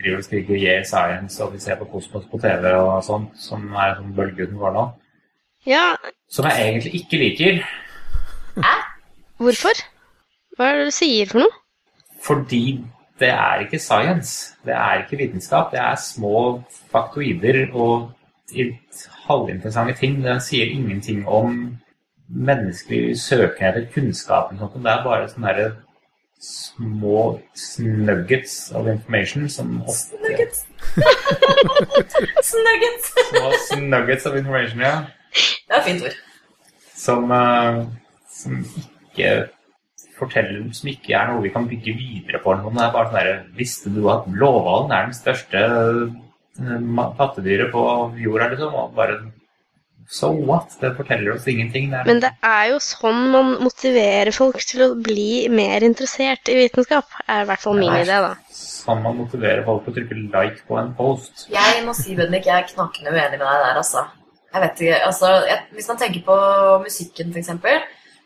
driver 0.00 0.18
og 0.18 0.24
skriker 0.24 0.56
'yeah 0.56 0.84
science', 0.84 1.40
og 1.44 1.52
vi 1.52 1.58
ser 1.58 1.76
på 1.76 1.84
Kosmos 1.84 2.24
på 2.30 2.38
TV 2.38 2.72
og 2.72 3.04
sånt, 3.04 3.30
som 3.38 3.72
er 3.72 3.94
sånn 3.96 4.14
bølge 4.16 4.46
utenfor 4.46 4.72
nå. 4.72 4.84
Ja, 5.66 5.94
Som 6.30 6.44
jeg 6.44 6.68
egentlig 6.68 6.94
ikke 6.94 7.18
liker. 7.18 7.64
Hæ? 8.56 8.74
hvorfor? 9.38 9.76
Hva 10.56 10.64
er 10.64 10.76
det 10.78 10.86
du 10.86 10.90
sier 10.90 11.26
for 11.26 11.38
noe? 11.38 11.54
Fordi 12.22 12.84
det 13.20 13.28
er 13.28 13.60
ikke 13.60 13.78
science. 13.78 14.54
Det 14.64 14.74
er 14.74 15.02
ikke 15.02 15.16
vitenskap. 15.16 15.70
Det 15.72 15.80
er 15.80 15.94
små 15.94 16.62
faktoider 16.90 17.66
og 17.72 18.10
halvinteressante 19.28 19.94
ting. 19.94 20.24
Det 20.24 20.42
sier 20.42 20.66
ingenting 20.66 21.28
om 21.28 21.76
menneskelig 22.28 23.20
søken 23.20 23.68
etter 23.68 23.86
kunnskap. 23.94 24.50
Det 24.52 24.90
er 24.90 25.04
bare 25.04 25.28
sånne 25.28 25.52
her 25.52 25.72
små 26.44 27.40
snuggets 27.56 28.72
of 28.74 28.86
information 28.86 29.48
som 29.48 29.82
ofte 29.82 30.18
Snuggets! 30.18 30.66
Snuggets. 32.50 33.12
Små 33.30 33.52
snuggets 33.68 34.26
of 34.26 34.36
information, 34.36 34.80
ja. 34.80 34.96
Det 35.68 35.78
er 35.78 35.82
fint 35.86 36.02
ord. 36.02 36.18
Som, 36.94 37.30
uh, 37.30 37.86
som 38.30 38.64
ikke 39.10 39.48
forteller 40.18 40.66
Som 40.76 40.90
ikke 40.92 41.14
er 41.18 41.30
noe 41.30 41.44
vi 41.44 41.52
kan 41.54 41.68
bygge 41.70 41.96
videre 41.98 42.42
på. 42.42 42.56
Noen. 42.58 42.76
Det 42.78 42.84
er 42.86 42.92
bare 42.94 43.10
sånn 43.10 43.18
der, 43.20 43.46
Visste 43.58 43.94
du 43.94 44.04
at 44.12 44.28
blåhvalen 44.30 44.94
er 44.94 45.08
den 45.08 45.16
største 45.16 45.64
eh, 45.64 47.08
pattedyret 47.18 47.72
på 47.74 47.86
jorda, 48.22 48.52
liksom? 48.52 48.76
Og 48.78 48.94
bare 48.98 49.22
So 50.08 50.28
what? 50.46 50.76
Det 50.80 50.90
forteller 50.96 51.32
oss 51.32 51.46
ingenting. 51.48 51.90
Det 51.90 51.98
er, 51.98 52.04
Men 52.04 52.20
det 52.20 52.30
er 52.44 52.66
jo 52.74 52.80
sånn 52.82 53.30
man 53.32 53.54
motiverer 53.64 54.30
folk 54.36 54.60
til 54.60 54.82
å 54.84 54.88
bli 55.00 55.46
mer 55.48 55.86
interessert 55.86 56.50
i 56.52 56.58
vitenskap, 56.58 57.08
er 57.24 57.44
i 57.44 57.48
hvert 57.48 57.62
fall 57.62 57.78
min 57.78 57.88
Nei. 57.88 58.02
idé, 58.04 58.18
da. 58.20 58.34
sånn 58.52 59.00
man 59.04 59.16
motiverer 59.22 59.64
folk 59.64 59.86
til 59.86 59.94
å 59.94 59.96
trykke 59.96 60.18
like 60.34 60.66
på 60.68 60.76
en 60.80 60.92
post. 60.98 61.46
Jeg 61.52 61.80
må 61.86 61.96
si, 61.96 62.16
Bendik, 62.18 62.44
jeg 62.50 62.66
er 62.66 62.68
knakende 62.68 63.14
uenig 63.14 63.38
med 63.38 63.46
deg 63.46 63.64
der, 63.64 63.80
altså. 63.80 64.04
Jeg 64.54 64.62
vet 64.62 64.82
ikke, 64.84 64.98
altså, 65.08 65.30
jeg, 65.48 65.60
Hvis 65.74 65.88
man 65.90 66.00
tenker 66.04 66.26
på 66.28 66.36
musikken, 66.84 67.32
for 67.32 67.40
eksempel, 67.40 67.80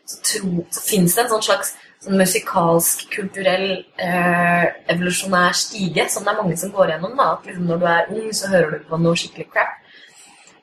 så, 0.09 0.19
tro, 0.25 0.65
så 0.73 0.83
fins 0.85 1.15
det 1.15 1.25
en 1.25 1.31
sånn 1.35 1.45
slags 1.45 1.73
sånn 2.03 2.19
musikalsk, 2.19 3.09
kulturell, 3.13 3.67
eh, 3.99 4.65
evolusjonær 4.93 5.57
stige 5.57 6.07
som 6.11 6.23
det 6.25 6.33
er 6.33 6.39
mange 6.39 6.57
som 6.57 6.71
går 6.71 6.93
gjennom. 6.93 7.17
da, 7.17 7.33
at 7.33 7.45
liksom 7.45 7.67
Når 7.67 7.79
du 7.79 7.85
er 7.85 8.13
ung, 8.15 8.31
så 8.33 8.47
hører 8.53 8.71
du 8.71 8.87
på 8.89 8.97
noe 8.97 9.15
skikkelig 9.15 9.49
crap. 9.51 9.75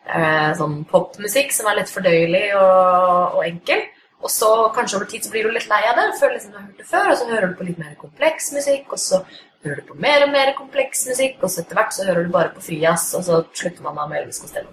Eh, 0.07 0.55
sånn 0.57 0.85
popmusikk 0.87 1.53
som 1.53 1.67
er 1.67 1.81
lett 1.81 1.91
fordøyelig 1.91 2.55
og, 2.57 3.37
og 3.37 3.45
enkel. 3.45 3.85
Og 4.23 4.31
så 4.33 4.49
kanskje 4.75 4.97
over 4.97 5.07
tid 5.11 5.25
så 5.25 5.31
blir 5.31 5.45
du 5.45 5.53
litt 5.53 5.69
lei 5.69 5.83
av 5.91 5.99
det, 5.99 6.07
føler 6.19 6.39
liksom 6.39 6.55
du 6.55 6.57
har 6.57 6.65
hørt 6.65 6.79
det 6.81 6.89
før, 6.89 7.11
og 7.11 7.19
så 7.19 7.27
hører 7.29 7.51
du 7.51 7.59
på 7.59 7.67
litt 7.69 7.79
mer 7.79 7.95
kompleks 8.01 8.49
musikk, 8.57 8.89
og 8.97 8.99
så 8.99 9.21
hører 9.67 9.83
du 9.83 9.91
på 9.91 9.99
mer 10.01 10.25
og 10.25 10.33
mer 10.33 10.55
kompleks 10.57 11.05
musikk, 11.11 11.37
og 11.43 11.53
så 11.53 11.61
etter 11.63 11.79
hvert 11.79 11.95
så 11.95 12.07
hører 12.09 12.25
du 12.25 12.33
bare 12.33 12.55
på 12.55 12.65
frijazz, 12.65 13.13
og 13.19 13.27
så 13.29 13.43
slutter 13.53 13.85
man 13.85 14.01
da 14.01 14.07
med 14.09 14.23
Elvis 14.23 14.41
Costello. 14.41 14.73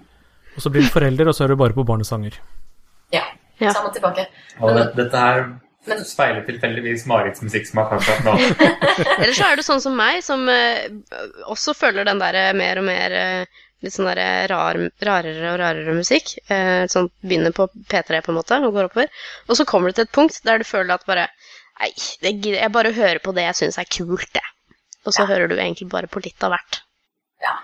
Og 0.56 0.64
så 0.64 0.72
blir 0.72 0.86
du 0.86 0.90
forelder, 0.94 1.28
og 1.28 1.36
så 1.36 1.44
hører 1.44 1.58
du 1.58 1.62
bare 1.62 1.76
på 1.76 1.84
barnesanger. 1.86 2.40
Ja, 3.12 3.26
Ja. 3.58 3.72
sammen 3.74 3.92
tilbake. 3.94 4.26
Og 4.60 4.70
Men- 4.72 4.80
det, 4.80 4.86
dette 5.04 5.20
her 5.26 5.44
Men- 5.86 6.04
speiler 6.04 6.42
tilfeldigvis 6.46 7.06
Marits 7.06 7.42
musikksmak 7.44 7.92
akkurat 7.92 8.24
nå. 8.24 8.38
Eller 9.20 9.34
så 9.36 9.50
er 9.50 9.56
du 9.56 9.62
sånn 9.62 9.82
som 9.84 9.94
meg, 9.96 10.22
som 10.24 10.48
uh, 10.48 10.88
også 11.52 11.74
føler 11.76 12.08
den 12.08 12.18
der 12.18 12.54
mer 12.56 12.80
og 12.80 12.88
mer 12.88 13.14
uh, 13.14 13.62
litt 13.84 13.94
sånn 13.94 14.08
der 14.08 14.48
rar, 14.50 14.78
rarere 15.04 15.52
og 15.52 15.58
rarere 15.60 15.96
musikk. 15.96 16.34
Eh, 16.48 16.84
sånn 16.90 17.10
begynner 17.20 17.52
på 17.56 17.66
P3 17.90 18.22
på 18.24 18.32
en 18.32 18.38
måte 18.38 18.58
og 18.64 18.72
går 18.72 18.88
oppover. 18.88 19.10
Og 19.48 19.58
så 19.58 19.66
kommer 19.68 19.90
du 19.90 19.98
til 19.98 20.06
et 20.08 20.14
punkt 20.14 20.40
der 20.46 20.62
du 20.62 20.64
føler 20.68 20.96
at 20.96 21.06
bare 21.08 21.28
Nei, 21.74 21.90
det, 22.22 22.30
jeg 22.46 22.70
bare 22.70 22.92
hører 22.94 23.18
på 23.18 23.32
det 23.34 23.48
jeg 23.48 23.56
syns 23.58 23.80
er 23.82 23.88
kult, 23.90 24.28
det. 24.30 24.44
Og 25.02 25.12
så 25.12 25.24
hører 25.26 25.50
du 25.50 25.56
egentlig 25.56 25.88
bare 25.90 26.06
på 26.06 26.20
litt 26.22 26.44
av 26.46 26.52
hvert. 26.54 26.78
Ja. 27.42 27.56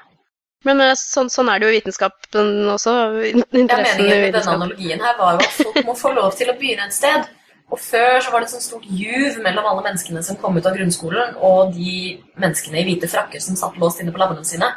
Men 0.68 0.80
eh, 0.84 0.94
sånn, 0.98 1.30
sånn 1.32 1.48
er 1.48 1.60
det 1.60 1.68
jo 1.68 1.72
i 1.74 1.78
vitenskapen 1.78 2.50
også. 2.68 2.94
Ja, 3.24 3.44
Interessen 3.56 4.04
meningen 4.04 4.16
i 4.16 4.24
med 4.26 4.34
denne 4.36 4.56
analogien 4.58 5.04
her 5.04 5.18
var 5.18 5.36
jo 5.36 5.44
at 5.46 5.60
folk 5.60 5.78
må 5.88 5.94
få 5.96 6.12
lov 6.16 6.34
til 6.36 6.52
å 6.52 6.56
begynne 6.60 6.88
et 6.90 6.96
sted. 6.96 7.28
Og 7.70 7.78
før 7.78 8.16
så 8.18 8.32
var 8.32 8.42
det 8.42 8.48
et 8.48 8.54
sånt 8.56 8.66
stort 8.66 8.86
juv 8.90 9.36
mellom 9.44 9.68
alle 9.70 9.84
menneskene 9.86 10.24
som 10.26 10.38
kom 10.40 10.56
ut 10.58 10.66
av 10.66 10.74
grunnskolen, 10.74 11.36
og 11.38 11.70
de 11.76 12.18
menneskene 12.42 12.80
i 12.80 12.86
hvite 12.88 13.10
frakker 13.10 13.42
som 13.42 13.58
satt 13.58 13.78
låst 13.78 14.02
inne 14.02 14.10
på 14.14 14.20
labbene 14.20 14.44
sine. 14.46 14.72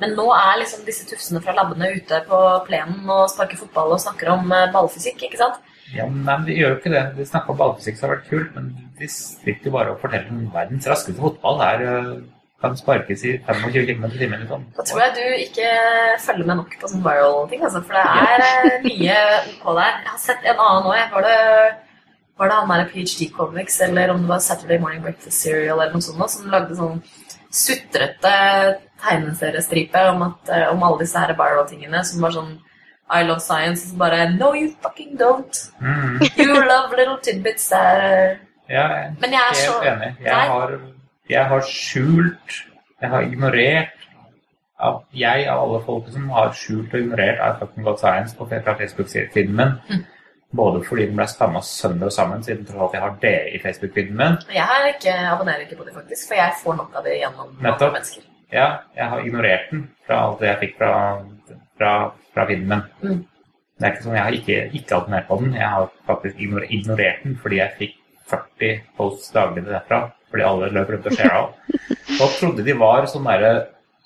Men 0.00 0.12
nå 0.14 0.26
er 0.36 0.60
liksom 0.60 0.84
disse 0.86 1.06
tufsene 1.08 1.40
fra 1.42 1.54
labbene 1.56 1.88
ute 1.96 2.20
på 2.28 2.40
plenen 2.68 3.08
og 3.10 3.30
sparker 3.32 3.58
fotball 3.58 3.96
og 3.96 4.02
snakker 4.02 4.30
om 4.34 4.52
eh, 4.52 4.68
ballfysikk, 4.74 5.26
ikke 5.26 5.40
sant? 5.40 5.58
Ja, 5.94 6.06
men 6.10 6.46
De 6.46 6.54
gjør 6.54 6.74
jo 6.74 6.78
ikke 6.80 6.92
det. 6.92 7.04
De 7.16 7.26
snakker 7.26 7.54
om 7.54 7.60
ballfysikk 7.60 7.98
som 7.98 8.08
har 8.08 8.16
vært 8.16 8.30
kult, 8.30 8.54
men 8.56 8.70
de 9.00 9.10
sitter 9.10 9.70
jo 9.70 9.74
bare 9.74 9.94
og 9.94 10.02
forteller 10.02 10.32
om 10.34 10.48
verdens 10.54 10.88
raskeste 10.90 11.18
fotball 11.18 11.62
er 11.66 11.84
øh, 11.88 12.14
kan 12.60 12.76
sparkes 12.76 13.24
i 13.24 13.38
25 13.46 13.72
km 13.72 14.04
i 14.04 14.18
timen. 14.18 14.40
Liksom. 14.40 14.64
Da 14.76 14.84
tror 14.88 15.02
jeg 15.02 15.12
du 15.16 15.24
ikke 15.44 15.72
følger 16.24 16.46
med 16.48 16.60
nok 16.62 16.76
på 16.80 16.88
sånn 16.88 17.04
viral-ting, 17.04 17.64
altså, 17.68 17.82
for 17.84 17.98
det 17.98 18.04
er 18.22 18.44
eh, 18.46 18.78
mye 18.86 19.18
OK 19.60 19.66
der. 19.76 19.98
Jeg 20.00 20.12
har 20.12 20.22
sett 20.22 20.48
en 20.48 20.62
annen 20.64 20.88
òg. 20.92 21.12
Var 21.12 21.26
det, 21.26 21.36
var 22.40 22.50
det 22.50 22.58
han 22.60 22.72
der 22.72 22.88
PhD 22.94 23.28
Comics, 23.36 23.80
eller 23.84 24.14
om 24.14 24.24
det 24.24 24.32
var 24.32 24.44
Saturday 24.44 24.80
Morning 24.80 25.04
Breakfast 25.04 25.44
Serial 25.44 25.80
eller 25.80 25.98
noe 25.98 26.06
sånt, 26.06 26.32
som 26.32 26.48
lagde 26.52 26.78
sånn 26.78 27.02
sutrete 27.56 28.32
tegneseriestripe 29.04 30.00
om, 30.10 30.24
at, 30.30 30.54
eh, 30.56 30.66
om 30.72 30.82
alle 30.82 31.04
disse 31.04 31.20
her 31.20 31.36
viral-tingene 31.36 32.02
som 32.08 32.24
var 32.24 32.34
sånn 32.38 32.56
I 33.06 33.22
love 33.22 33.38
science, 33.38 33.84
og 33.84 33.92
så 33.92 33.98
bare 34.00 34.24
No, 34.34 34.48
you 34.56 34.72
fucking 34.82 35.12
don't. 35.20 35.60
Mm. 35.78 36.24
You 36.34 36.56
love 36.56 36.96
little 36.96 37.20
tidbits 37.22 37.68
der. 37.70 38.40
Ja, 38.66 38.86
jeg 39.22 39.38
er 39.38 39.54
så 39.54 39.76
helt 39.78 39.92
enig. 39.92 40.08
Jeg 40.24 40.48
har, 40.50 40.72
jeg 41.28 41.44
har 41.50 41.62
skjult 41.66 42.62
Jeg 43.02 43.10
har 43.10 43.22
ignorert 43.22 43.92
at 44.80 45.00
Jeg 45.16 45.46
av 45.48 45.62
alle 45.64 45.80
folk 45.84 46.08
som 46.12 46.28
har 46.30 46.52
skjult 46.56 46.94
og 46.94 47.00
ignorert 47.00 47.40
I 47.40 47.58
fucking 47.60 47.84
Got 47.84 48.00
science 48.00 48.36
på 48.36 48.46
Facebook-feeden 48.48 49.56
min. 49.56 49.72
Mm. 49.88 50.04
Både 50.56 50.82
fordi 50.84 51.06
den 51.06 51.16
ble 51.16 51.26
stamma 51.28 51.60
sønder 51.64 52.06
og 52.06 52.12
sammen, 52.12 52.42
siden 52.44 52.66
jeg 52.68 52.80
alt 52.80 52.92
jeg 52.94 53.02
har 53.02 53.14
det 53.22 53.38
i 53.54 53.60
Facebook-feeden 53.62 54.16
min. 54.16 54.36
Jeg 54.54 54.92
ikke, 54.94 55.14
abonnerer 55.32 55.64
ikke 55.64 55.76
på 55.76 55.84
det, 55.84 55.94
faktisk, 55.94 56.28
for 56.28 56.34
jeg 56.34 56.52
får 56.62 56.76
nok 56.76 56.94
av 56.96 57.08
det 57.08 57.16
gjennom 57.20 57.48
andre 57.48 57.70
Nettopp. 57.70 57.92
mennesker. 57.92 58.22
Ja, 58.52 58.68
jeg 58.96 59.08
har 59.08 59.24
ignorert 59.24 59.70
den 59.70 59.88
fra 60.06 60.20
alt 60.26 60.40
det 60.40 60.48
jeg 60.48 60.60
fikk 60.60 60.76
fra, 60.78 60.92
fra, 61.78 61.92
fra 62.34 62.46
filmen 62.46 62.68
min. 63.02 63.16
Mm. 63.16 63.24
Det 63.76 63.84
er 63.86 63.92
ikke 63.92 64.04
sånn, 64.06 64.14
Jeg 64.16 64.24
har 64.24 64.36
ikke, 64.40 64.58
ikke 64.72 64.96
abonnert 64.96 65.26
på 65.28 65.40
den. 65.40 65.54
Jeg 65.54 65.68
har 65.68 65.88
faktisk 66.06 66.36
ignorert 66.40 67.24
den 67.24 67.40
fordi 67.42 67.56
jeg 67.56 67.74
fikk 67.80 67.96
40 68.30 68.78
posts 68.96 69.32
daglig 69.34 69.64
derfra. 69.66 69.98
Fordi 70.36 70.44
alle 70.44 70.68
løp 70.76 70.90
rundt 70.92 71.06
og 71.08 71.16
shara. 71.16 71.40
Og 72.20 72.34
trodde 72.36 72.64
de 72.66 72.74
var 72.76 73.08
sånn 73.08 73.24
derre 73.24 73.54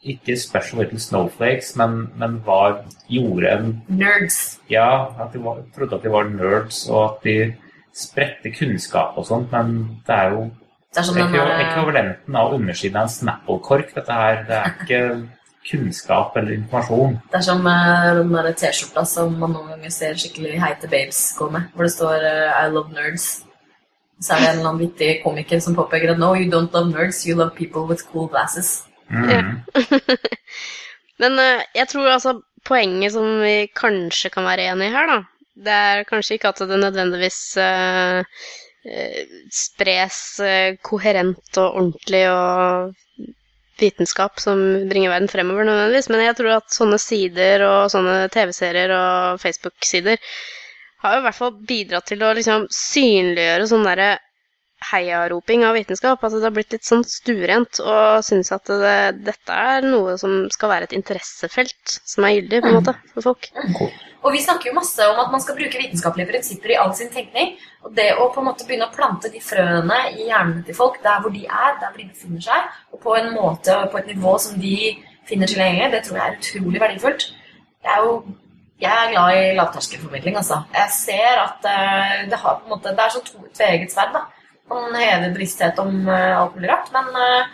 Ikke 0.00 0.32
special 0.40 0.78
little 0.80 0.96
snowflakes, 1.02 1.74
men, 1.76 2.06
men 2.16 2.38
var, 2.46 2.78
gjorde 3.10 3.50
en 3.52 3.66
Nerds. 3.92 4.38
Ja, 4.72 5.10
at 5.20 5.34
de 5.34 5.42
var, 5.44 5.58
trodde 5.76 5.98
at 5.98 6.06
de 6.06 6.12
var 6.14 6.24
nerds, 6.30 6.78
og 6.88 7.02
at 7.04 7.26
de 7.26 7.34
spredte 7.92 8.48
kunnskap 8.54 9.18
og 9.20 9.26
sånt, 9.28 9.50
men 9.52 9.98
det 10.06 10.14
er 10.16 10.30
jo 10.32 10.46
Det 10.94 11.02
er 11.02 11.06
som 11.10 11.18
den 11.18 11.26
ekvi- 11.28 11.66
ekvivalenten 11.66 12.38
av 12.40 12.54
undersiden 12.56 12.96
av 12.96 13.10
en 13.10 13.12
Snapple-kork, 13.12 13.92
dette 13.98 14.16
her. 14.22 14.40
Det 14.48 14.56
er 14.56 14.72
ikke 14.80 15.02
kunnskap 15.70 16.36
eller 16.40 16.56
informasjon. 16.56 17.18
Det 17.28 17.36
er 17.42 17.44
som 17.50 17.66
eh, 17.68 18.08
den 18.22 18.32
der 18.32 18.52
T-skjorta 18.56 19.04
som 19.06 19.36
man 19.38 19.52
noen 19.52 19.68
ganger 19.74 19.92
ser 19.92 20.16
skikkelig 20.16 20.56
heite 20.64 20.88
babes 20.88 21.20
gå 21.36 21.50
med, 21.52 21.68
hvor 21.74 21.84
det 21.84 21.92
står 21.92 22.24
eh, 22.24 22.56
I 22.64 22.72
love 22.72 22.88
nerds. 22.96 23.28
Så 24.20 24.34
er 24.34 24.42
det 24.42 24.48
en 24.50 24.58
eller 24.58 24.68
annen 24.68 24.82
vittig 24.84 25.10
komiker 25.24 25.60
som 25.64 25.76
påpeker 25.76 26.12
at 26.12 26.20
no, 26.20 26.34
you 26.36 26.50
don't 26.52 26.72
love 26.76 26.92
nerds, 26.92 27.24
you 27.26 27.36
love 27.36 27.54
people 27.56 27.86
with 27.88 28.04
cool 28.12 28.28
glasses. 28.28 28.82
Mhm. 29.08 29.62
Men 31.20 31.36
uh, 31.38 31.60
jeg 31.74 31.88
tror 31.88 32.08
altså 32.08 32.38
poenget 32.64 33.12
som 33.12 33.40
vi 33.42 33.68
kanskje 33.76 34.30
kan 34.32 34.46
være 34.48 34.70
enige 34.70 34.90
i 34.90 34.94
her, 34.94 35.08
da, 35.08 35.18
det 35.64 35.76
er 35.92 36.08
kanskje 36.08 36.36
ikke 36.36 36.52
at 36.52 36.62
det 36.68 36.80
nødvendigvis 36.80 37.40
uh, 37.60 38.20
eh, 38.84 39.34
spres 39.52 40.20
uh, 40.44 40.76
koherent 40.84 41.60
og 41.60 41.80
ordentlig 41.80 42.22
og 42.30 42.94
vitenskap 43.80 44.40
som 44.40 44.60
bringer 44.88 45.12
verden 45.12 45.28
fremover 45.32 45.64
nødvendigvis, 45.64 46.10
men 46.12 46.24
jeg 46.26 46.36
tror 46.36 46.56
at 46.58 46.74
sånne 46.74 47.00
sider 47.00 47.64
og 47.64 47.92
sånne 47.92 48.16
TV-serier 48.32 48.92
og 48.92 49.40
Facebook-sider 49.40 50.20
har 51.02 51.14
jo 51.14 51.22
i 51.22 51.26
hvert 51.28 51.38
fall 51.38 51.54
bidratt 51.68 52.10
til 52.10 52.24
å 52.24 52.34
liksom 52.36 52.66
synliggjøre 52.74 53.70
sånn 53.70 53.86
derre 53.88 54.10
heiaroping 54.90 55.64
av 55.64 55.74
vitenskap. 55.76 56.22
Altså 56.24 56.40
det 56.40 56.48
har 56.48 56.54
blitt 56.56 56.74
litt 56.74 56.86
sånn 56.88 57.02
stuerent 57.06 57.80
og 57.84 58.24
synes 58.24 58.52
at 58.54 58.70
det, 58.70 59.24
dette 59.26 59.56
er 59.56 59.84
noe 59.84 60.16
som 60.20 60.46
skal 60.52 60.72
være 60.72 60.88
et 60.88 60.94
interessefelt 60.96 61.98
som 62.08 62.24
er 62.24 62.38
gyldig, 62.38 62.62
på 62.62 62.70
en 62.70 62.78
måte, 62.78 62.94
for 63.14 63.30
folk. 63.30 63.50
Og 64.20 64.34
vi 64.34 64.42
snakker 64.44 64.70
jo 64.70 64.76
masse 64.76 65.04
om 65.08 65.20
at 65.22 65.30
man 65.32 65.40
skal 65.40 65.56
bruke 65.56 65.80
vitenskapelige 65.80 66.28
prinsipper 66.32 66.74
i 66.74 66.80
all 66.80 66.92
sin 66.96 67.12
tenkning. 67.12 67.54
Og 67.84 67.94
det 67.96 68.10
å 68.20 68.28
på 68.32 68.42
en 68.42 68.50
måte 68.50 68.66
begynne 68.68 68.88
å 68.88 68.94
plante 68.94 69.32
de 69.32 69.40
frøene 69.44 70.00
i 70.12 70.28
hjernene 70.28 70.64
til 70.66 70.76
folk 70.76 71.00
der 71.04 71.22
hvor 71.24 71.32
de 71.32 71.46
er, 71.46 71.78
der 71.80 71.88
hvor 71.88 72.00
de 72.00 72.10
befinner 72.10 72.44
seg, 72.44 72.76
og 72.92 73.00
på 73.04 73.16
en 73.16 73.32
måte 73.36 73.76
og 73.84 73.92
på 73.92 74.02
et 74.02 74.12
nivå 74.12 74.36
som 74.42 74.60
de 74.60 74.76
finner 75.28 75.48
tilgjengelig, 75.48 75.92
det 75.94 76.04
tror 76.04 76.20
jeg 76.20 76.26
er 76.26 76.38
utrolig 76.40 76.82
verdifullt. 76.82 77.26
Det 77.80 77.92
er 77.94 78.04
jo 78.04 78.14
jeg 78.80 78.90
er 78.90 79.10
glad 79.12 79.36
i 79.36 79.56
lavterskelformidling, 79.58 80.36
altså. 80.40 80.62
Jeg 80.72 80.92
ser 80.94 81.40
at 81.42 81.66
eh, 81.68 82.20
det 82.30 82.38
har 82.40 82.60
på 82.60 82.68
en 82.68 82.74
måte 82.74 82.94
Det 82.96 83.04
er 83.04 83.12
sånn 83.14 83.26
to 83.26 83.42
tveegget 83.56 83.92
sverd, 83.92 84.14
da. 84.16 84.24
Man 84.70 84.94
hever 84.94 85.34
bevissthet 85.34 85.80
om 85.82 86.06
eh, 86.08 86.36
alt 86.38 86.56
mulig 86.56 86.70
rart, 86.70 86.88
men 86.94 87.10
eh, 87.26 87.50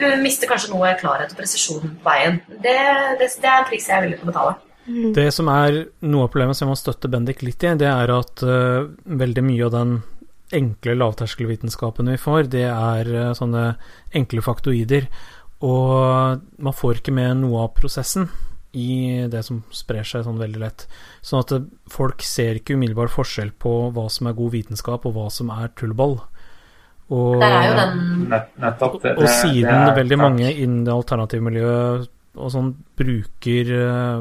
du 0.00 0.06
mister 0.22 0.50
kanskje 0.50 0.72
noe 0.72 0.92
klarhet 1.00 1.32
og 1.32 1.40
presisjon 1.40 1.96
på 2.00 2.06
veien. 2.06 2.38
Det, 2.48 2.76
det, 3.20 3.30
det 3.42 3.48
er 3.50 3.62
en 3.62 3.68
pris 3.68 3.88
jeg 3.88 3.96
er 3.96 4.06
villig 4.06 4.20
til 4.20 4.28
å 4.28 4.32
betale. 4.32 4.54
Det 5.16 5.26
som 5.34 5.50
er 5.52 5.82
noe 6.08 6.24
av 6.24 6.30
problemet 6.32 6.56
som 6.56 6.66
jeg 6.66 6.72
må 6.72 6.78
støtte 6.78 7.10
Bendik 7.12 7.42
litt 7.44 7.66
i, 7.66 7.74
det 7.78 7.86
er 7.90 8.10
at 8.14 8.42
uh, 8.42 8.88
veldig 9.04 9.44
mye 9.44 9.66
av 9.66 9.74
den 9.74 9.92
enkle 10.56 10.96
lavterskelvitenskapen 10.96 12.08
vi 12.10 12.16
får, 12.18 12.48
det 12.54 12.64
er 12.70 13.10
uh, 13.12 13.34
sånne 13.36 13.66
enkle 14.16 14.42
faktoider. 14.42 15.06
Og 15.68 16.40
man 16.64 16.74
får 16.74 17.02
ikke 17.02 17.14
med 17.14 17.42
noe 17.42 17.66
av 17.66 17.74
prosessen 17.76 18.30
i 18.72 19.26
det 19.30 19.40
som 19.46 19.62
sprer 19.74 20.06
seg 20.06 20.22
sånn 20.26 20.38
veldig 20.38 20.60
lett. 20.62 20.86
Sånn 21.26 21.42
at 21.42 21.54
folk 21.90 22.22
ser 22.22 22.60
ikke 22.60 22.76
umiddelbart 22.78 23.10
forskjell 23.14 23.50
på 23.58 23.72
hva 23.96 24.06
som 24.12 24.28
er 24.30 24.36
god 24.38 24.52
vitenskap, 24.54 25.06
og 25.08 25.16
hva 25.16 25.26
som 25.34 25.50
er 25.54 25.72
tullball. 25.78 26.20
Og, 27.10 27.40
det 27.42 27.48
er 27.50 27.64
jo 27.66 27.74
den 27.80 28.00
Nett, 28.30 28.52
nettopp. 28.62 29.00
Det, 29.02 29.16
og 29.16 29.24
det- 29.26 29.34
siden 29.40 29.66
det 29.66 29.90
er 29.90 29.98
veldig 29.98 30.18
mange 30.20 30.52
innen 30.54 30.84
det 30.86 30.94
alternativmiljøet 30.94 32.08
og 32.38 32.50
sånn 32.54 32.68
bruker 32.96 33.70
eh, 33.74 34.20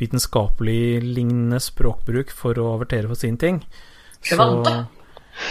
vitenskapelig 0.00 1.02
lignende 1.04 1.60
språkbruk 1.60 2.30
for 2.32 2.56
å 2.56 2.70
avertere 2.78 3.10
for 3.10 3.20
sin 3.20 3.36
ting, 3.36 3.60
så 4.24 4.38
Kvante. 4.38 4.76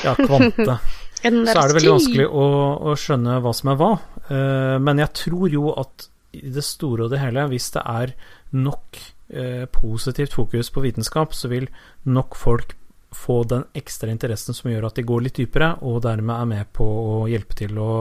Ja, 0.04 0.16
kvante. 0.18 0.80
Så 1.26 1.30
er 1.58 1.70
det 1.72 1.76
veldig 1.80 1.94
vanskelig 1.96 2.26
å, 2.30 2.44
å 2.86 2.92
skjønne 3.02 3.40
hva 3.42 3.52
som 3.56 3.70
er 3.72 3.78
hva. 3.80 3.88
Eh, 4.30 4.76
men 4.84 5.00
jeg 5.02 5.10
tror 5.18 5.50
jo 5.50 5.72
at 5.74 6.10
i 6.40 6.54
det 6.56 6.64
store 6.66 7.06
og 7.06 7.14
det 7.14 7.22
hele, 7.22 7.46
hvis 7.52 7.70
det 7.76 7.84
er 7.86 8.16
nok 8.56 9.00
eh, 9.30 9.66
positivt 9.72 10.36
fokus 10.38 10.72
på 10.74 10.84
vitenskap, 10.86 11.34
så 11.34 11.52
vil 11.52 11.70
nok 12.06 12.38
folk 12.40 12.76
få 13.16 13.44
den 13.48 13.64
ekstra 13.78 14.12
interessen 14.12 14.56
som 14.58 14.72
gjør 14.72 14.90
at 14.90 14.98
de 15.00 15.06
går 15.08 15.24
litt 15.26 15.40
dypere, 15.40 15.76
og 15.88 16.04
dermed 16.04 16.36
er 16.36 16.50
med 16.52 16.72
på 16.76 16.86
å 16.86 17.16
hjelpe 17.32 17.56
til 17.58 17.80
å 17.80 17.92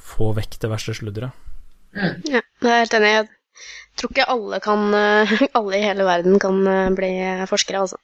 få 0.00 0.30
vekk 0.36 0.60
det 0.62 0.70
verste 0.70 0.94
sludderet. 0.96 1.48
Ja, 2.30 2.38
jeg 2.38 2.70
er 2.70 2.84
helt 2.84 2.94
enig. 3.00 3.10
Jeg 3.10 3.98
tror 3.98 4.12
ikke 4.14 4.28
alle 4.30 4.60
kan 4.62 4.94
eh, 4.94 5.32
Alle 5.58 5.80
i 5.80 5.82
hele 5.82 6.06
verden 6.06 6.38
kan 6.40 6.60
eh, 6.70 6.92
bli 6.94 7.10
forskere, 7.50 7.82
altså. 7.82 7.98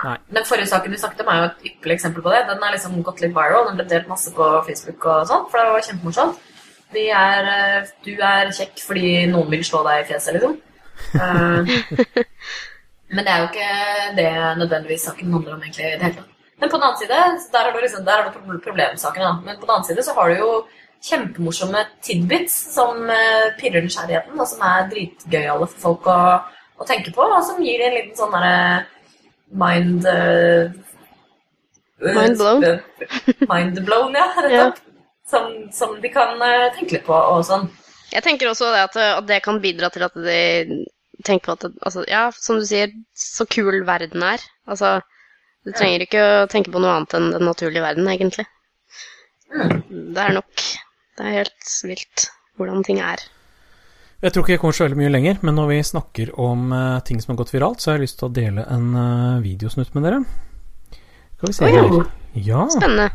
Nei. 0.00 0.16
Den 0.32 0.46
forrige 0.48 0.70
saken 0.70 0.94
du 0.94 0.96
snakket 0.96 1.20
om, 1.24 1.28
er 1.28 1.42
jo 1.42 1.48
et 1.50 1.66
ypperlig 1.70 1.96
eksempel 1.98 2.24
på 2.24 2.32
det. 2.32 2.44
Den 2.48 2.62
er 2.64 2.72
liksom 2.72 2.96
gått 3.04 3.20
litt 3.20 3.34
viral. 3.36 3.66
Den 3.68 3.76
ble 3.76 3.84
delt 3.90 4.08
masse 4.08 4.32
på 4.32 4.46
Facebook 4.64 5.04
og 5.12 5.26
sånn, 5.28 5.44
for 5.52 5.60
det 5.60 5.74
var 5.74 5.84
kjempemorsomt. 5.90 6.46
De 6.94 7.06
er 7.14 7.48
eh, 7.52 7.92
Du 8.04 8.12
er 8.16 8.50
kjekk 8.56 8.82
fordi 8.82 9.12
noen 9.30 9.50
vil 9.52 9.64
slå 9.66 9.82
deg 9.86 10.02
i 10.02 10.08
fjeset, 10.10 10.36
liksom. 10.36 10.58
Eh, 11.14 11.70
men 13.14 13.24
det 13.26 13.32
er 13.32 13.40
jo 13.42 13.48
ikke 13.48 13.70
det 14.18 14.32
nødvendigvis 14.58 15.06
saken 15.08 15.32
handler 15.34 15.56
om, 15.56 15.62
egentlig, 15.64 15.86
i 15.86 15.96
det 15.96 16.04
hele 16.08 16.18
tatt. 16.18 16.36
Men 16.60 16.68
på 16.68 16.76
den 16.76 16.84
annen 16.84 17.00
side, 17.00 17.22
der 17.52 17.64
har 17.64 17.72
du 17.72 17.80
liksom, 17.80 18.04
der 18.04 18.22
har 18.22 18.28
du 18.28 18.58
problemsakene, 18.66 19.24
da. 19.24 19.32
Men 19.46 19.56
på 19.56 19.66
den 19.66 19.74
annen 19.74 19.88
side 19.88 20.04
så 20.04 20.14
har 20.18 20.28
du 20.28 20.42
jo 20.42 20.50
kjempemorsomme 21.08 21.84
tidbits 22.04 22.56
som 22.74 23.08
eh, 23.08 23.48
pirrer 23.60 23.86
nysgjerrigheten, 23.86 24.36
og 24.36 24.48
som 24.48 24.64
er 24.68 24.90
dritgøyale 24.92 25.68
for 25.72 25.84
folk 25.86 26.10
å, 26.12 26.20
å 26.76 26.88
tenke 26.88 27.14
på, 27.16 27.24
og 27.24 27.40
som 27.46 27.62
gir 27.64 27.80
en 27.86 27.96
liten 27.96 28.18
sånn 28.18 28.36
derre 28.36 28.84
mind 29.50 30.06
uh, 30.06 30.70
Mind 32.00 32.38
blown. 32.38 32.62
mind 33.52 33.80
blown, 33.84 34.14
ja. 34.16 34.28
Rett 34.44 34.60
opp. 34.62 34.78
Som, 35.30 35.50
som 35.74 35.94
de 36.02 36.10
kan 36.12 36.40
eh, 36.42 36.70
tenke 36.74 36.98
litt 36.98 37.06
på 37.06 37.14
og 37.14 37.44
sånn. 37.46 37.68
Jeg 38.10 38.24
tenker 38.26 38.50
også 38.50 38.72
det 38.74 38.86
at, 38.88 38.96
at 38.98 39.26
det 39.28 39.38
kan 39.44 39.60
bidra 39.62 39.90
til 39.94 40.02
at 40.02 40.16
de 40.18 40.40
tenker 41.24 41.46
på 41.46 41.56
at 41.56 41.66
altså, 41.86 42.04
Ja, 42.10 42.24
som 42.34 42.58
du 42.58 42.66
sier, 42.66 42.92
så 43.14 43.46
kul 43.46 43.84
verden 43.86 44.24
er. 44.26 44.42
Altså, 44.66 44.98
du 45.66 45.72
trenger 45.76 46.06
ikke 46.06 46.22
å 46.24 46.48
tenke 46.50 46.72
på 46.72 46.82
noe 46.82 46.96
annet 46.96 47.14
enn 47.16 47.30
den 47.34 47.46
naturlige 47.46 47.84
verden, 47.84 48.08
egentlig. 48.10 48.46
Mm. 49.50 49.82
Det 50.14 50.24
er 50.24 50.34
nok. 50.38 50.64
Det 51.18 51.26
er 51.26 51.38
helt 51.42 51.76
vilt 51.84 52.26
hvordan 52.58 52.84
ting 52.86 53.00
er. 53.04 53.22
Jeg 54.20 54.34
tror 54.34 54.44
ikke 54.44 54.52
jeg 54.52 54.60
kommer 54.60 54.76
så 54.76 54.84
veldig 54.84 55.00
mye 55.00 55.12
lenger, 55.14 55.38
men 55.46 55.56
når 55.56 55.70
vi 55.70 55.80
snakker 55.88 56.34
om 56.40 56.72
uh, 56.74 57.00
ting 57.06 57.22
som 57.22 57.32
har 57.32 57.40
gått 57.40 57.54
viralt, 57.54 57.80
så 57.80 57.90
har 57.90 57.98
jeg 57.98 58.08
lyst 58.08 58.18
til 58.20 58.28
å 58.28 58.34
dele 58.36 58.66
en 58.68 58.90
uh, 58.92 59.40
videosnutt 59.44 59.94
med 59.96 60.04
dere. 60.04 60.20
Skal 61.38 61.48
vi 61.48 61.56
se 61.56 61.64
oh, 61.64 61.72
ja. 61.72 61.84
her. 61.86 62.10
Ja, 62.36 62.66
Spennende. 62.72 63.08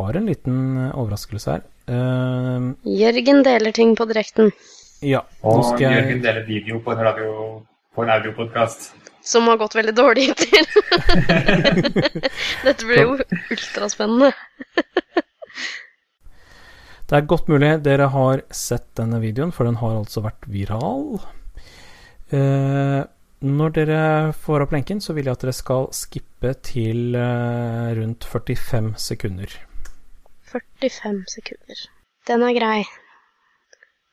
Har 0.00 0.18
en 0.18 0.28
liten 0.28 0.58
eh, 0.86 0.92
overraskelse 0.98 1.56
her. 1.56 1.64
Uh, 1.90 2.72
Jørgen 2.86 3.42
deler 3.46 3.74
ting 3.74 3.96
på 3.98 4.06
direkten 4.06 4.52
ja, 5.00 5.22
nå 5.40 5.60
skal 5.64 5.80
jeg 5.86 5.94
Jørgen 5.96 6.18
deler 6.24 6.44
video 6.44 6.80
på 6.84 6.92
en, 6.92 6.98
radio, 7.06 7.28
på 7.96 8.04
en 8.04 8.10
audiopodkast. 8.12 8.90
som 9.24 9.46
har 9.48 9.56
gått 9.60 9.76
veldig 9.76 9.94
dårlig 9.96 10.26
hittil. 10.28 10.66
Dette 12.66 12.84
blir 12.84 13.00
jo 13.06 13.16
ultraspennende. 13.16 14.32
Det 17.10 17.16
er 17.18 17.26
godt 17.26 17.48
mulig 17.50 17.72
dere 17.82 18.06
har 18.12 18.44
sett 18.54 18.86
denne 19.00 19.18
videoen, 19.18 19.50
for 19.50 19.66
den 19.66 19.80
har 19.80 19.96
altså 19.96 20.22
vært 20.22 20.44
viral. 20.46 21.18
Eh, 22.30 23.00
når 23.42 23.72
dere 23.74 24.02
får 24.38 24.62
opp 24.62 24.76
lenken, 24.76 25.00
så 25.02 25.16
vil 25.16 25.26
jeg 25.26 25.34
at 25.34 25.42
dere 25.42 25.56
skal 25.56 25.88
skippe 25.96 26.52
til 26.62 27.16
eh, 27.18 27.90
rundt 27.98 28.28
45 28.30 28.92
sekunder. 29.02 29.56
45 30.52 31.24
sekunder. 31.28 31.80
Den 32.26 32.42
er 32.42 32.54
grei. 32.58 32.84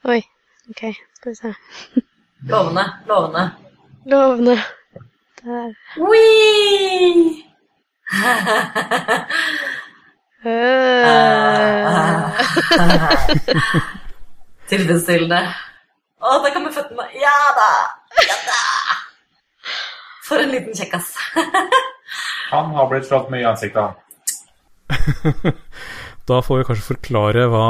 Oi, 0.06 0.22
ok, 0.70 0.84
skal 1.18 1.32
vi 1.32 1.36
se. 1.36 1.54
Lovende. 2.52 2.86
Lovende. 3.08 3.52
Lovende. 4.06 4.58
Der. 5.44 5.74
Wee! 5.98 7.44
Øh. 10.46 11.08
Tilfredsstillende. 14.70 15.42
Å, 16.18 16.38
der 16.44 16.54
kommer 16.54 16.72
føttene. 16.76 17.06
Ja 17.18 17.38
da! 17.58 17.70
Ja 18.22 18.38
da! 18.48 18.62
For 20.28 20.44
en 20.44 20.52
liten 20.52 20.76
kjekkas. 20.76 21.14
Han 22.52 22.74
har 22.76 22.90
blitt 22.92 23.08
slått 23.08 23.30
mye 23.32 23.44
i 23.44 23.50
ansiktet, 23.50 23.82
han. 23.82 23.94
Da 26.28 26.42
får 26.44 26.58
vi 26.60 26.68
kanskje 26.68 26.90
forklare 26.90 27.46
hva 27.48 27.68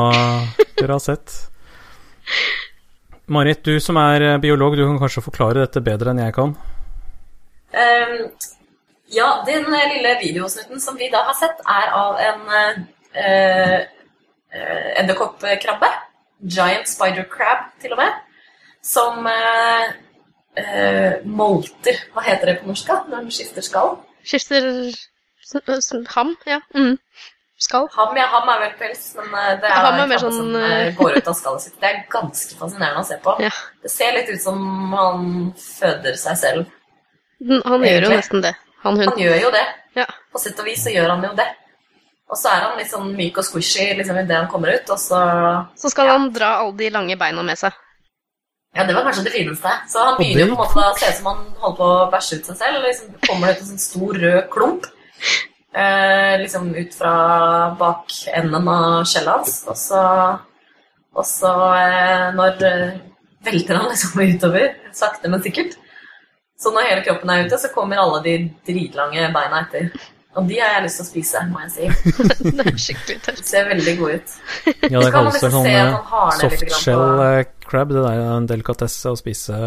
dere 0.80 0.96
har 0.96 1.02
sett. 1.04 1.34
Marit, 3.30 3.62
du 3.68 3.78
som 3.84 4.00
er 4.02 4.24
eh, 4.24 4.40
biolog, 4.42 4.78
du 4.78 4.86
kan 4.86 4.98
kanskje 5.02 5.26
forklare 5.26 5.62
dette 5.62 5.84
bedre 5.86 6.14
enn 6.14 6.24
jeg 6.24 6.34
kan? 6.34 6.56
Um, 7.76 8.16
ja, 9.14 9.28
den 9.46 9.68
eh, 9.68 9.92
lille 9.94 10.16
videosnutten 10.24 10.82
som 10.82 10.98
vi 10.98 11.12
da 11.14 11.22
har 11.28 11.38
sett, 11.38 11.62
er 11.70 11.94
av 12.00 12.18
en 12.24 12.42
uh, 13.20 13.78
edderkoppkrabbe. 15.04 15.92
Giant 16.58 16.90
spider 16.90 17.28
crab, 17.30 17.70
til 17.82 17.94
og 17.94 18.02
med. 18.02 18.18
Som 18.86 19.26
uh, 19.28 19.88
uh, 20.58 21.14
molter 21.26 21.98
Hva 22.14 22.24
heter 22.26 22.54
det 22.54 22.60
på 22.62 22.72
norsk? 22.72 22.90
Når 23.10 23.26
den 23.26 23.34
skifter 23.38 23.66
skall? 23.66 23.98
Skifter 24.26 24.72
ham, 26.16 26.38
ja. 26.48 26.62
Mm. 26.74 26.96
Skal. 27.58 27.88
Ham, 27.92 28.18
ja, 28.18 28.28
ham 28.30 28.50
er 28.54 28.60
vel 28.62 28.74
pels, 28.78 29.06
men 29.18 29.32
eh, 29.34 29.54
det 29.58 29.66
er 29.66 29.80
Ham 29.82 29.96
er 30.04 30.10
mer 30.12 30.22
sånn, 30.22 30.36
som 30.36 30.58
eh, 30.60 30.74
eh, 30.78 30.90
går 30.98 31.16
ut 31.18 31.30
av 31.32 31.38
skallet 31.40 31.64
sitt. 31.66 31.78
Det 31.82 31.90
er 31.90 32.04
ganske 32.14 32.58
fascinerende 32.60 33.02
å 33.02 33.08
se 33.08 33.18
på. 33.24 33.34
Ja. 33.42 33.50
Det 33.82 33.90
ser 33.90 34.14
litt 34.14 34.30
ut 34.30 34.44
som 34.44 34.60
han 34.94 35.24
føder 35.58 36.20
seg 36.22 36.38
selv. 36.38 36.68
Han 37.50 37.64
Han 37.66 37.86
gjør 37.88 38.06
jo 38.06 38.12
nesten 38.14 38.46
det. 38.46 38.54
Han 38.84 39.02
Han 39.02 39.18
gjør 39.24 39.42
jo 39.42 39.50
det. 39.56 39.64
Ja. 39.98 40.06
På 40.30 40.42
sett 40.42 40.62
og 40.62 40.70
vis 40.70 40.84
så 40.86 40.94
gjør 40.94 41.10
han 41.16 41.26
jo 41.26 41.34
det. 41.40 41.48
Og 42.30 42.38
så 42.38 42.52
er 42.52 42.62
han 42.68 42.78
litt 42.78 42.92
sånn 42.92 43.10
myk 43.18 43.42
og 43.42 43.48
squishy 43.48 43.88
liksom, 43.98 44.22
idet 44.22 44.38
han 44.38 44.50
kommer 44.52 44.76
ut, 44.76 44.94
og 44.94 45.02
så 45.02 45.20
Så 45.80 45.90
skal 45.90 46.12
han 46.12 46.30
dra 46.36 46.58
alle 46.62 46.78
de 46.78 46.92
lange 46.94 47.18
beina 47.18 47.42
med 47.42 47.58
seg. 47.58 47.74
Ja, 48.76 48.86
det 48.86 48.94
var 48.94 49.08
kanskje 49.08 49.26
det 49.26 49.34
fineste. 49.34 49.74
Så 49.90 50.04
han 50.04 50.18
begynner 50.20 50.46
jo 50.46 50.54
på 50.54 50.62
en 50.62 50.62
måte 50.62 50.86
å 50.92 50.96
se 51.00 51.10
ut 51.10 51.20
som 51.24 51.30
han 51.32 51.44
holder 51.64 51.78
på 51.82 51.90
å 51.90 52.08
bæsje 52.14 52.38
ut 52.38 52.50
seg 52.52 52.60
selv. 52.62 52.84
Liksom 52.86 53.14
kommer 53.26 53.50
det 53.50 53.58
ut 53.58 53.64
en 53.64 53.70
sånn 53.72 53.86
stor 53.88 54.20
rød 54.22 54.42
klump 54.54 54.90
eh, 55.78 56.40
liksom 56.42 56.76
ut 56.76 56.96
fra 56.96 57.14
bak 57.80 58.14
enden 58.34 58.68
av 58.68 59.06
skjellet 59.08 59.34
hans. 59.34 59.58
Og 59.70 59.80
så, 59.80 60.04
og 61.18 61.26
så 61.28 61.54
eh, 61.78 62.28
når 62.38 62.68
eh, 62.68 63.00
velter 63.48 63.80
han 63.80 63.90
liksom 63.92 64.22
utover, 64.34 64.70
sakte, 64.96 65.32
men 65.32 65.44
sikkert. 65.46 65.78
Så 66.58 66.74
når 66.74 66.90
hele 66.90 67.04
kroppen 67.06 67.30
er 67.30 67.46
ute, 67.46 67.60
så 67.62 67.70
kommer 67.74 68.02
alle 68.02 68.22
de 68.26 68.38
dritlange 68.66 69.28
beina 69.34 69.66
etter. 69.66 69.92
Og 70.38 70.46
de 70.46 70.58
har 70.62 70.76
jeg 70.76 70.84
lyst 70.86 71.00
til 71.00 71.06
å 71.06 71.08
spise, 71.08 71.44
må 71.50 71.62
jeg 71.64 71.72
si. 71.74 72.16
Det 72.58 72.64
er 72.64 72.80
skikkelig 72.82 73.20
tørt. 73.26 73.40
Det 73.42 73.50
ser 73.50 73.70
veldig 73.72 73.94
gode 73.98 74.18
ut. 74.20 74.34
Ja, 74.86 75.00
det 75.02 75.12
kalles 75.14 75.38
vel 75.38 75.48
liksom 75.48 75.56
sånn 75.56 75.70
eh, 75.72 76.42
softshell 76.42 77.22
eh, 77.26 77.40
crab. 77.66 77.94
Det 77.94 78.04
er 78.06 78.22
en 78.36 78.50
delikatesse 78.50 79.14
å 79.14 79.18
spise 79.18 79.58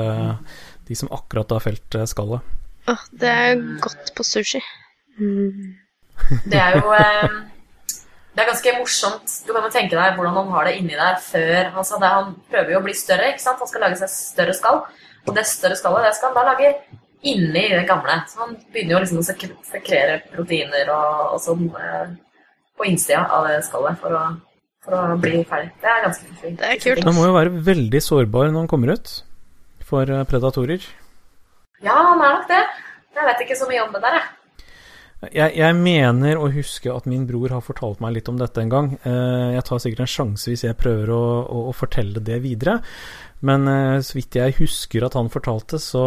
de 0.87 0.99
som 0.99 1.11
akkurat 1.15 1.57
har 1.57 1.63
felt 1.65 1.99
skallet. 2.11 2.59
Oh, 2.91 3.03
det 3.23 3.31
er 3.31 3.65
godt 3.83 4.15
på 4.17 4.27
sushi. 4.27 4.63
Mm. 5.19 5.75
Det 6.51 6.59
er 6.61 6.77
jo 6.79 6.93
eh, 6.95 7.29
Det 8.35 8.43
er 8.45 8.49
ganske 8.53 8.73
morsomt. 8.79 9.33
Du 9.47 9.53
kan 9.53 9.65
jo 9.67 9.73
tenke 9.75 9.97
deg 9.99 10.17
hvordan 10.17 10.37
han 10.39 10.51
har 10.55 10.69
det 10.69 10.77
inni 10.79 10.95
der 10.99 11.17
før 11.25 11.71
han 11.75 11.85
sa 11.89 11.99
det. 12.03 12.11
Han 12.15 12.35
prøver 12.53 12.73
jo 12.77 12.81
å 12.81 12.85
bli 12.87 12.95
større, 12.97 13.33
ikke 13.33 13.43
sant? 13.43 13.59
Han 13.63 13.69
skal 13.71 13.85
lage 13.87 13.99
seg 14.01 14.13
større 14.15 14.55
skall. 14.57 14.83
Og 15.29 15.35
det 15.37 15.45
større 15.51 15.77
skallet 15.77 16.07
det 16.09 16.15
skal 16.17 16.31
han 16.33 16.39
da 16.39 16.45
lage 16.53 16.71
inni 17.29 17.65
det 17.75 17.83
gamle. 17.89 18.15
Så 18.31 18.39
han 18.45 18.55
begynner 18.73 18.95
jo 18.97 19.01
liksom 19.03 19.19
å 19.21 19.27
sek- 19.27 19.59
sekrere 19.69 20.21
proteiner 20.33 20.89
og, 20.95 21.35
og 21.35 21.43
sånn 21.45 21.67
eh, 21.77 22.15
på 22.79 22.87
innsida 22.89 23.27
av 23.29 23.49
det 23.51 23.59
skallet 23.67 23.99
for 24.01 24.15
å, 24.17 24.23
for 24.87 24.97
å 24.97 25.19
bli 25.21 25.43
ferdig. 25.51 25.75
Det 25.83 25.91
er 25.93 26.07
ganske 26.07 26.31
fint. 26.41 26.57
Det 26.63 26.71
er 26.71 26.81
kult. 26.81 27.05
Han 27.11 27.19
må 27.19 27.27
jo 27.29 27.35
være 27.37 27.53
veldig 27.67 28.01
sårbar 28.07 28.49
når 28.49 28.63
han 28.63 28.71
kommer 28.73 28.95
ut 28.97 29.13
for 29.91 30.09
eh, 30.09 30.25
predatorer. 30.31 30.87
Ja, 31.85 31.99
han 32.13 32.23
er 32.25 32.39
nok 32.39 32.49
det. 32.49 32.63
Jeg 33.19 33.27
vet 33.27 33.45
ikke 33.45 33.59
så 33.59 33.67
mye 33.69 33.83
om 33.85 33.93
det 33.93 34.01
der, 34.07 34.17
jeg. 34.21 34.29
Jeg, 35.29 35.53
jeg 35.59 35.77
mener 35.77 36.39
å 36.41 36.47
huske 36.49 36.89
at 36.95 37.05
min 37.11 37.27
bror 37.29 37.53
har 37.53 37.61
fortalt 37.65 38.01
meg 38.01 38.15
litt 38.17 38.29
om 38.33 38.39
dette 38.41 38.63
en 38.63 38.71
gang. 38.73 38.87
Eh, 39.05 39.51
Jeg 39.57 39.67
tar 39.69 39.83
sikkert 39.83 40.05
en 40.07 40.15
sjanse 40.15 40.49
hvis 40.49 40.65
jeg 40.65 40.79
prøver 40.81 41.13
å, 41.13 41.25
å, 41.45 41.65
å 41.69 41.75
fortelle 41.77 42.23
det 42.25 42.39
videre. 42.41 42.79
Men 43.45 43.69
eh, 43.69 43.99
så 44.05 44.17
vidt 44.17 44.39
jeg 44.41 44.57
husker 44.61 45.05
at 45.05 45.17
han 45.17 45.29
fortalte, 45.33 45.81
så 45.81 46.03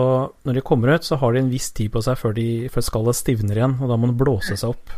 når 0.45 0.57
de 0.57 0.65
kommer 0.65 0.95
ut, 0.95 1.05
så 1.05 1.19
har 1.21 1.33
de 1.33 1.43
en 1.43 1.53
viss 1.53 1.69
tid 1.77 1.93
på 1.93 2.01
seg 2.05 2.17
før, 2.17 2.33
de, 2.37 2.47
før 2.73 2.85
skallet 2.89 3.17
stivner 3.19 3.61
igjen, 3.61 3.77
og 3.81 3.93
da 3.93 3.97
må 4.01 4.09
de 4.09 4.17
blåse 4.17 4.57
seg 4.57 4.73
opp. 4.73 4.93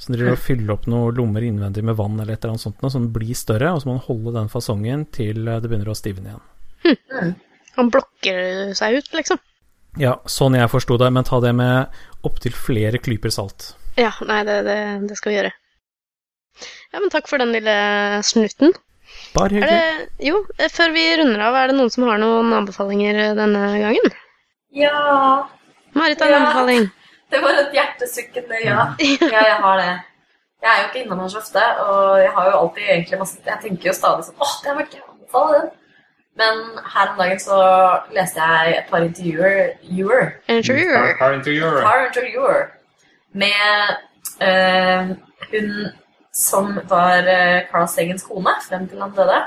Så 0.00 0.14
og 0.16 0.38
fyller 0.40 0.72
opp 0.72 0.86
noen 0.88 1.12
lommer 1.12 1.44
innvendig 1.44 1.82
med 1.84 1.98
vann 1.98 2.14
eller 2.16 2.32
et 2.32 2.40
eller 2.40 2.54
annet 2.54 2.62
sånt, 2.64 2.78
så 2.80 2.96
den 2.96 3.10
blir 3.12 3.36
større, 3.36 3.74
og 3.74 3.82
så 3.82 3.90
må 3.90 3.98
man 3.98 4.06
holde 4.06 4.32
den 4.38 4.48
fasongen 4.48 5.04
til 5.12 5.44
eh, 5.44 5.60
det 5.60 5.70
begynner 5.70 5.92
å 5.92 5.98
stivne 5.98 6.32
igjen. 6.32 7.34
Han 7.76 7.90
blokker 7.92 8.72
seg 8.78 8.96
ut, 8.98 9.10
liksom. 9.18 9.42
Ja, 9.98 10.20
sånn 10.30 10.54
jeg 10.54 10.70
forsto 10.70 10.96
det, 11.00 11.08
men 11.12 11.24
ta 11.26 11.40
det 11.42 11.50
med 11.56 11.90
opptil 12.26 12.52
flere 12.54 12.98
klyper 13.02 13.32
salt. 13.34 13.72
Ja, 13.98 14.12
nei, 14.26 14.42
det, 14.46 14.60
det, 14.68 14.76
det 15.10 15.16
skal 15.18 15.32
vi 15.32 15.38
gjøre. 15.40 15.50
Ja, 16.92 17.00
men 17.00 17.10
takk 17.10 17.26
for 17.30 17.38
den 17.42 17.52
lille 17.54 17.74
snutten. 18.26 18.72
Bare 19.34 19.50
Er 19.50 19.54
hyggelig. 19.56 19.80
det, 19.80 20.28
jo, 20.28 20.44
før 20.70 20.92
vi 20.94 21.02
runder 21.18 21.42
av, 21.48 21.56
er 21.58 21.70
det 21.72 21.76
noen 21.78 21.90
som 21.90 22.06
har 22.06 22.18
noen 22.22 22.52
anbefalinger 22.54 23.18
eh, 23.24 23.32
denne 23.38 23.64
gangen? 23.82 24.12
Ja 24.74 24.94
Marit 25.98 26.20
har 26.22 26.30
en 26.30 26.32
Ja. 26.32 26.38
anbefaling. 26.44 26.90
Det 27.30 27.38
var 27.42 27.54
et 27.60 27.74
hjertesukkende 27.74 28.56
ja. 28.64 28.84
Ja, 28.98 29.42
jeg 29.46 29.58
har 29.62 29.76
det. 29.78 29.90
Jeg 30.62 30.70
er 30.70 30.80
jo 30.80 30.86
ikke 30.88 31.02
innom 31.04 31.20
her 31.22 31.28
så 31.30 31.38
ofte, 31.38 31.62
og 31.84 32.18
jeg 32.18 32.30
har 32.34 32.48
jo 32.50 32.56
alltid 32.58 32.88
egentlig 32.90 33.18
masse 33.20 33.38
Jeg 33.46 33.60
tenker 33.62 33.86
jo 33.90 33.94
stadig 33.94 34.24
sånn 34.26 34.42
åh, 34.42 34.54
det 34.64 34.70
har 34.72 34.78
vært 34.80 34.94
gøy 34.96 35.02
å 35.04 35.12
anbefale 35.12 35.60
den. 35.60 35.68
Men 36.40 36.60
her 36.94 37.12
om 37.12 37.18
dagen 37.20 37.40
så 37.42 37.60
leste 38.16 38.40
jeg 38.40 38.76
et 38.78 38.90
par 38.90 39.04
intervjuer 39.04 39.74
Ewer, 39.92 40.30
Interviewer. 40.48 41.16
Par, 41.18 41.32
par 41.84 42.06
intervjuer 42.06 42.62
med 43.32 43.96
eh, 44.40 45.10
hun 45.50 45.72
som 46.34 46.78
var 46.88 47.26
eh, 47.28 47.66
Carl 47.70 47.88
Sagens 47.88 48.24
kone 48.26 48.54
frem 48.68 48.86
til 48.88 49.02
han 49.02 49.12
døde. 49.16 49.40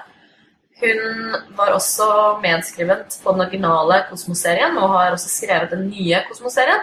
Hun 0.83 1.35
var 1.57 1.73
også 1.73 2.07
medskrivent 2.43 3.17
på 3.23 3.33
den 3.33 3.45
originale 3.45 4.03
Kosmos-serien 4.09 4.77
og 4.77 4.89
har 4.97 5.15
også 5.15 5.29
skrevet 5.31 5.71
den 5.71 5.87
nye 5.89 6.21
Kosmos-serien. 6.27 6.81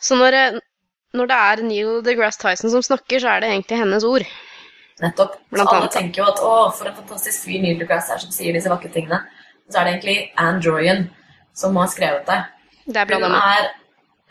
Så 0.00 0.16
når, 0.16 0.38
eh, 0.40 0.58
når 1.14 1.30
det 1.30 1.38
er 1.50 1.62
Neil 1.62 2.04
deGrasse 2.06 2.40
Tyson 2.42 2.70
som 2.70 2.82
snakker, 2.82 3.18
så 3.18 3.28
er 3.28 3.40
det 3.40 3.50
egentlig 3.50 3.78
hennes 3.78 4.04
ord. 4.04 4.26
Nettopp. 5.02 5.36
Alle 5.52 5.88
tenker 5.92 6.22
jo 6.22 6.28
at 6.30 6.38
å, 6.40 6.52
for 6.76 6.88
en 6.88 6.96
fantastisk 6.96 7.44
fyr 7.44 7.60
Neil 7.60 7.80
deGrasse 7.80 8.14
er 8.14 8.22
som 8.22 8.32
sier 8.32 8.56
disse 8.56 8.70
vakre 8.72 8.88
tingene. 8.92 9.20
Så 9.68 9.80
er 9.80 9.84
det 9.84 9.92
egentlig 9.96 10.16
Anne 10.40 10.62
Dorian 10.64 11.04
som 11.56 11.76
har 11.76 11.90
skrevet 11.92 12.24
det. 12.28 12.38
Det 12.86 13.02
er 13.02 13.12
Hun 13.16 13.34
er, 13.34 13.68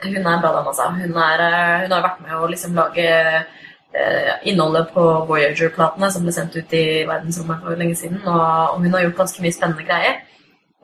hun 0.04 0.16
er 0.16 0.34
en 0.34 0.42
bra 0.42 0.52
dame, 0.56 0.72
altså. 0.72 0.90
Hun, 0.96 1.18
er, 1.28 1.44
eh, 1.46 1.84
hun 1.84 1.92
har 1.92 2.04
vært 2.06 2.22
med 2.24 2.36
å 2.40 2.50
liksom 2.50 2.76
lage 2.78 3.06
eh, 3.06 4.34
innholdet 4.50 4.90
på 4.96 5.04
Voyager-platene 5.30 6.12
som 6.12 6.26
ble 6.26 6.34
sendt 6.36 6.56
ut 6.56 6.74
i 6.74 6.86
verdensrommet 7.10 7.62
for 7.62 7.82
lenge 7.82 7.98
siden, 8.00 8.22
og, 8.26 8.76
og 8.76 8.82
hun 8.82 8.94
har 8.96 9.06
gjort 9.06 9.22
ganske 9.22 9.46
mye 9.46 9.58
spennende 9.58 9.86
greier. 9.86 10.22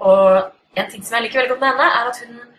Og 0.01 0.51
en 0.77 0.91
ting 0.91 1.03
som 1.03 1.17
jeg 1.17 1.27
liker 1.27 1.41
veldig 1.41 1.55
godt 1.55 1.63
med 1.63 1.73
henne, 1.73 1.89
er 1.89 2.11
at 2.11 2.21
hun 2.25 2.50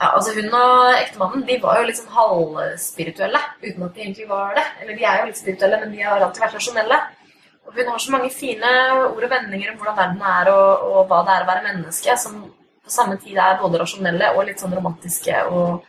ja, 0.00 0.08
altså 0.16 0.32
Hun 0.32 0.54
og 0.56 0.94
ektemannen 0.96 1.42
de 1.48 1.58
var 1.62 1.80
jo 1.80 1.88
liksom 1.88 2.12
halvspirituelle, 2.14 3.40
uten 3.66 3.82
at 3.84 3.94
de 3.94 4.00
egentlig 4.00 4.28
var 4.28 4.54
det. 4.56 4.64
Eller 4.80 4.96
de 4.96 5.04
er 5.04 5.18
jo 5.20 5.26
litt 5.28 5.40
spirituelle, 5.40 5.80
men 5.82 5.92
de 5.92 6.00
har 6.06 6.22
alltid 6.24 6.44
vært 6.44 6.56
rasjonelle. 6.56 7.00
Og 7.66 7.76
hun 7.76 7.90
har 7.92 8.00
så 8.00 8.14
mange 8.14 8.30
fine 8.32 8.70
ord 8.94 9.26
og 9.26 9.30
vendinger 9.30 9.72
om 9.72 9.76
hvordan 9.76 9.98
verden 9.98 10.22
er, 10.30 10.52
og, 10.54 10.86
og 10.88 11.10
hva 11.10 11.20
det 11.26 11.34
er 11.34 11.44
å 11.44 11.50
være 11.50 11.66
menneske, 11.66 12.16
som 12.22 12.40
på 12.84 12.94
samme 12.94 13.18
tid 13.20 13.36
er 13.36 13.60
både 13.60 13.82
rasjonelle 13.82 14.32
og 14.32 14.48
litt 14.48 14.64
sånn 14.64 14.72
romantiske, 14.78 15.44
og, 15.52 15.84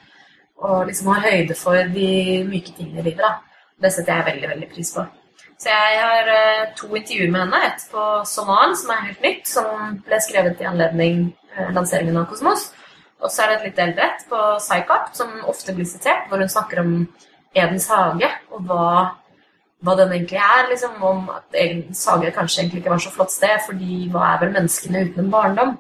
og 0.60 0.84
liksom 0.92 1.14
har 1.14 1.26
høyde 1.30 1.58
for 1.58 1.80
de 1.96 2.12
myke 2.52 2.76
tingene 2.76 3.00
i 3.00 3.08
livet. 3.08 3.24
da. 3.24 3.64
Det 3.82 3.94
setter 3.96 4.20
jeg 4.20 4.28
veldig, 4.28 4.52
veldig 4.52 4.70
pris 4.76 4.92
på. 4.94 5.08
Så 5.62 5.72
jeg 5.72 5.98
har 6.02 6.28
eh, 6.36 6.68
to 6.76 6.92
intervjuer 6.92 7.32
med 7.32 7.46
henne. 7.46 7.64
Et 7.70 7.88
på 7.94 8.04
Sommeren, 8.28 8.76
som 8.78 8.92
er 8.92 9.08
helt 9.08 9.24
nytt, 9.24 9.48
som 9.48 9.98
ble 10.06 10.20
skrevet 10.22 10.62
i 10.62 10.68
anledning 10.68 11.24
eh, 11.56 11.72
lanseringen 11.74 12.20
av 12.20 12.28
Kosmos. 12.30 12.68
Og 13.22 13.30
så 13.32 13.44
er 13.44 13.52
det 13.52 13.58
et 13.60 13.66
litt 13.70 13.82
eldre 13.84 14.08
et 14.10 14.24
på 14.30 14.38
Psycop, 14.58 15.12
som 15.18 15.34
ofte 15.50 15.76
blir 15.78 15.86
sitert, 15.86 16.28
hvor 16.30 16.42
hun 16.42 16.50
snakker 16.50 16.82
om 16.82 16.94
Edens 17.54 17.88
hage, 17.92 18.30
og 18.52 18.64
hva, 18.66 18.86
hva 19.84 19.96
den 20.00 20.14
egentlig 20.16 20.40
er. 20.42 20.70
liksom, 20.72 20.98
Om 21.04 21.30
at 21.36 21.54
Edens 21.54 22.02
hage 22.10 22.32
kanskje 22.34 22.64
egentlig 22.64 22.82
ikke 22.82 22.96
var 22.96 23.04
så 23.04 23.14
flott 23.14 23.32
sted, 23.34 23.60
fordi 23.68 24.08
hva 24.14 24.34
er 24.34 24.42
vel 24.46 24.54
menneskene 24.56 25.06
uten 25.06 25.26
en 25.26 25.32
barndom? 25.34 25.78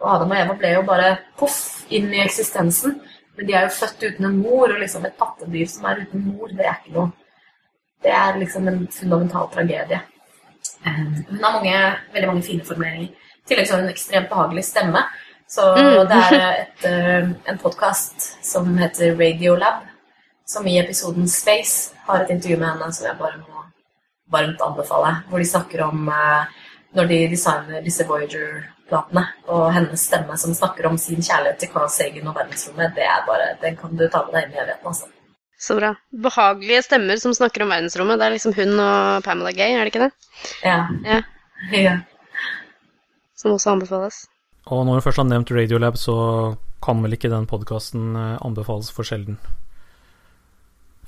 Og 0.00 0.08
Adam 0.14 0.30
og 0.32 0.38
Eva 0.40 0.54
ble 0.56 0.74
jo 0.74 0.82
bare 0.88 1.10
poff 1.38 1.58
inn 1.92 2.08
i 2.14 2.22
eksistensen. 2.24 3.00
Men 3.36 3.46
de 3.46 3.54
er 3.56 3.66
jo 3.66 3.74
født 3.76 4.02
uten 4.08 4.26
en 4.26 4.38
mor, 4.40 4.72
og 4.72 4.80
liksom 4.80 5.04
et 5.06 5.16
pattedyr 5.20 5.68
som 5.70 5.86
er 5.90 6.02
uten 6.04 6.24
mor, 6.26 6.48
det 6.52 6.66
er 6.66 6.78
ikke 6.80 6.96
noe 6.96 7.10
Det 8.02 8.12
er 8.16 8.38
liksom 8.40 8.68
en 8.68 8.86
fundamental 8.88 9.50
tragedie. 9.52 9.98
Eh, 10.86 11.00
Hun 11.28 11.42
har 11.44 11.52
mange, 11.52 11.74
veldig 12.14 12.28
mange 12.30 12.42
fine 12.42 12.64
formuleringer. 12.64 13.10
I 13.12 13.48
tillegg 13.48 13.66
så 13.68 13.74
har 13.74 13.82
hun 13.82 13.88
en 13.90 13.92
ekstremt 13.94 14.30
behagelig 14.30 14.64
stemme. 14.64 15.02
Så 15.50 15.64
Mm. 15.76 16.08
det 16.08 16.18
er 16.32 16.60
et, 16.60 16.84
eh, 16.84 17.28
en 17.50 17.58
podkast 17.58 18.44
som 18.46 18.76
heter 18.78 19.16
Radiolab, 19.18 19.82
som 20.46 20.66
i 20.66 20.78
episoden 20.78 21.26
Space 21.28 21.90
har 22.06 22.22
et 22.22 22.30
intervju 22.30 22.56
med 22.58 22.68
henne 22.68 22.92
som 22.94 23.06
jeg 23.06 23.18
bare 23.18 23.38
må 23.38 23.64
varmt 24.30 24.60
anbefale. 24.60 25.24
Hvor 25.28 25.38
de 25.38 25.44
snakker 25.44 25.82
om 25.88 26.08
eh, 26.08 26.44
når 26.94 27.08
de 27.08 27.18
designer 27.28 27.82
disse 27.82 28.06
Voyager-platene, 28.06 29.26
og 29.48 29.72
hennes 29.74 30.06
stemme 30.06 30.38
som 30.38 30.54
snakker 30.54 30.86
om 30.86 30.96
sin 30.98 31.18
kjærlighet 31.22 31.58
til 31.58 31.68
Carl 31.74 31.88
Sagan 31.88 32.28
og 32.28 32.34
verdensrommet. 32.36 32.94
Det 32.94 33.02
er 33.02 33.26
bare, 33.26 33.56
Den 33.60 33.76
kan 33.76 33.96
du 33.96 34.08
ta 34.08 34.24
med 34.24 34.34
deg 34.34 34.44
inn 34.44 34.54
i 34.54 34.62
evigheten, 34.62 34.86
altså. 34.86 35.06
Så 35.58 35.76
bra. 35.76 35.94
Behagelige 36.14 36.82
stemmer 36.86 37.18
som 37.18 37.34
snakker 37.34 37.62
om 37.62 37.68
verdensrommet. 37.74 38.18
Det 38.18 38.26
er 38.26 38.30
liksom 38.38 38.54
hun 38.54 38.78
og 38.80 39.22
Pamela 39.24 39.50
Gay, 39.52 39.74
er 39.74 39.84
det 39.84 39.92
ikke 39.94 40.06
det? 40.06 40.12
Ja. 40.64 40.86
Ja. 41.04 41.22
ja. 41.72 41.98
Som 43.36 43.52
også 43.58 43.70
anbefales. 43.74 44.26
Og 44.66 44.84
når 44.86 44.98
hun 44.98 45.02
først 45.02 45.22
har 45.22 45.28
nevnt 45.30 45.50
Radiolab, 45.54 45.96
så 45.96 46.16
kan 46.84 47.00
vel 47.02 47.16
ikke 47.16 47.30
den 47.32 47.48
podkasten 47.48 48.16
anbefales 48.16 48.90
for 48.92 49.08
sjelden. 49.08 49.38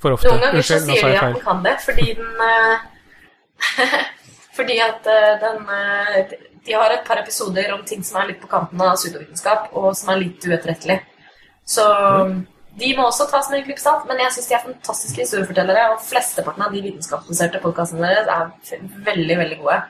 For 0.03 0.17
ofte. 0.17 0.31
Noen 0.31 0.41
ganger 0.43 0.59
Unnskyld, 0.59 0.81
så 0.83 0.97
sier 0.97 1.13
de 1.13 1.19
at 1.19 1.35
den 1.37 1.43
kan 1.45 1.61
det, 1.63 1.75
fordi 1.85 2.07
den 2.17 2.41
eh, 2.47 4.01
Fordi 4.57 4.79
at 4.83 5.07
eh, 5.09 5.29
den 5.41 5.69
eh, 5.77 6.33
De 6.67 6.75
har 6.75 6.93
et 6.93 7.05
par 7.07 7.21
episoder 7.21 7.71
om 7.73 7.85
ting 7.87 8.03
som 8.05 8.19
er 8.21 8.31
litt 8.31 8.41
på 8.41 8.49
kanten 8.51 8.81
av 8.81 8.97
pseudovitenskap, 8.97 9.71
og 9.79 9.93
som 9.99 10.13
er 10.13 10.21
litt 10.21 10.45
uetterrettelig. 10.47 10.99
Så 11.67 11.83
de 12.79 12.91
må 12.97 13.05
også 13.05 13.27
tas 13.29 13.49
med 13.51 13.59
en 13.59 13.65
klype 13.67 13.83
salt, 13.83 14.05
men 14.07 14.21
jeg 14.23 14.33
syns 14.35 14.47
de 14.47 14.55
er 14.55 14.63
fantastiske 14.63 15.25
historiefortellere, 15.25 15.89
og 15.91 16.05
flesteparten 16.07 16.63
av 16.63 16.71
de 16.71 16.85
vitenskapsbaserte 16.85 17.59
podkastene 17.63 18.07
deres 18.07 18.71
er 18.73 18.85
veldig, 19.09 19.37
veldig 19.41 19.59
gode. 19.59 19.81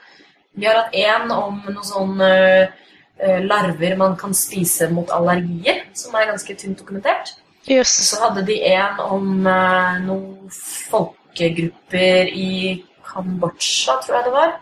Vi 0.57 0.68
har 0.68 0.82
hatt 0.82 0.97
én 0.97 1.32
om 1.34 1.61
noe 1.70 1.86
sånn 1.88 2.26
eh, 2.26 2.66
eh, 2.66 2.82
larver 3.22 3.93
man 3.95 4.16
kan 4.20 4.34
spise 4.36 4.89
mot 4.91 5.11
allergier, 5.14 5.84
som 5.95 6.16
er 6.18 6.32
ganske 6.32 6.55
tynt 6.59 6.80
dokumentert. 6.82 7.36
Yes. 7.70 8.09
Så 8.09 8.20
hadde 8.20 8.43
de 8.47 8.57
en 8.74 8.99
om 8.99 9.47
eh, 9.47 9.99
noen 10.03 10.49
folkegrupper 10.51 12.32
i 12.36 12.82
Kambodsja, 13.07 13.99
tror 14.03 14.18
jeg 14.18 14.26
det 14.28 14.34
var. 14.34 14.57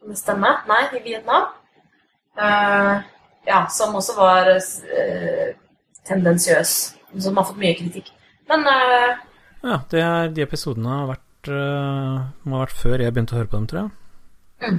Kan 0.00 0.14
det 0.14 0.18
stemme? 0.18 0.50
Nei, 0.70 0.80
i 0.96 1.02
Vietnam. 1.04 1.52
Uh, 2.36 2.98
ja, 3.48 3.62
som 3.72 3.94
også 3.96 4.16
var 4.18 4.50
uh, 4.56 5.46
tendensiøs. 6.08 6.74
Som 7.22 7.38
har 7.38 7.46
fått 7.48 7.60
mye 7.62 7.76
kritikk. 7.78 8.10
Men 8.50 8.66
uh, 8.68 9.22
Ja, 9.66 9.78
det 9.90 10.02
er, 10.02 10.32
de 10.34 10.44
episodene 10.44 10.92
har 10.92 11.08
vært, 11.10 11.48
øh, 11.50 12.18
må 12.46 12.58
ha 12.58 12.66
vært 12.66 12.76
før 12.78 13.02
jeg 13.02 13.14
begynte 13.14 13.34
å 13.34 13.40
høre 13.40 13.50
på 13.50 13.58
dem, 13.58 13.66
tror 13.70 13.80
jeg. 13.80 13.90
Mm. 14.62 14.76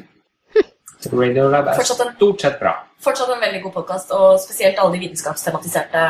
er 1.26 1.50
Lab 1.52 1.72
er 1.74 1.82
stort 1.90 2.46
sett 2.46 2.60
bra. 2.62 2.76
Fortsatt 3.04 3.30
en 3.36 3.42
veldig 3.44 3.62
god 3.64 3.74
podkast, 3.82 4.12
og 4.16 4.40
spesielt 4.42 4.80
alle 4.82 4.96
de 4.98 5.04
vitenskapstematiserte. 5.06 6.04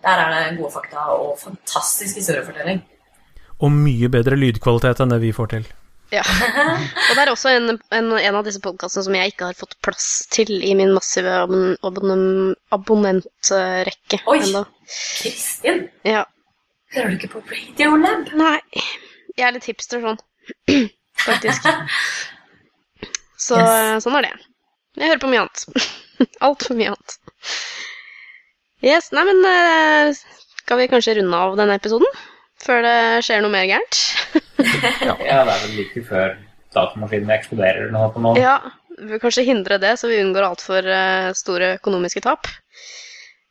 Der 0.00 0.22
er 0.22 0.30
det 0.50 0.58
gode 0.58 0.72
fakta 0.72 1.08
og 1.12 1.34
fantastisk 1.40 2.16
historiefortelling. 2.16 2.80
Og 3.60 3.72
mye 3.74 4.08
bedre 4.08 4.38
lydkvalitet 4.40 5.02
enn 5.04 5.12
det 5.12 5.18
vi 5.20 5.32
får 5.36 5.50
til. 5.52 5.66
Ja. 6.10 6.22
Og 6.24 7.12
det 7.14 7.22
er 7.22 7.30
også 7.30 7.52
en, 7.54 7.76
en, 7.94 8.08
en 8.18 8.34
av 8.38 8.42
disse 8.46 8.58
podkastene 8.64 9.04
som 9.06 9.14
jeg 9.14 9.30
ikke 9.34 9.50
har 9.50 9.58
fått 9.58 9.76
plass 9.84 10.06
til 10.34 10.48
i 10.66 10.72
min 10.74 10.90
massive 10.96 11.30
abon 11.44 11.76
abon, 11.86 12.56
abonnentrekke 12.74 14.18
Oi. 14.26 14.40
Enda. 14.40 14.64
Kristin, 15.20 15.84
Ja. 16.02 16.24
hører 16.96 17.12
du 17.12 17.18
ikke 17.20 17.30
på 17.36 17.42
Radiolab? 17.46 18.32
Nei. 18.34 18.58
Jeg 19.38 19.46
er 19.46 19.54
litt 19.54 19.68
hipster 19.70 20.02
sånn, 20.02 20.18
faktisk. 21.28 21.68
Så 23.46 23.56
Yes. 23.60 24.02
sånn 24.04 24.16
er 24.18 24.26
det. 24.26 24.34
Jeg 24.98 25.12
hører 25.12 25.22
på 25.22 25.30
mye 25.30 25.44
annet. 25.46 25.86
Altfor 26.46 26.78
mye 26.78 26.92
annet. 26.92 27.16
Yes, 28.84 29.10
nei, 29.12 29.24
men 29.28 29.42
eh, 29.48 30.20
skal 30.62 30.80
vi 30.80 30.90
kanskje 30.92 31.18
runde 31.18 31.40
av 31.40 31.56
denne 31.60 31.76
episoden? 31.80 32.08
Før 32.60 32.84
det 32.84 32.98
skjer 33.24 33.42
noe 33.44 33.52
mer 33.52 33.68
gærent? 33.68 34.02
Ja, 35.00 35.16
det 35.16 35.32
er 35.32 35.46
vel 35.48 35.72
like 35.78 36.02
før 36.04 36.34
datamaskinene 36.76 37.32
eksploderer 37.34 37.88
nå 37.94 38.02
på 38.14 38.20
noen. 38.22 38.38
Ja, 38.38 38.58
vi 38.98 39.08
vil 39.14 39.22
kanskje 39.22 39.46
hindre 39.48 39.78
det, 39.80 39.94
så 39.98 40.10
vi 40.10 40.20
unngår 40.20 40.44
altfor 40.50 40.84
uh, 40.84 41.30
store 41.36 41.74
økonomiske 41.78 42.20
tap. 42.24 42.50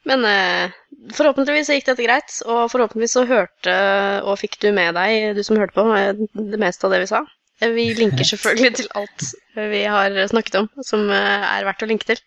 Men 0.07 0.23
eh, 0.25 0.71
forhåpentligvis 1.13 1.67
så 1.67 1.75
gikk 1.75 1.89
dette 1.89 2.05
greit, 2.05 2.37
og 2.47 2.69
forhåpentligvis 2.71 3.15
så 3.17 3.25
hørte 3.29 3.75
og 4.23 4.39
fikk 4.39 4.57
du 4.63 4.69
med 4.75 4.95
deg, 4.97 5.35
du 5.37 5.43
som 5.45 5.59
hørte 5.59 5.75
på, 5.75 5.85
eh, 5.97 6.13
det 6.53 6.61
meste 6.61 6.87
av 6.87 6.95
det 6.95 7.03
vi 7.03 7.09
sa. 7.11 7.23
Vi 7.59 7.85
linker 7.97 8.23
selvfølgelig 8.23 8.75
til 8.77 8.91
alt 8.95 9.25
vi 9.71 9.81
har 9.91 10.13
snakket 10.31 10.61
om, 10.61 10.69
som 10.85 11.09
eh, 11.11 11.47
er 11.49 11.65
verdt 11.67 11.83
å 11.83 11.89
linke 11.89 12.07
til. 12.07 12.21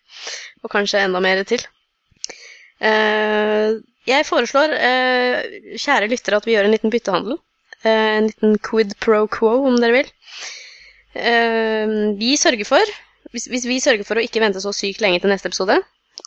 Og 0.61 0.73
kanskje 0.73 1.07
enda 1.07 1.23
mer 1.25 1.41
til. 1.49 1.65
Eh, 2.83 3.79
jeg 4.11 4.27
foreslår, 4.27 4.75
eh, 4.75 5.55
kjære 5.79 6.11
lyttere, 6.11 6.41
at 6.41 6.49
vi 6.49 6.57
gjør 6.57 6.69
en 6.69 6.75
liten 6.75 6.93
byttehandel. 6.93 7.39
Eh, 7.85 8.19
en 8.19 8.29
liten 8.29 8.59
quid 8.59 8.97
pro 9.01 9.25
quo, 9.31 9.55
om 9.69 9.79
dere 9.81 10.03
vil. 10.03 10.13
Vi 11.13 12.37
sørger 12.41 12.65
for 12.65 12.93
hvis 13.33 13.67
vi 13.69 13.81
sørger 13.81 14.05
for 14.05 14.17
å 14.17 14.23
ikke 14.25 14.41
vente 14.41 14.61
så 14.61 14.73
sykt 14.77 15.01
lenge 15.01 15.21
til 15.21 15.33
neste 15.33 15.49
episode, 15.49 15.79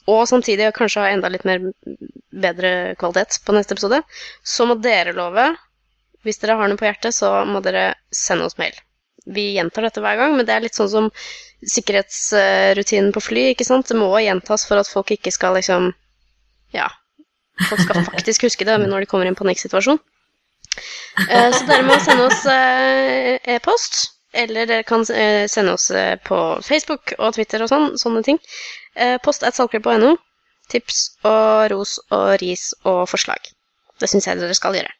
og 0.09 0.27
samtidig 0.29 0.71
kanskje 0.77 1.03
ha 1.03 1.11
enda 1.13 1.29
litt 1.29 1.45
mer 1.45 1.61
bedre 2.33 2.71
kvalitet 3.01 3.39
på 3.45 3.53
neste 3.53 3.77
episode, 3.77 4.01
så 4.41 4.65
må 4.69 4.77
dere 4.81 5.13
love 5.13 5.53
Hvis 6.25 6.39
dere 6.41 6.55
har 6.57 6.69
noe 6.69 6.77
på 6.77 6.87
hjertet, 6.87 7.13
så 7.13 7.27
må 7.45 7.59
dere 7.61 7.91
sende 8.09 8.47
oss 8.47 8.57
mail. 8.57 8.73
Vi 9.25 9.55
gjentar 9.55 9.87
dette 9.87 10.01
hver 10.03 10.17
gang, 10.19 10.35
men 10.37 10.45
det 10.45 10.53
er 10.53 10.65
litt 10.65 10.77
sånn 10.77 10.91
som 10.91 11.07
sikkerhetsrutinen 11.65 13.13
på 13.15 13.23
fly, 13.23 13.45
ikke 13.53 13.65
sant. 13.67 13.87
Det 13.89 13.97
må 13.97 14.09
gjentas 14.21 14.65
for 14.69 14.81
at 14.81 14.89
folk 14.91 15.11
ikke 15.15 15.33
skal 15.33 15.57
liksom 15.57 15.93
Ja. 16.75 16.89
Folk 17.69 17.81
skal 17.85 18.03
faktisk 18.11 18.43
huske 18.49 18.65
det 18.67 18.75
når 18.83 19.05
de 19.05 19.09
kommer 19.09 19.25
i 19.25 19.31
en 19.31 19.37
panikksituasjon. 19.39 19.99
Eh, 21.29 21.51
Så 21.55 21.63
dere 21.69 21.85
må 21.87 21.95
sende 22.03 22.25
oss 22.27 22.41
eh, 22.51 23.37
e-post, 23.55 24.11
eller 24.35 24.67
dere 24.67 24.83
kan 24.83 25.05
eh, 25.15 25.45
sende 25.47 25.73
oss 25.77 25.87
på 26.27 26.39
Facebook 26.67 27.13
og 27.17 27.33
Twitter 27.37 27.63
og 27.63 27.71
sånn, 27.71 27.93
sånne 27.97 28.23
ting. 28.27 28.41
Post 29.23 29.43
at 29.43 29.55
saltklypa.no. 29.55 30.15
Tips 30.71 30.99
og 31.27 31.69
ros 31.71 31.97
og 32.15 32.35
ris 32.41 32.73
og 32.83 33.05
forslag. 33.11 33.51
Det 34.01 34.09
syns 34.09 34.27
jeg 34.27 34.39
dere 34.41 34.55
skal 34.57 34.75
gjøre. 34.75 34.91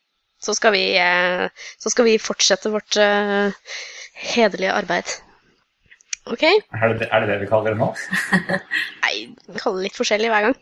Så 0.46 0.54
skal 0.54 0.76
vi, 0.76 0.84
eh, 1.02 1.50
så 1.82 1.90
skal 1.90 2.06
vi 2.06 2.20
fortsette 2.22 2.70
vårt 2.70 2.98
eh, 3.02 3.50
hederlige 4.36 4.76
arbeid. 4.78 5.16
Ok? 6.26 6.44
Er 6.44 6.94
det, 6.94 7.08
er 7.12 7.20
det 7.20 7.30
det 7.30 7.40
vi 7.42 7.50
kaller 7.50 7.74
det 7.74 7.80
nå? 7.82 7.92
Nei, 9.06 9.16
vi 9.48 9.60
kaller 9.62 9.82
det 9.82 9.90
litt 9.90 9.98
forskjellig 9.98 10.30
hver 10.34 10.48
gang. 10.48 10.58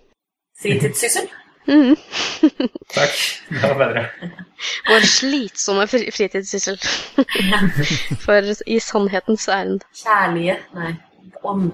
Fritidssyssel. 0.64 1.28
Mm. 1.68 1.96
Takk. 2.96 3.20
Det 3.50 3.62
var 3.64 3.78
bedre. 3.80 4.06
Vår 4.90 5.08
slitsomme 5.08 5.88
fritidssyssel. 5.88 6.80
For 8.24 8.52
i 8.68 8.80
sannhetens 8.84 9.48
ærend. 9.52 9.88
Kjærlighet, 10.04 10.68
Nei. 10.76 10.94
Om, 11.44 11.72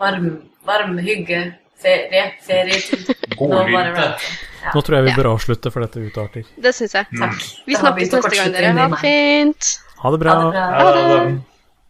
varm, 0.00 0.30
varm 0.68 1.00
hygge. 1.00 1.42
Ferie. 1.80 2.26
Ferietid. 2.44 3.14
Ja. 3.40 4.08
Nå 4.74 4.82
tror 4.84 4.96
jeg 4.96 5.04
vi 5.04 5.10
Ja. 5.10 5.16
bør 5.16 5.28
avslutte, 5.34 5.70
for 5.72 5.80
dette 5.80 6.00
utarter. 6.04 6.44
Det 6.60 6.74
syns 6.74 6.92
jeg. 6.94 7.06
Takk. 7.18 7.38
Vi 7.66 7.72
Det 7.74 7.80
snakkes 7.80 8.12
neste 8.12 8.36
gang, 8.36 8.52
dere. 8.52 8.72
Ha 8.76 8.88
det 8.88 8.98
fint. 8.98 9.78
Ha 10.02 10.10
det 10.10 10.20
bra. 10.20 10.34
Ha 10.52 10.92
det 10.92 11.04
bra. 11.08 11.40